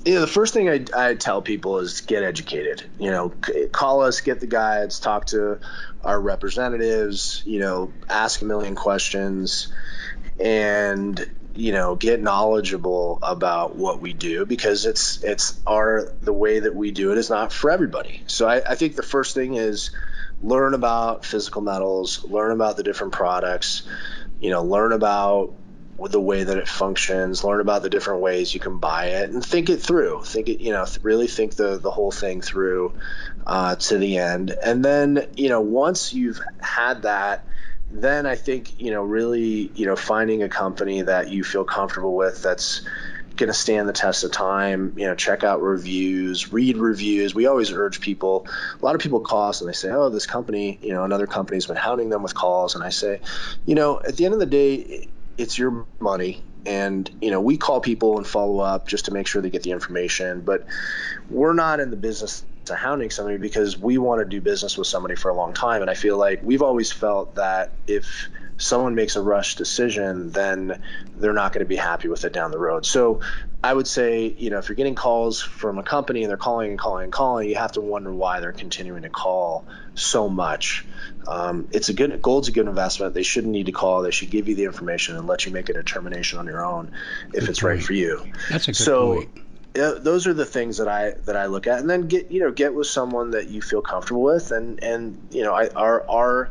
Yeah, 0.04 0.18
the 0.18 0.26
first 0.26 0.52
thing 0.52 0.68
I, 0.68 0.84
I 0.94 1.14
tell 1.14 1.42
people 1.42 1.78
is 1.78 2.00
get 2.00 2.24
educated. 2.24 2.82
You 2.98 3.12
know, 3.12 3.32
call 3.70 4.02
us, 4.02 4.20
get 4.20 4.40
the 4.40 4.48
guides, 4.48 4.98
talk 4.98 5.26
to 5.26 5.60
our 6.02 6.20
representatives. 6.20 7.42
You 7.46 7.60
know, 7.60 7.92
ask 8.10 8.42
a 8.42 8.44
million 8.44 8.74
questions, 8.74 9.72
and 10.40 11.24
you 11.54 11.72
know 11.72 11.94
get 11.94 12.20
knowledgeable 12.20 13.18
about 13.22 13.76
what 13.76 14.00
we 14.00 14.12
do 14.12 14.44
because 14.44 14.86
it's 14.86 15.22
it's 15.22 15.60
our 15.66 16.12
the 16.22 16.32
way 16.32 16.60
that 16.60 16.74
we 16.74 16.90
do 16.90 17.12
it 17.12 17.18
is 17.18 17.30
not 17.30 17.52
for 17.52 17.70
everybody. 17.70 18.22
So 18.26 18.48
I, 18.48 18.62
I, 18.70 18.74
think 18.74 18.96
the 18.96 19.02
first 19.02 19.34
thing 19.34 19.54
is 19.54 19.90
learn 20.42 20.74
about 20.74 21.24
physical 21.24 21.62
metals 21.62 22.24
learn 22.24 22.50
about 22.50 22.76
the 22.76 22.82
different 22.82 23.12
products 23.12 23.88
you 24.40 24.50
know 24.50 24.62
learn 24.62 24.92
about 24.92 25.54
the 25.98 26.20
way 26.20 26.42
that 26.42 26.58
it 26.58 26.66
functions 26.66 27.44
learn 27.44 27.60
about 27.60 27.82
the 27.82 27.90
different 27.90 28.20
ways 28.20 28.52
you 28.52 28.58
can 28.58 28.78
buy 28.78 29.06
it 29.06 29.30
and 29.30 29.44
think 29.44 29.70
it 29.70 29.80
through. 29.80 30.22
Think 30.24 30.48
it 30.48 30.60
you 30.60 30.72
know 30.72 30.86
really 31.02 31.28
think 31.28 31.54
the 31.54 31.78
the 31.78 31.90
whole 31.90 32.10
thing 32.10 32.40
through 32.40 32.92
uh, 33.46 33.76
to 33.76 33.98
the 33.98 34.18
end. 34.18 34.50
And 34.50 34.84
then 34.84 35.28
you 35.36 35.48
know 35.48 35.60
once 35.60 36.12
you've 36.12 36.40
had 36.60 37.02
that 37.02 37.46
then 38.02 38.26
I 38.26 38.34
think 38.34 38.80
you 38.80 38.90
know 38.90 39.02
really 39.02 39.70
you 39.74 39.86
know 39.86 39.96
finding 39.96 40.42
a 40.42 40.48
company 40.48 41.02
that 41.02 41.30
you 41.30 41.44
feel 41.44 41.64
comfortable 41.64 42.14
with 42.14 42.42
that's 42.42 42.82
going 43.36 43.48
to 43.48 43.54
stand 43.54 43.88
the 43.88 43.92
test 43.92 44.22
of 44.22 44.30
time. 44.30 44.94
You 44.96 45.06
know, 45.06 45.14
check 45.14 45.42
out 45.42 45.60
reviews, 45.60 46.52
read 46.52 46.76
reviews. 46.76 47.34
We 47.34 47.46
always 47.46 47.72
urge 47.72 48.00
people. 48.00 48.46
A 48.80 48.84
lot 48.84 48.94
of 48.94 49.00
people 49.00 49.20
call 49.20 49.48
us 49.48 49.60
and 49.60 49.68
they 49.68 49.74
say, 49.74 49.90
"Oh, 49.90 50.08
this 50.08 50.26
company, 50.26 50.78
you 50.82 50.92
know, 50.92 51.04
another 51.04 51.26
company's 51.26 51.66
been 51.66 51.76
hounding 51.76 52.10
them 52.10 52.22
with 52.22 52.34
calls." 52.34 52.74
And 52.74 52.84
I 52.84 52.90
say, 52.90 53.20
you 53.66 53.74
know, 53.74 54.00
at 54.06 54.16
the 54.16 54.24
end 54.24 54.34
of 54.34 54.40
the 54.40 54.46
day, 54.46 55.08
it's 55.38 55.58
your 55.58 55.86
money 56.00 56.42
and 56.66 57.10
you 57.20 57.30
know 57.30 57.40
we 57.40 57.56
call 57.56 57.80
people 57.80 58.16
and 58.16 58.26
follow 58.26 58.60
up 58.60 58.88
just 58.88 59.06
to 59.06 59.10
make 59.12 59.26
sure 59.26 59.42
they 59.42 59.50
get 59.50 59.62
the 59.62 59.70
information 59.70 60.40
but 60.40 60.66
we're 61.28 61.52
not 61.52 61.80
in 61.80 61.90
the 61.90 61.96
business 61.96 62.44
to 62.66 62.74
hounding 62.74 63.10
somebody 63.10 63.38
because 63.38 63.78
we 63.78 63.98
want 63.98 64.20
to 64.20 64.24
do 64.24 64.40
business 64.40 64.76
with 64.76 64.86
somebody 64.86 65.14
for 65.14 65.30
a 65.30 65.34
long 65.34 65.52
time. 65.52 65.82
And 65.82 65.90
I 65.90 65.94
feel 65.94 66.16
like 66.16 66.42
we've 66.42 66.62
always 66.62 66.92
felt 66.92 67.36
that 67.36 67.72
if 67.86 68.28
someone 68.56 68.94
makes 68.94 69.16
a 69.16 69.22
rush 69.22 69.56
decision, 69.56 70.30
then 70.30 70.80
they're 71.16 71.32
not 71.32 71.52
going 71.52 71.64
to 71.64 71.68
be 71.68 71.76
happy 71.76 72.08
with 72.08 72.24
it 72.24 72.32
down 72.32 72.50
the 72.50 72.58
road. 72.58 72.86
So 72.86 73.20
I 73.62 73.72
would 73.72 73.88
say, 73.88 74.34
you 74.36 74.50
know, 74.50 74.58
if 74.58 74.68
you're 74.68 74.76
getting 74.76 74.94
calls 74.94 75.40
from 75.40 75.78
a 75.78 75.82
company 75.82 76.22
and 76.22 76.30
they're 76.30 76.36
calling 76.36 76.70
and 76.70 76.78
calling 76.78 77.04
and 77.04 77.12
calling, 77.12 77.48
you 77.48 77.56
have 77.56 77.72
to 77.72 77.80
wonder 77.80 78.12
why 78.12 78.40
they're 78.40 78.52
continuing 78.52 79.02
to 79.02 79.08
call 79.08 79.64
so 79.94 80.28
much. 80.28 80.84
Um, 81.26 81.68
it's 81.72 81.88
a 81.88 81.94
good 81.94 82.20
gold's 82.20 82.48
a 82.48 82.52
good 82.52 82.68
investment. 82.68 83.14
They 83.14 83.22
shouldn't 83.22 83.52
need 83.52 83.66
to 83.66 83.72
call. 83.72 84.02
They 84.02 84.10
should 84.10 84.30
give 84.30 84.48
you 84.48 84.54
the 84.54 84.64
information 84.64 85.16
and 85.16 85.26
let 85.26 85.46
you 85.46 85.52
make 85.52 85.68
a 85.68 85.72
determination 85.72 86.38
on 86.38 86.46
your 86.46 86.64
own 86.64 86.90
if 87.32 87.40
good 87.40 87.48
it's 87.50 87.60
point. 87.60 87.76
right 87.76 87.82
for 87.82 87.94
you. 87.94 88.24
That's 88.50 88.68
a 88.68 88.72
good 88.72 88.76
so, 88.76 89.14
point 89.14 89.43
those 89.74 90.26
are 90.26 90.34
the 90.34 90.46
things 90.46 90.78
that 90.78 90.88
I 90.88 91.14
that 91.24 91.36
I 91.36 91.46
look 91.46 91.66
at, 91.66 91.80
and 91.80 91.90
then 91.90 92.06
get 92.06 92.30
you 92.30 92.40
know 92.40 92.50
get 92.50 92.74
with 92.74 92.86
someone 92.86 93.32
that 93.32 93.48
you 93.48 93.60
feel 93.60 93.82
comfortable 93.82 94.22
with, 94.22 94.52
and 94.52 94.82
and 94.82 95.18
you 95.30 95.42
know 95.42 95.52
I, 95.52 95.68
our 95.68 96.08
our 96.08 96.50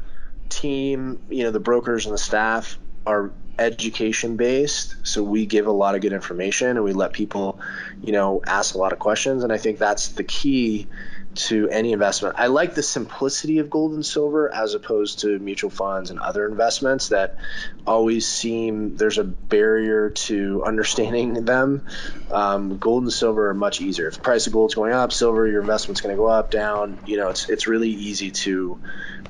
team, 0.49 1.19
you 1.30 1.43
know 1.43 1.51
the 1.51 1.59
brokers 1.59 2.05
and 2.05 2.13
the 2.13 2.19
staff 2.19 2.78
are 3.05 3.32
education 3.59 4.36
based, 4.36 4.95
so 5.03 5.24
we 5.24 5.45
give 5.45 5.67
a 5.67 5.71
lot 5.71 5.95
of 5.95 6.01
good 6.01 6.13
information 6.13 6.69
and 6.69 6.84
we 6.84 6.91
let 6.91 7.13
people, 7.13 7.59
you 8.01 8.11
know, 8.11 8.41
ask 8.47 8.76
a 8.76 8.78
lot 8.78 8.91
of 8.93 8.99
questions, 8.99 9.43
and 9.43 9.53
I 9.53 9.57
think 9.57 9.78
that's 9.78 10.09
the 10.09 10.24
key 10.24 10.88
to 11.36 11.69
any 11.69 11.93
investment. 11.93 12.36
I 12.38 12.47
like 12.47 12.75
the 12.75 12.84
simplicity 12.84 13.59
of 13.59 13.69
gold 13.69 13.93
and 13.93 14.05
silver 14.05 14.53
as 14.53 14.73
opposed 14.73 15.19
to 15.19 15.39
mutual 15.39 15.69
funds 15.69 16.09
and 16.09 16.19
other 16.19 16.47
investments 16.47 17.09
that 17.09 17.38
always 17.86 18.27
seem 18.27 18.95
there's 18.97 19.17
a 19.17 19.23
barrier 19.23 20.11
to 20.11 20.63
understanding 20.65 21.34
them. 21.45 21.86
Um, 22.31 22.77
gold 22.77 23.03
and 23.03 23.13
silver 23.13 23.49
are 23.49 23.53
much 23.53 23.81
easier. 23.81 24.07
If 24.07 24.15
the 24.15 24.21
price 24.21 24.47
of 24.47 24.53
gold's 24.53 24.75
going 24.75 24.93
up, 24.93 25.11
silver, 25.11 25.47
your 25.47 25.61
investment's 25.61 26.01
going 26.01 26.15
to 26.15 26.17
go 26.17 26.27
up, 26.27 26.51
down. 26.51 26.99
You 27.05 27.17
know, 27.17 27.29
it's 27.29 27.49
it's 27.49 27.67
really 27.67 27.89
easy 27.89 28.31
to 28.31 28.79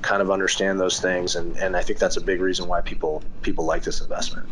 kind 0.02 0.20
of 0.20 0.30
understand 0.30 0.78
those 0.78 1.00
things, 1.00 1.34
and, 1.34 1.56
and 1.56 1.76
I 1.76 1.82
think 1.82 1.98
that's 1.98 2.16
a 2.16 2.20
big 2.20 2.40
reason 2.40 2.68
why 2.68 2.82
people 2.82 3.22
people 3.42 3.64
like 3.64 3.82
this 3.82 4.00
investment. 4.00 4.48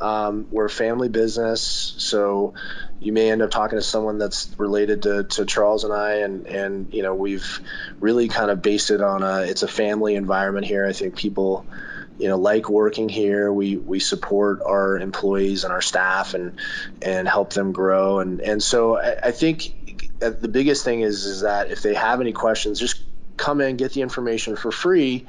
Um, 0.00 0.48
we're 0.50 0.64
a 0.64 0.70
family 0.70 1.08
business, 1.08 1.94
so 1.98 2.54
you 3.02 3.12
may 3.12 3.30
end 3.30 3.42
up 3.42 3.50
talking 3.50 3.78
to 3.78 3.82
someone 3.82 4.18
that's 4.18 4.54
related 4.58 5.02
to, 5.02 5.24
to 5.24 5.44
Charles 5.44 5.84
and 5.84 5.92
I, 5.92 6.14
and 6.18 6.46
and 6.46 6.92
you 6.92 7.02
know 7.02 7.14
we've 7.14 7.60
really 8.00 8.28
kind 8.28 8.50
of 8.50 8.62
based 8.62 8.90
it 8.90 9.00
on 9.00 9.22
a 9.22 9.40
it's 9.40 9.62
a 9.62 9.68
family 9.68 10.14
environment 10.14 10.66
here. 10.66 10.86
I 10.86 10.92
think 10.92 11.16
people 11.16 11.66
you 12.18 12.28
know 12.28 12.38
like 12.38 12.68
working 12.68 13.08
here 13.08 13.52
we 13.52 13.76
we 13.76 13.98
support 13.98 14.60
our 14.64 14.98
employees 14.98 15.64
and 15.64 15.72
our 15.72 15.80
staff 15.80 16.34
and 16.34 16.52
and 17.00 17.26
help 17.26 17.52
them 17.52 17.72
grow 17.72 18.20
and 18.20 18.40
and 18.40 18.62
so 18.62 18.98
I, 18.98 19.16
I 19.24 19.30
think 19.32 19.74
the 20.20 20.48
biggest 20.48 20.84
thing 20.84 21.00
is 21.00 21.24
is 21.24 21.40
that 21.40 21.70
if 21.70 21.82
they 21.82 21.94
have 21.94 22.20
any 22.20 22.32
questions 22.32 22.78
just 22.78 23.02
come 23.42 23.60
in, 23.60 23.76
get 23.76 23.92
the 23.92 24.02
information 24.02 24.54
for 24.54 24.70
free, 24.70 25.26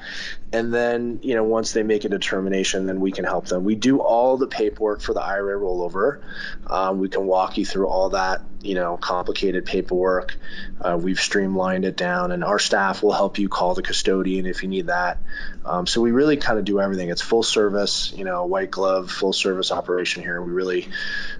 and 0.51 0.71
then 0.71 1.19
you 1.23 1.33
know 1.33 1.43
once 1.43 1.73
they 1.73 1.81
make 1.81 2.05
a 2.05 2.09
determination, 2.09 2.85
then 2.85 3.01
we 3.01 3.11
can 3.11 3.25
help 3.25 3.47
them. 3.47 3.63
We 3.63 3.75
do 3.75 3.99
all 3.99 4.37
the 4.37 4.47
paperwork 4.47 5.01
for 5.01 5.13
the 5.13 5.21
IRA 5.21 5.59
rollover. 5.59 6.19
Um, 6.67 6.99
we 6.99 7.09
can 7.09 7.25
walk 7.25 7.57
you 7.57 7.65
through 7.65 7.87
all 7.87 8.09
that 8.09 8.43
you 8.63 8.75
know 8.75 8.97
complicated 8.97 9.65
paperwork. 9.65 10.35
Uh, 10.79 10.97
we've 10.99 11.19
streamlined 11.19 11.85
it 11.85 11.97
down, 11.97 12.31
and 12.31 12.43
our 12.43 12.59
staff 12.59 13.03
will 13.03 13.11
help 13.11 13.37
you 13.37 13.49
call 13.49 13.73
the 13.73 13.81
custodian 13.81 14.45
if 14.45 14.63
you 14.63 14.69
need 14.69 14.87
that. 14.87 15.19
Um, 15.65 15.87
so 15.87 16.01
we 16.01 16.11
really 16.11 16.37
kind 16.37 16.59
of 16.59 16.65
do 16.65 16.79
everything. 16.79 17.09
It's 17.09 17.21
full 17.21 17.43
service, 17.43 18.13
you 18.15 18.25
know, 18.25 18.45
white 18.45 18.71
glove, 18.71 19.11
full 19.11 19.33
service 19.33 19.71
operation 19.71 20.23
here. 20.23 20.41
We 20.41 20.51
really, 20.51 20.89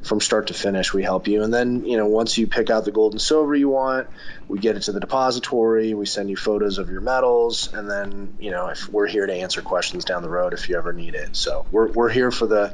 from 0.02 0.22
start 0.22 0.48
to 0.48 0.54
finish, 0.54 0.94
we 0.94 1.04
help 1.04 1.28
you. 1.28 1.44
And 1.44 1.54
then 1.54 1.86
you 1.86 1.98
know 1.98 2.08
once 2.08 2.38
you 2.38 2.48
pick 2.48 2.70
out 2.70 2.86
the 2.86 2.92
gold 2.92 3.14
and 3.14 3.22
silver 3.22 3.56
you 3.56 3.70
want, 3.70 4.08
we 4.48 4.60
get 4.60 4.76
it 4.76 4.84
to 4.84 4.92
the 4.92 5.00
depository. 5.00 5.94
We 5.94 6.06
send 6.06 6.30
you 6.30 6.36
photos 6.36 6.78
of 6.78 6.90
your 6.90 7.02
metals, 7.02 7.74
and 7.74 7.90
then 7.90 8.36
you 8.40 8.52
know 8.52 8.68
if 8.68 8.90
we're 8.90 9.08
here 9.08 9.26
to 9.26 9.34
answer 9.34 9.62
questions 9.62 10.06
down 10.06 10.22
the 10.22 10.30
road 10.30 10.54
if 10.54 10.70
you 10.70 10.78
ever 10.78 10.94
need 10.94 11.16
it. 11.16 11.36
So 11.36 11.66
we're, 11.72 11.88
we're 11.88 12.10
here 12.10 12.32
for 12.32 12.48
the 12.48 12.74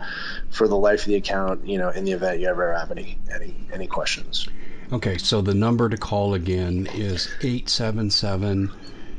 for 0.50 0.68
the 0.68 0.78
life 0.78 1.02
of 1.02 1.06
the 1.08 1.16
account. 1.16 1.68
You 1.68 1.78
know, 1.78 1.90
in 1.90 2.06
the 2.06 2.14
event 2.14 2.40
you 2.40 2.48
ever 2.48 2.74
have 2.74 2.92
any 2.92 3.18
any 3.32 3.56
any 3.72 3.88
questions. 3.88 4.39
Okay, 4.92 5.18
so 5.20 5.42
the 5.42 5.54
number 5.54 5.88
to 5.88 5.98
call 5.98 6.34
again 6.34 6.88
is 6.96 7.28
877 7.42 8.72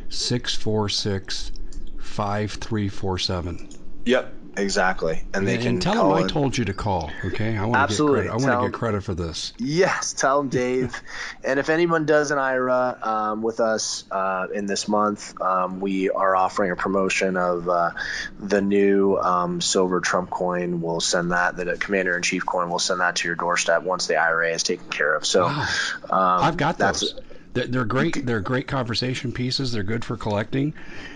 646 0.09 1.53
5347. 1.99 3.69
Yep. 4.07 4.35
Exactly, 4.61 5.23
and 5.35 5.47
they 5.47 5.55
and, 5.55 5.63
can 5.63 5.73
and 5.75 5.83
tell 5.83 6.15
them 6.15 6.25
I 6.25 6.29
told 6.29 6.57
you 6.57 6.65
to 6.67 6.75
call. 6.75 7.11
Okay, 7.25 7.57
I 7.57 7.65
want 7.65 7.77
Absolutely. 7.77 8.19
to 8.19 8.23
get 8.25 8.31
credit. 8.31 8.45
I 8.45 8.51
want 8.51 8.63
to 8.63 8.69
get 8.71 8.79
credit 8.79 9.05
for 9.05 9.15
this. 9.15 9.53
Yes, 9.59 10.13
tell 10.13 10.39
them 10.39 10.49
Dave. 10.49 11.01
and 11.45 11.59
if 11.59 11.69
anyone 11.69 12.07
does 12.07 12.31
an 12.31 12.39
IRA 12.39 12.99
um, 13.03 13.43
with 13.43 13.61
us 13.61 14.05
uh, 14.11 14.47
in 14.53 14.67
this 14.67 14.89
month, 14.89 15.41
um, 15.41 15.81
we 15.81 16.11
are 16.11 16.37
offering 16.37 16.71
a 16.71 16.77
promotion 16.77 17.37
of 17.37 17.69
uh, 17.69 17.91
the 18.39 18.61
new 18.61 19.17
um, 19.17 19.61
silver 19.61 20.01
Trump 20.01 20.31
coin. 20.31 20.81
We'll 20.81 21.01
send 21.01 21.33
that. 21.33 21.57
The 21.57 21.77
Commander 21.77 22.17
in 22.17 22.23
Chief 22.23 22.45
coin. 22.45 22.69
We'll 22.69 22.79
send 22.79 23.01
that 23.01 23.17
to 23.17 23.29
your 23.29 23.37
doorstep 23.37 23.83
once 23.83 24.07
the 24.07 24.17
IRA 24.17 24.53
is 24.53 24.63
taken 24.63 24.89
care 24.91 25.15
of. 25.15 25.25
So 25.27 25.47
wow. 25.47 25.67
Um, 26.11 26.45
I've 26.45 26.57
got 26.57 26.79
those. 26.79 27.15
They're 27.53 27.85
great. 27.85 28.25
They're 28.25 28.41
great 28.41 28.69
conversation 28.69 29.33
pieces. 29.33 29.73
They're 29.73 29.83
good 29.83 30.05
for 30.05 30.17
collecting. 30.17 30.75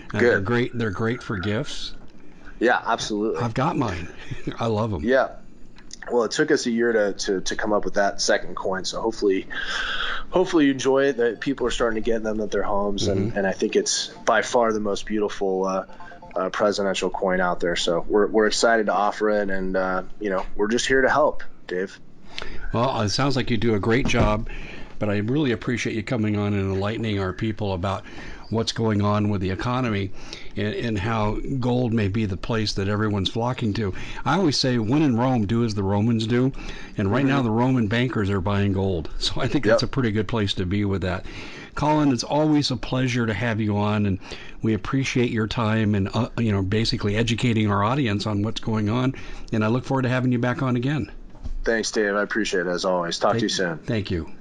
Good. 0.09 0.21
They're 0.21 0.41
great. 0.41 0.71
They're 0.77 0.91
great 0.91 1.23
for 1.23 1.37
gifts. 1.37 1.93
Yeah, 2.59 2.81
absolutely. 2.85 3.41
I've 3.41 3.53
got 3.53 3.77
mine. 3.77 4.07
I 4.59 4.67
love 4.67 4.91
them. 4.91 5.03
Yeah. 5.03 5.29
Well, 6.11 6.23
it 6.23 6.31
took 6.31 6.51
us 6.51 6.65
a 6.67 6.71
year 6.71 6.91
to, 6.91 7.13
to, 7.13 7.41
to 7.41 7.55
come 7.55 7.73
up 7.73 7.83
with 7.83 7.95
that 7.95 8.21
second 8.21 8.55
coin, 8.55 8.85
so 8.85 9.01
hopefully, 9.01 9.47
hopefully 10.29 10.65
you 10.65 10.71
enjoy 10.71 11.05
it. 11.05 11.17
That 11.17 11.41
people 11.41 11.65
are 11.65 11.71
starting 11.71 12.01
to 12.01 12.07
get 12.07 12.21
them 12.21 12.39
at 12.41 12.51
their 12.51 12.63
homes, 12.63 13.07
mm-hmm. 13.07 13.17
and, 13.17 13.37
and 13.37 13.47
I 13.47 13.53
think 13.53 13.75
it's 13.75 14.09
by 14.23 14.43
far 14.43 14.71
the 14.71 14.79
most 14.79 15.07
beautiful 15.07 15.65
uh, 15.65 15.85
uh, 16.35 16.49
presidential 16.49 17.09
coin 17.09 17.41
out 17.41 17.59
there. 17.59 17.75
So 17.75 18.05
we're, 18.07 18.27
we're 18.27 18.47
excited 18.47 18.85
to 18.87 18.93
offer 18.93 19.29
it, 19.31 19.49
and 19.49 19.75
uh, 19.75 20.03
you 20.19 20.29
know 20.29 20.45
we're 20.55 20.67
just 20.67 20.85
here 20.85 21.01
to 21.01 21.09
help, 21.09 21.43
Dave. 21.65 21.99
Well, 22.73 23.01
it 23.01 23.09
sounds 23.09 23.35
like 23.35 23.49
you 23.49 23.57
do 23.57 23.75
a 23.75 23.79
great 23.79 24.07
job, 24.07 24.49
but 24.99 25.09
I 25.09 25.17
really 25.17 25.51
appreciate 25.53 25.95
you 25.95 26.03
coming 26.03 26.37
on 26.37 26.53
and 26.53 26.73
enlightening 26.73 27.19
our 27.19 27.33
people 27.33 27.73
about 27.73 28.03
what's 28.49 28.71
going 28.71 29.01
on 29.01 29.29
with 29.29 29.41
the 29.41 29.49
economy 29.49 30.11
and, 30.55 30.73
and, 30.73 30.99
how 30.99 31.37
gold 31.59 31.93
may 31.93 32.07
be 32.07 32.25
the 32.25 32.37
place 32.37 32.73
that 32.73 32.87
everyone's 32.87 33.29
flocking 33.29 33.73
to. 33.73 33.93
I 34.23 34.37
always 34.37 34.57
say, 34.57 34.77
when 34.77 35.01
in 35.01 35.17
Rome, 35.17 35.45
do 35.45 35.63
as 35.63 35.73
the 35.73 35.83
Romans 35.83 36.27
do. 36.27 36.51
And 36.97 37.11
right 37.11 37.25
mm-hmm. 37.25 37.29
now, 37.29 37.41
the 37.41 37.51
Roman 37.51 37.87
bankers 37.87 38.29
are 38.29 38.41
buying 38.41 38.73
gold. 38.73 39.09
So 39.25 39.41
I 39.41 39.47
think 39.47 39.65
yep. 39.65 39.73
that's 39.73 39.83
a 39.83 39.87
pretty 39.87 40.11
good 40.11 40.27
place 40.27 40.53
to 40.55 40.65
be 40.67 40.85
with 40.85 41.01
that. 41.01 41.25
Collin, 41.73 42.13
it's 42.13 42.23
always 42.23 42.71
a 42.71 42.77
pleasure 42.77 43.25
to 43.25 43.33
have 43.33 43.59
you 43.59 43.77
on, 43.77 44.05
and 44.05 44.19
we 44.61 44.73
appreciate 44.75 45.31
your 45.31 45.47
time 45.47 45.95
and 45.95 46.09
uh, 46.13 46.29
you 46.37 46.51
know 46.51 46.61
basically 46.61 47.15
educating 47.15 47.69
our 47.69 47.83
audience 47.83 48.27
on 48.27 48.43
what's 48.43 48.61
going 48.61 48.89
on. 48.89 49.13
And 49.51 49.63
I 49.63 49.67
look 49.67 49.83
forward 49.83 50.03
to 50.03 50.09
having 50.09 50.31
you 50.31 50.39
back 50.39 50.61
on 50.61 50.75
again. 50.75 51.11
Thanks, 51.63 51.91
Dave. 51.91 52.15
I 52.15 52.21
appreciate 52.21 52.67
it 52.67 52.69
as 52.69 52.85
always. 52.85 53.17
Talk 53.17 53.31
thank, 53.31 53.39
to 53.39 53.45
you 53.45 53.49
soon. 53.49 53.77
Thank 53.79 54.11
you. 54.11 54.31